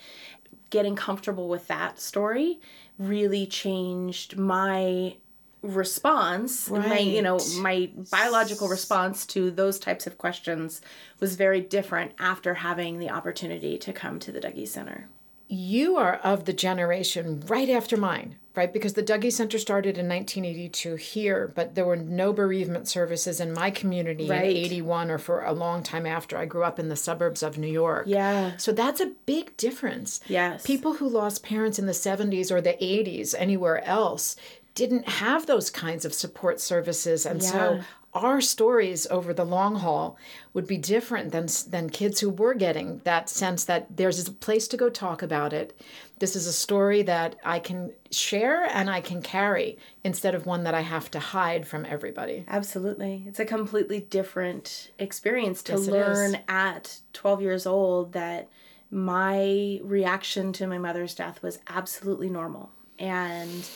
Getting 0.70 0.96
comfortable 0.96 1.48
with 1.48 1.68
that 1.68 2.00
story 2.00 2.60
really 2.98 3.46
changed 3.46 4.36
my 4.36 5.14
response 5.60 6.70
my 6.70 6.98
you 6.98 7.20
know 7.20 7.36
my 7.56 7.90
biological 8.12 8.68
response 8.68 9.26
to 9.26 9.50
those 9.50 9.76
types 9.76 10.06
of 10.06 10.16
questions 10.16 10.80
was 11.18 11.34
very 11.34 11.60
different 11.60 12.12
after 12.20 12.54
having 12.54 13.00
the 13.00 13.10
opportunity 13.10 13.76
to 13.76 13.92
come 13.92 14.20
to 14.20 14.30
the 14.30 14.40
Dougy 14.40 14.68
Center. 14.68 15.08
You 15.48 15.96
are 15.96 16.16
of 16.16 16.44
the 16.44 16.52
generation 16.52 17.42
right 17.46 17.70
after 17.70 17.96
mine, 17.96 18.36
right? 18.54 18.70
Because 18.70 18.92
the 18.92 19.02
Dougy 19.02 19.32
Center 19.32 19.58
started 19.58 19.96
in 19.96 20.06
1982 20.08 20.96
here, 20.96 21.50
but 21.54 21.74
there 21.74 21.86
were 21.86 21.96
no 21.96 22.32
bereavement 22.34 22.86
services 22.86 23.40
in 23.40 23.54
my 23.54 23.70
community 23.70 24.28
Right. 24.28 24.44
in 24.50 24.56
81 24.56 25.10
or 25.10 25.16
for 25.18 25.42
a 25.44 25.52
long 25.52 25.82
time 25.82 26.04
after. 26.04 26.36
I 26.36 26.44
grew 26.44 26.64
up 26.64 26.78
in 26.78 26.90
the 26.90 26.96
suburbs 26.96 27.42
of 27.42 27.56
New 27.56 27.66
York. 27.72 28.04
Yeah. 28.06 28.56
So 28.58 28.72
that's 28.72 29.00
a 29.00 29.12
big 29.24 29.56
difference. 29.56 30.20
Yes. 30.28 30.62
People 30.66 30.94
who 30.94 31.08
lost 31.08 31.42
parents 31.42 31.78
in 31.78 31.86
the 31.86 31.94
70s 31.94 32.50
or 32.50 32.60
the 32.60 32.76
80s 32.84 33.34
anywhere 33.38 33.82
else 33.86 34.36
didn't 34.74 35.08
have 35.08 35.46
those 35.46 35.70
kinds 35.70 36.04
of 36.04 36.12
support 36.12 36.60
services. 36.60 37.24
And 37.24 37.42
so 37.42 37.56
Yeah. 37.76 37.82
Our 38.18 38.40
stories 38.40 39.06
over 39.10 39.32
the 39.32 39.44
long 39.44 39.76
haul 39.76 40.16
would 40.52 40.66
be 40.66 40.76
different 40.76 41.32
than 41.32 41.46
than 41.68 41.90
kids 41.90 42.20
who 42.20 42.30
were 42.30 42.54
getting 42.54 43.00
that 43.04 43.28
sense 43.28 43.64
that 43.64 43.96
there's 43.96 44.26
a 44.28 44.32
place 44.32 44.68
to 44.68 44.76
go 44.76 44.90
talk 44.90 45.22
about 45.22 45.52
it. 45.52 45.78
This 46.18 46.34
is 46.34 46.46
a 46.46 46.52
story 46.52 47.02
that 47.02 47.36
I 47.44 47.60
can 47.60 47.92
share 48.10 48.64
and 48.64 48.90
I 48.90 49.00
can 49.00 49.22
carry 49.22 49.78
instead 50.02 50.34
of 50.34 50.46
one 50.46 50.64
that 50.64 50.74
I 50.74 50.80
have 50.80 51.10
to 51.12 51.20
hide 51.20 51.66
from 51.66 51.86
everybody. 51.86 52.44
Absolutely. 52.48 53.24
It's 53.26 53.40
a 53.40 53.44
completely 53.44 54.00
different 54.00 54.90
experience 54.98 55.62
to 55.64 55.72
Yes, 55.72 55.86
learn 55.86 56.38
at 56.48 57.00
12 57.12 57.42
years 57.42 57.66
old 57.66 58.12
that 58.12 58.48
my 58.90 59.80
reaction 59.82 60.52
to 60.54 60.66
my 60.66 60.78
mother's 60.78 61.14
death 61.14 61.42
was 61.42 61.58
absolutely 61.68 62.30
normal 62.30 62.70
and 62.98 63.68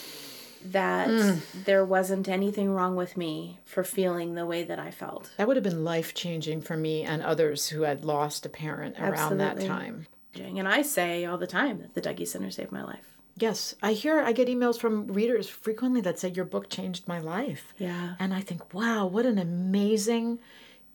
that 0.67 1.09
Mm. 1.09 1.41
there 1.65 1.85
wasn't 1.85 2.29
anything 2.29 2.71
wrong 2.73 2.97
with 2.97 3.17
me 3.17 3.59
for 3.65 3.83
feeling 3.85 4.35
the 4.35 4.47
way 4.47 4.63
that 4.65 4.79
I 4.79 4.91
felt. 4.91 5.31
That 5.37 5.47
would 5.49 5.57
have 5.57 5.65
been 5.65 5.85
life 5.85 6.15
changing 6.15 6.61
for 6.63 6.77
me 6.77 7.03
and 7.03 7.23
others 7.23 7.69
who 7.69 7.83
had 7.83 8.05
lost 8.05 8.47
a 8.47 8.49
parent 8.49 8.97
around 8.99 9.39
that 9.39 9.57
Absolutely. 9.57 9.67
time. 9.69 10.07
And 10.59 10.67
I 10.69 10.83
say 10.83 11.25
all 11.25 11.37
the 11.39 11.47
time 11.47 11.81
that 11.83 11.95
the 11.95 12.01
Dougy 12.01 12.27
Center 12.27 12.51
saved 12.51 12.73
my 12.73 12.83
life. 12.83 13.17
Yes, 13.37 13.75
I 13.83 13.93
hear, 13.95 14.21
I 14.21 14.33
get 14.33 14.49
emails 14.49 14.79
from 14.79 15.07
readers 15.07 15.49
frequently 15.49 16.01
that 16.03 16.19
say, 16.19 16.29
Your 16.29 16.45
book 16.45 16.69
changed 16.69 17.09
my 17.09 17.19
life. 17.19 17.75
Yeah. 17.79 18.15
And 18.19 18.33
I 18.35 18.41
think, 18.41 18.73
wow, 18.75 19.07
what 19.07 19.27
an 19.27 19.39
amazing 19.39 20.39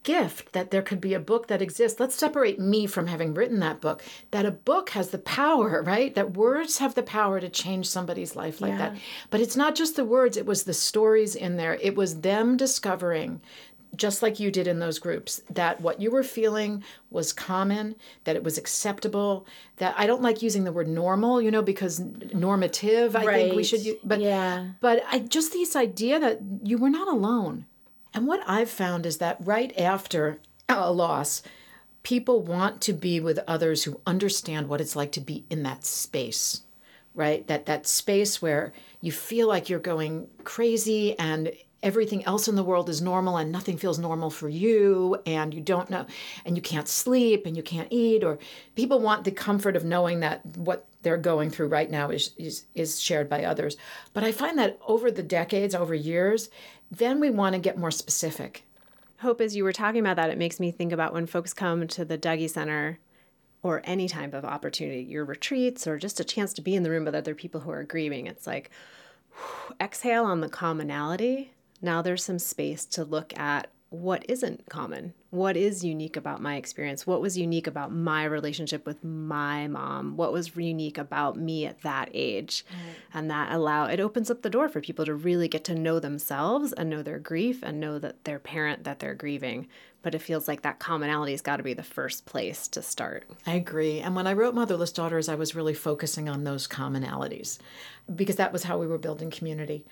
gift 0.02 0.52
that 0.52 0.70
there 0.70 0.82
could 0.82 1.00
be 1.00 1.14
a 1.14 1.20
book 1.20 1.48
that 1.48 1.60
exists. 1.62 2.00
Let's 2.00 2.14
separate 2.14 2.58
me 2.58 2.86
from 2.86 3.06
having 3.06 3.34
written 3.34 3.60
that 3.60 3.80
book. 3.80 4.02
That 4.30 4.46
a 4.46 4.50
book 4.50 4.90
has 4.90 5.10
the 5.10 5.18
power, 5.18 5.82
right? 5.86 6.14
That 6.14 6.36
words 6.36 6.78
have 6.78 6.94
the 6.94 7.02
power 7.02 7.40
to 7.40 7.48
change 7.48 7.86
somebody's 7.88 8.36
life 8.36 8.60
like 8.60 8.78
that. 8.78 8.96
But 9.30 9.40
it's 9.40 9.56
not 9.56 9.74
just 9.74 9.96
the 9.96 10.04
words, 10.04 10.36
it 10.36 10.46
was 10.46 10.64
the 10.64 10.74
stories 10.74 11.34
in 11.34 11.56
there. 11.56 11.74
It 11.74 11.96
was 11.96 12.20
them 12.20 12.56
discovering 12.56 13.40
just 13.96 14.22
like 14.22 14.38
you 14.38 14.50
did 14.50 14.66
in 14.66 14.78
those 14.78 14.98
groups, 14.98 15.40
that 15.50 15.80
what 15.80 16.00
you 16.00 16.10
were 16.10 16.22
feeling 16.22 16.84
was 17.10 17.32
common, 17.32 17.96
that 18.24 18.36
it 18.36 18.44
was 18.44 18.58
acceptable, 18.58 19.46
that 19.76 19.94
I 19.96 20.06
don't 20.06 20.22
like 20.22 20.42
using 20.42 20.64
the 20.64 20.72
word 20.72 20.88
normal, 20.88 21.40
you 21.40 21.50
know, 21.50 21.62
because 21.62 21.98
normative, 21.98 23.16
I 23.16 23.24
think 23.24 23.56
we 23.56 23.64
should 23.64 23.84
use, 23.84 23.96
but 24.04 24.20
Yeah. 24.20 24.68
but 24.80 25.02
I 25.10 25.20
just 25.20 25.52
this 25.52 25.74
idea 25.74 26.20
that 26.20 26.40
you 26.62 26.78
were 26.78 26.90
not 26.90 27.08
alone. 27.08 27.66
And 28.14 28.26
what 28.26 28.42
I've 28.46 28.70
found 28.70 29.06
is 29.06 29.18
that 29.18 29.36
right 29.40 29.76
after 29.78 30.40
a 30.68 30.92
loss, 30.92 31.42
people 32.02 32.42
want 32.42 32.80
to 32.82 32.92
be 32.92 33.20
with 33.20 33.38
others 33.46 33.84
who 33.84 34.00
understand 34.06 34.68
what 34.68 34.80
it's 34.80 34.96
like 34.96 35.12
to 35.12 35.20
be 35.20 35.44
in 35.50 35.62
that 35.64 35.84
space 35.84 36.62
right? 37.18 37.48
That 37.48 37.66
that 37.66 37.86
space 37.86 38.40
where 38.40 38.72
you 39.00 39.10
feel 39.10 39.48
like 39.48 39.68
you're 39.68 39.80
going 39.80 40.28
crazy 40.44 41.18
and 41.18 41.50
everything 41.82 42.24
else 42.24 42.48
in 42.48 42.56
the 42.56 42.64
world 42.64 42.88
is 42.88 43.00
normal 43.00 43.36
and 43.36 43.52
nothing 43.52 43.76
feels 43.76 43.98
normal 43.98 44.30
for 44.30 44.48
you 44.48 45.16
and 45.26 45.54
you 45.54 45.60
don't 45.60 45.90
know 45.90 46.04
and 46.44 46.56
you 46.56 46.62
can't 46.62 46.88
sleep 46.88 47.46
and 47.46 47.56
you 47.56 47.62
can't 47.62 47.88
eat 47.90 48.24
or 48.24 48.38
people 48.74 48.98
want 48.98 49.24
the 49.24 49.30
comfort 49.30 49.76
of 49.76 49.84
knowing 49.84 50.20
that 50.20 50.44
what 50.56 50.86
they're 51.02 51.16
going 51.16 51.50
through 51.50 51.68
right 51.68 51.90
now 51.90 52.10
is 52.10 52.32
is, 52.36 52.64
is 52.74 53.00
shared 53.00 53.28
by 53.28 53.44
others 53.44 53.76
but 54.12 54.24
i 54.24 54.32
find 54.32 54.58
that 54.58 54.78
over 54.88 55.10
the 55.10 55.22
decades 55.22 55.74
over 55.74 55.94
years 55.94 56.50
then 56.90 57.20
we 57.20 57.30
want 57.30 57.54
to 57.54 57.60
get 57.60 57.78
more 57.78 57.92
specific 57.92 58.64
Hope, 59.20 59.40
as 59.40 59.56
you 59.56 59.64
were 59.64 59.72
talking 59.72 59.98
about 59.98 60.14
that, 60.14 60.30
it 60.30 60.38
makes 60.38 60.60
me 60.60 60.70
think 60.70 60.92
about 60.92 61.12
when 61.12 61.26
folks 61.26 61.52
come 61.52 61.88
to 61.88 62.04
the 62.04 62.16
Dougy 62.16 62.48
Center 62.48 63.00
or 63.64 63.82
any 63.82 64.08
type 64.08 64.32
of 64.32 64.44
opportunity, 64.44 65.02
your 65.02 65.24
retreats, 65.24 65.88
or 65.88 65.98
just 65.98 66.20
a 66.20 66.24
chance 66.24 66.52
to 66.52 66.62
be 66.62 66.76
in 66.76 66.84
the 66.84 66.90
room 66.90 67.04
with 67.04 67.16
other 67.16 67.34
people 67.34 67.62
who 67.62 67.70
are 67.72 67.82
grieving. 67.82 68.28
It's 68.28 68.46
like, 68.46 68.70
whew, 69.32 69.74
exhale 69.80 70.24
on 70.24 70.40
the 70.40 70.48
commonality. 70.48 71.50
Now 71.80 72.02
there's 72.02 72.24
some 72.24 72.38
space 72.38 72.84
to 72.86 73.04
look 73.04 73.38
at 73.38 73.70
what 73.90 74.28
isn't 74.28 74.68
common? 74.68 75.14
What 75.30 75.56
is 75.56 75.84
unique 75.84 76.16
about 76.16 76.42
my 76.42 76.56
experience? 76.56 77.06
What 77.06 77.22
was 77.22 77.38
unique 77.38 77.66
about 77.66 77.92
my 77.92 78.24
relationship 78.24 78.84
with 78.84 79.02
my 79.02 79.66
mom? 79.66 80.16
What 80.16 80.32
was 80.32 80.54
unique 80.56 80.98
about 80.98 81.38
me 81.38 81.64
at 81.64 81.80
that 81.82 82.10
age? 82.12 82.66
And 83.14 83.30
that 83.30 83.50
allow 83.50 83.86
it 83.86 84.00
opens 84.00 84.30
up 84.30 84.42
the 84.42 84.50
door 84.50 84.68
for 84.68 84.80
people 84.80 85.06
to 85.06 85.14
really 85.14 85.48
get 85.48 85.64
to 85.64 85.74
know 85.74 86.00
themselves 86.00 86.72
and 86.74 86.90
know 86.90 87.02
their 87.02 87.18
grief 87.18 87.62
and 87.62 87.80
know 87.80 87.98
that 87.98 88.24
their 88.24 88.38
parent 88.38 88.84
that 88.84 88.98
they're 88.98 89.14
grieving. 89.14 89.68
But 90.02 90.14
it 90.14 90.22
feels 90.22 90.48
like 90.48 90.62
that 90.62 90.78
commonality 90.78 91.32
has 91.32 91.42
got 91.42 91.56
to 91.56 91.62
be 91.62 91.74
the 91.74 91.82
first 91.82 92.24
place 92.24 92.68
to 92.68 92.82
start. 92.82 93.28
I 93.46 93.54
agree. 93.54 94.00
And 94.00 94.14
when 94.14 94.26
I 94.26 94.32
wrote 94.32 94.54
Motherless 94.54 94.92
Daughters, 94.92 95.28
I 95.28 95.34
was 95.34 95.54
really 95.54 95.74
focusing 95.74 96.28
on 96.28 96.44
those 96.44 96.68
commonalities 96.68 97.58
because 98.14 98.36
that 98.36 98.52
was 98.52 98.64
how 98.64 98.78
we 98.78 98.86
were 98.86 98.98
building 98.98 99.30
community. 99.30 99.84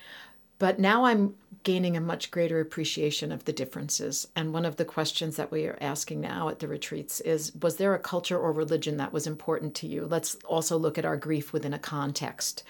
But 0.59 0.79
now 0.79 1.05
I'm 1.05 1.35
gaining 1.63 1.97
a 1.97 2.01
much 2.01 2.31
greater 2.31 2.61
appreciation 2.61 3.33
of 3.33 3.45
the 3.45 3.53
differences. 3.53 4.29
And 4.37 4.53
one 4.53 4.65
of 4.65 4.77
the 4.77 4.85
questions 4.85 5.37
that 5.37 5.51
we 5.51 5.67
are 5.67 5.79
asking 5.81 6.21
now 6.21 6.49
at 6.49 6.61
the 6.61 6.69
retreats 6.69 7.21
is 7.21 7.55
Was 7.57 7.77
there 7.77 7.95
a 7.95 7.99
culture 7.99 8.39
or 8.39 8.53
religion 8.53 8.97
that 8.99 9.13
was 9.13 9.27
important 9.27 9.75
to 9.77 9.87
you? 9.87 10.07
Let's 10.07 10.37
also 10.45 10.77
look 10.79 10.97
at 10.97 11.05
our 11.05 11.17
grief 11.17 11.53
within 11.53 11.75
a 11.75 11.79
context 11.79 12.63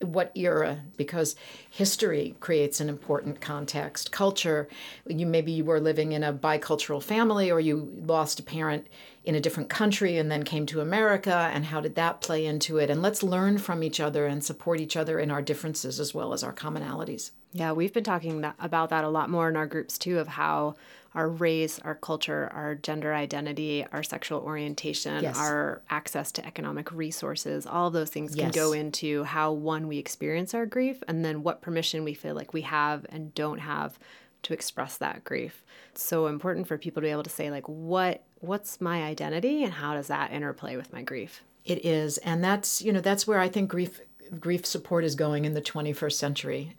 what 0.00 0.30
era? 0.34 0.80
Because 0.96 1.36
history 1.70 2.36
creates 2.40 2.80
an 2.80 2.88
important 2.88 3.40
context. 3.40 4.12
Culture 4.12 4.68
you 5.08 5.26
maybe 5.26 5.52
you 5.52 5.64
were 5.64 5.80
living 5.80 6.12
in 6.12 6.22
a 6.22 6.32
bicultural 6.32 7.02
family 7.02 7.50
or 7.50 7.60
you 7.60 7.90
lost 8.04 8.40
a 8.40 8.42
parent 8.42 8.86
in 9.24 9.34
a 9.34 9.40
different 9.40 9.68
country 9.68 10.18
and 10.18 10.30
then 10.30 10.44
came 10.44 10.66
to 10.66 10.80
america 10.80 11.50
and 11.52 11.66
how 11.66 11.80
did 11.80 11.94
that 11.94 12.20
play 12.20 12.44
into 12.44 12.78
it? 12.78 12.90
And 12.90 13.02
let's 13.02 13.22
learn 13.22 13.58
from 13.58 13.82
each 13.82 14.00
other 14.00 14.26
and 14.26 14.44
support 14.44 14.80
each 14.80 14.96
other 14.96 15.18
in 15.18 15.30
our 15.30 15.42
differences 15.42 15.98
as 15.98 16.14
well 16.14 16.32
as 16.32 16.44
our 16.44 16.52
commonalities 16.52 17.30
yeah 17.56 17.72
we've 17.72 17.92
been 17.92 18.04
talking 18.04 18.40
that, 18.40 18.54
about 18.58 18.90
that 18.90 19.04
a 19.04 19.08
lot 19.08 19.28
more 19.28 19.48
in 19.48 19.56
our 19.56 19.66
groups 19.66 19.98
too 19.98 20.18
of 20.18 20.28
how 20.28 20.74
our 21.16 21.30
race, 21.30 21.78
our 21.78 21.94
culture, 21.94 22.50
our 22.52 22.74
gender 22.74 23.14
identity, 23.14 23.86
our 23.90 24.02
sexual 24.02 24.40
orientation, 24.40 25.22
yes. 25.22 25.38
our 25.38 25.80
access 25.88 26.30
to 26.30 26.46
economic 26.46 26.92
resources, 26.92 27.66
all 27.66 27.86
of 27.86 27.94
those 27.94 28.10
things 28.10 28.34
can 28.34 28.50
go 28.50 28.72
into 28.72 29.24
how 29.24 29.50
one 29.50 29.88
we 29.88 29.96
experience 29.96 30.52
our 30.52 30.66
grief 30.66 31.02
and 31.08 31.24
then 31.24 31.42
what 31.42 31.62
permission 31.62 32.04
we 32.04 32.12
feel 32.12 32.34
like 32.34 32.52
we 32.52 32.60
have 32.60 33.06
and 33.08 33.34
don't 33.34 33.60
have 33.60 33.98
to 34.42 34.52
express 34.52 34.98
that 34.98 35.24
grief. 35.24 35.64
It's 35.92 36.02
so 36.02 36.26
important 36.26 36.68
for 36.68 36.76
people 36.76 37.00
to 37.00 37.06
be 37.06 37.10
able 37.10 37.22
to 37.22 37.30
say 37.30 37.50
like 37.50 37.66
what 37.66 38.22
what's 38.40 38.78
my 38.82 39.02
identity 39.02 39.64
and 39.64 39.72
how 39.72 39.94
does 39.94 40.08
that 40.08 40.32
interplay 40.32 40.76
with 40.76 40.92
my 40.92 41.00
grief? 41.00 41.42
It 41.64 41.84
is. 41.84 42.18
And 42.18 42.44
that's, 42.44 42.82
you 42.82 42.92
know, 42.92 43.00
that's 43.00 43.26
where 43.26 43.40
I 43.40 43.48
think 43.48 43.70
grief 43.70 44.02
grief 44.38 44.66
support 44.66 45.02
is 45.02 45.14
going 45.14 45.46
in 45.46 45.54
the 45.54 45.62
21st 45.62 46.12
century. 46.12 46.76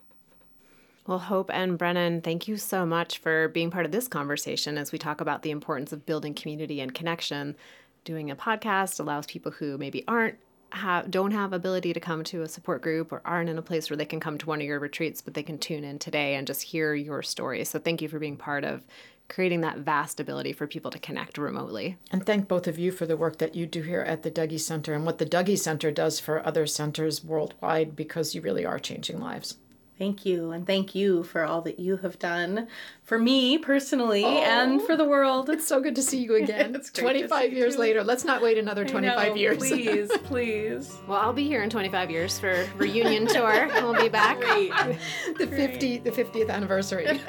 Well, 1.07 1.19
Hope 1.19 1.49
and 1.53 1.77
Brennan, 1.77 2.21
thank 2.21 2.49
you 2.49 2.57
so 2.57 2.85
much 2.85 3.19
for 3.19 3.47
being 3.47 3.71
part 3.71 3.85
of 3.85 3.93
this 3.93 4.09
conversation 4.09 4.77
as 4.77 4.91
we 4.91 4.99
talk 4.99 5.21
about 5.21 5.41
the 5.41 5.51
importance 5.51 5.93
of 5.93 6.05
building 6.05 6.33
community 6.33 6.81
and 6.81 6.93
connection. 6.93 7.55
Doing 8.03 8.29
a 8.29 8.35
podcast 8.35 8.99
allows 8.99 9.25
people 9.25 9.53
who 9.53 9.77
maybe 9.77 10.03
aren't 10.05 10.37
have 10.71 11.09
don't 11.09 11.31
have 11.31 11.53
ability 11.53 11.93
to 11.93 11.99
come 12.01 12.25
to 12.25 12.41
a 12.41 12.49
support 12.49 12.81
group 12.81 13.13
or 13.13 13.21
aren't 13.23 13.49
in 13.49 13.57
a 13.57 13.61
place 13.61 13.89
where 13.89 13.95
they 13.95 14.03
can 14.03 14.19
come 14.19 14.37
to 14.37 14.45
one 14.45 14.59
of 14.59 14.67
your 14.67 14.81
retreats, 14.81 15.21
but 15.21 15.33
they 15.33 15.43
can 15.43 15.57
tune 15.57 15.85
in 15.85 15.97
today 15.97 16.35
and 16.35 16.45
just 16.45 16.61
hear 16.61 16.93
your 16.93 17.23
story. 17.23 17.63
So 17.63 17.79
thank 17.79 18.01
you 18.01 18.09
for 18.09 18.19
being 18.19 18.35
part 18.35 18.65
of 18.65 18.83
creating 19.29 19.61
that 19.61 19.77
vast 19.77 20.19
ability 20.19 20.51
for 20.51 20.67
people 20.67 20.91
to 20.91 20.99
connect 20.99 21.37
remotely. 21.37 21.95
And 22.11 22.25
thank 22.25 22.49
both 22.49 22.67
of 22.67 22.77
you 22.77 22.91
for 22.91 23.05
the 23.05 23.15
work 23.15 23.37
that 23.37 23.55
you 23.55 23.65
do 23.65 23.81
here 23.81 24.01
at 24.01 24.23
the 24.23 24.31
Dougy 24.31 24.59
Center 24.59 24.93
and 24.93 25.05
what 25.05 25.19
the 25.19 25.25
Dougy 25.25 25.57
Center 25.57 25.89
does 25.89 26.19
for 26.19 26.45
other 26.45 26.67
centers 26.67 27.23
worldwide 27.23 27.95
because 27.95 28.35
you 28.35 28.41
really 28.41 28.65
are 28.65 28.77
changing 28.77 29.21
lives. 29.21 29.55
Thank 29.97 30.25
you. 30.25 30.51
And 30.51 30.67
thank 30.67 30.93
you 30.93 31.23
for 31.23 31.43
all 31.43 31.61
that 31.61 31.79
you 31.79 31.97
have 31.97 32.19
done 32.19 32.67
for 33.03 33.17
me 33.17 33.57
personally 33.57 34.23
oh, 34.23 34.43
and 34.43 34.81
for 34.81 34.95
the 34.95 35.05
world. 35.05 35.49
It's 35.49 35.67
so 35.67 35.81
good 35.81 35.95
to 35.95 36.03
see 36.03 36.19
you 36.19 36.35
again. 36.43 36.75
it's 36.75 36.91
25 36.91 37.51
years 37.51 37.73
you. 37.75 37.79
later. 37.79 38.03
Let's 38.03 38.23
not 38.23 38.41
wait 38.41 38.57
another 38.57 38.85
25 38.85 39.29
know, 39.29 39.35
years. 39.35 39.57
Please, 39.57 40.09
please. 40.23 40.97
Well, 41.07 41.19
I'll 41.19 41.33
be 41.33 41.45
here 41.45 41.63
in 41.63 41.69
25 41.69 42.11
years 42.11 42.39
for 42.39 42.67
reunion 42.75 43.25
tour. 43.25 43.67
We'll 43.81 43.99
be 43.99 44.09
back. 44.09 44.39
Great. 44.39 44.71
the 45.37 45.47
50 45.47 45.97
the 45.99 46.11
50th 46.11 46.49
anniversary. 46.49 47.19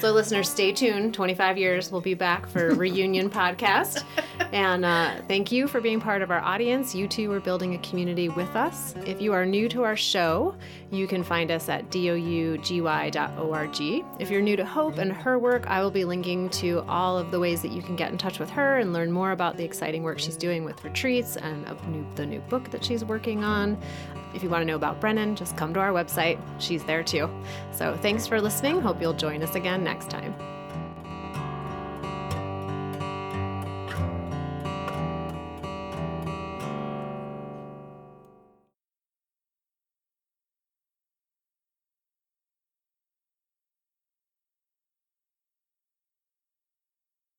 So, 0.00 0.12
listeners, 0.12 0.50
stay 0.50 0.72
tuned. 0.72 1.14
25 1.14 1.56
years, 1.56 1.90
we'll 1.90 2.00
be 2.00 2.14
back 2.14 2.46
for 2.46 2.74
reunion 2.74 3.30
podcast. 3.30 4.04
And 4.52 4.84
uh, 4.84 5.22
thank 5.28 5.50
you 5.50 5.66
for 5.66 5.80
being 5.80 6.00
part 6.00 6.20
of 6.20 6.30
our 6.30 6.40
audience. 6.40 6.94
You 6.94 7.08
two 7.08 7.32
are 7.32 7.40
building 7.40 7.74
a 7.74 7.78
community 7.78 8.28
with 8.28 8.54
us. 8.54 8.94
If 9.06 9.22
you 9.22 9.32
are 9.32 9.46
new 9.46 9.68
to 9.70 9.82
our 9.84 9.96
show, 9.96 10.56
you 10.90 11.06
can 11.06 11.24
find 11.24 11.50
us 11.50 11.68
at 11.68 11.90
dougy.org. 11.90 13.80
If 14.20 14.30
you're 14.30 14.42
new 14.42 14.56
to 14.56 14.64
Hope 14.64 14.98
and 14.98 15.12
her 15.12 15.38
work, 15.38 15.66
I 15.68 15.80
will 15.82 15.90
be 15.90 16.04
linking 16.04 16.50
to 16.50 16.80
all 16.88 17.16
of 17.16 17.30
the 17.30 17.40
ways 17.40 17.62
that 17.62 17.72
you 17.72 17.80
can 17.80 17.96
get 17.96 18.12
in 18.12 18.18
touch 18.18 18.38
with 18.38 18.50
her 18.50 18.78
and 18.78 18.92
learn 18.92 19.10
more 19.10 19.32
about 19.32 19.56
the 19.56 19.64
exciting 19.64 20.02
work 20.02 20.18
she's 20.18 20.36
doing 20.36 20.64
with 20.64 20.82
retreats 20.84 21.36
and 21.36 21.64
new, 21.88 22.06
the 22.16 22.26
new 22.26 22.40
book 22.40 22.70
that 22.70 22.84
she's 22.84 23.04
working 23.04 23.42
on. 23.44 23.80
If 24.34 24.42
you 24.42 24.48
want 24.48 24.62
to 24.62 24.66
know 24.66 24.76
about 24.76 25.00
Brennan, 25.00 25.36
just 25.36 25.56
come 25.56 25.72
to 25.74 25.80
our 25.80 25.92
website. 25.92 26.38
She's 26.58 26.84
there 26.84 27.02
too. 27.02 27.30
So 27.72 27.96
thanks 28.02 28.26
for 28.26 28.40
listening. 28.40 28.80
Hope 28.80 29.00
you'll 29.00 29.12
join 29.12 29.42
us 29.42 29.54
again 29.54 29.84
next 29.84 30.10
time. 30.10 30.34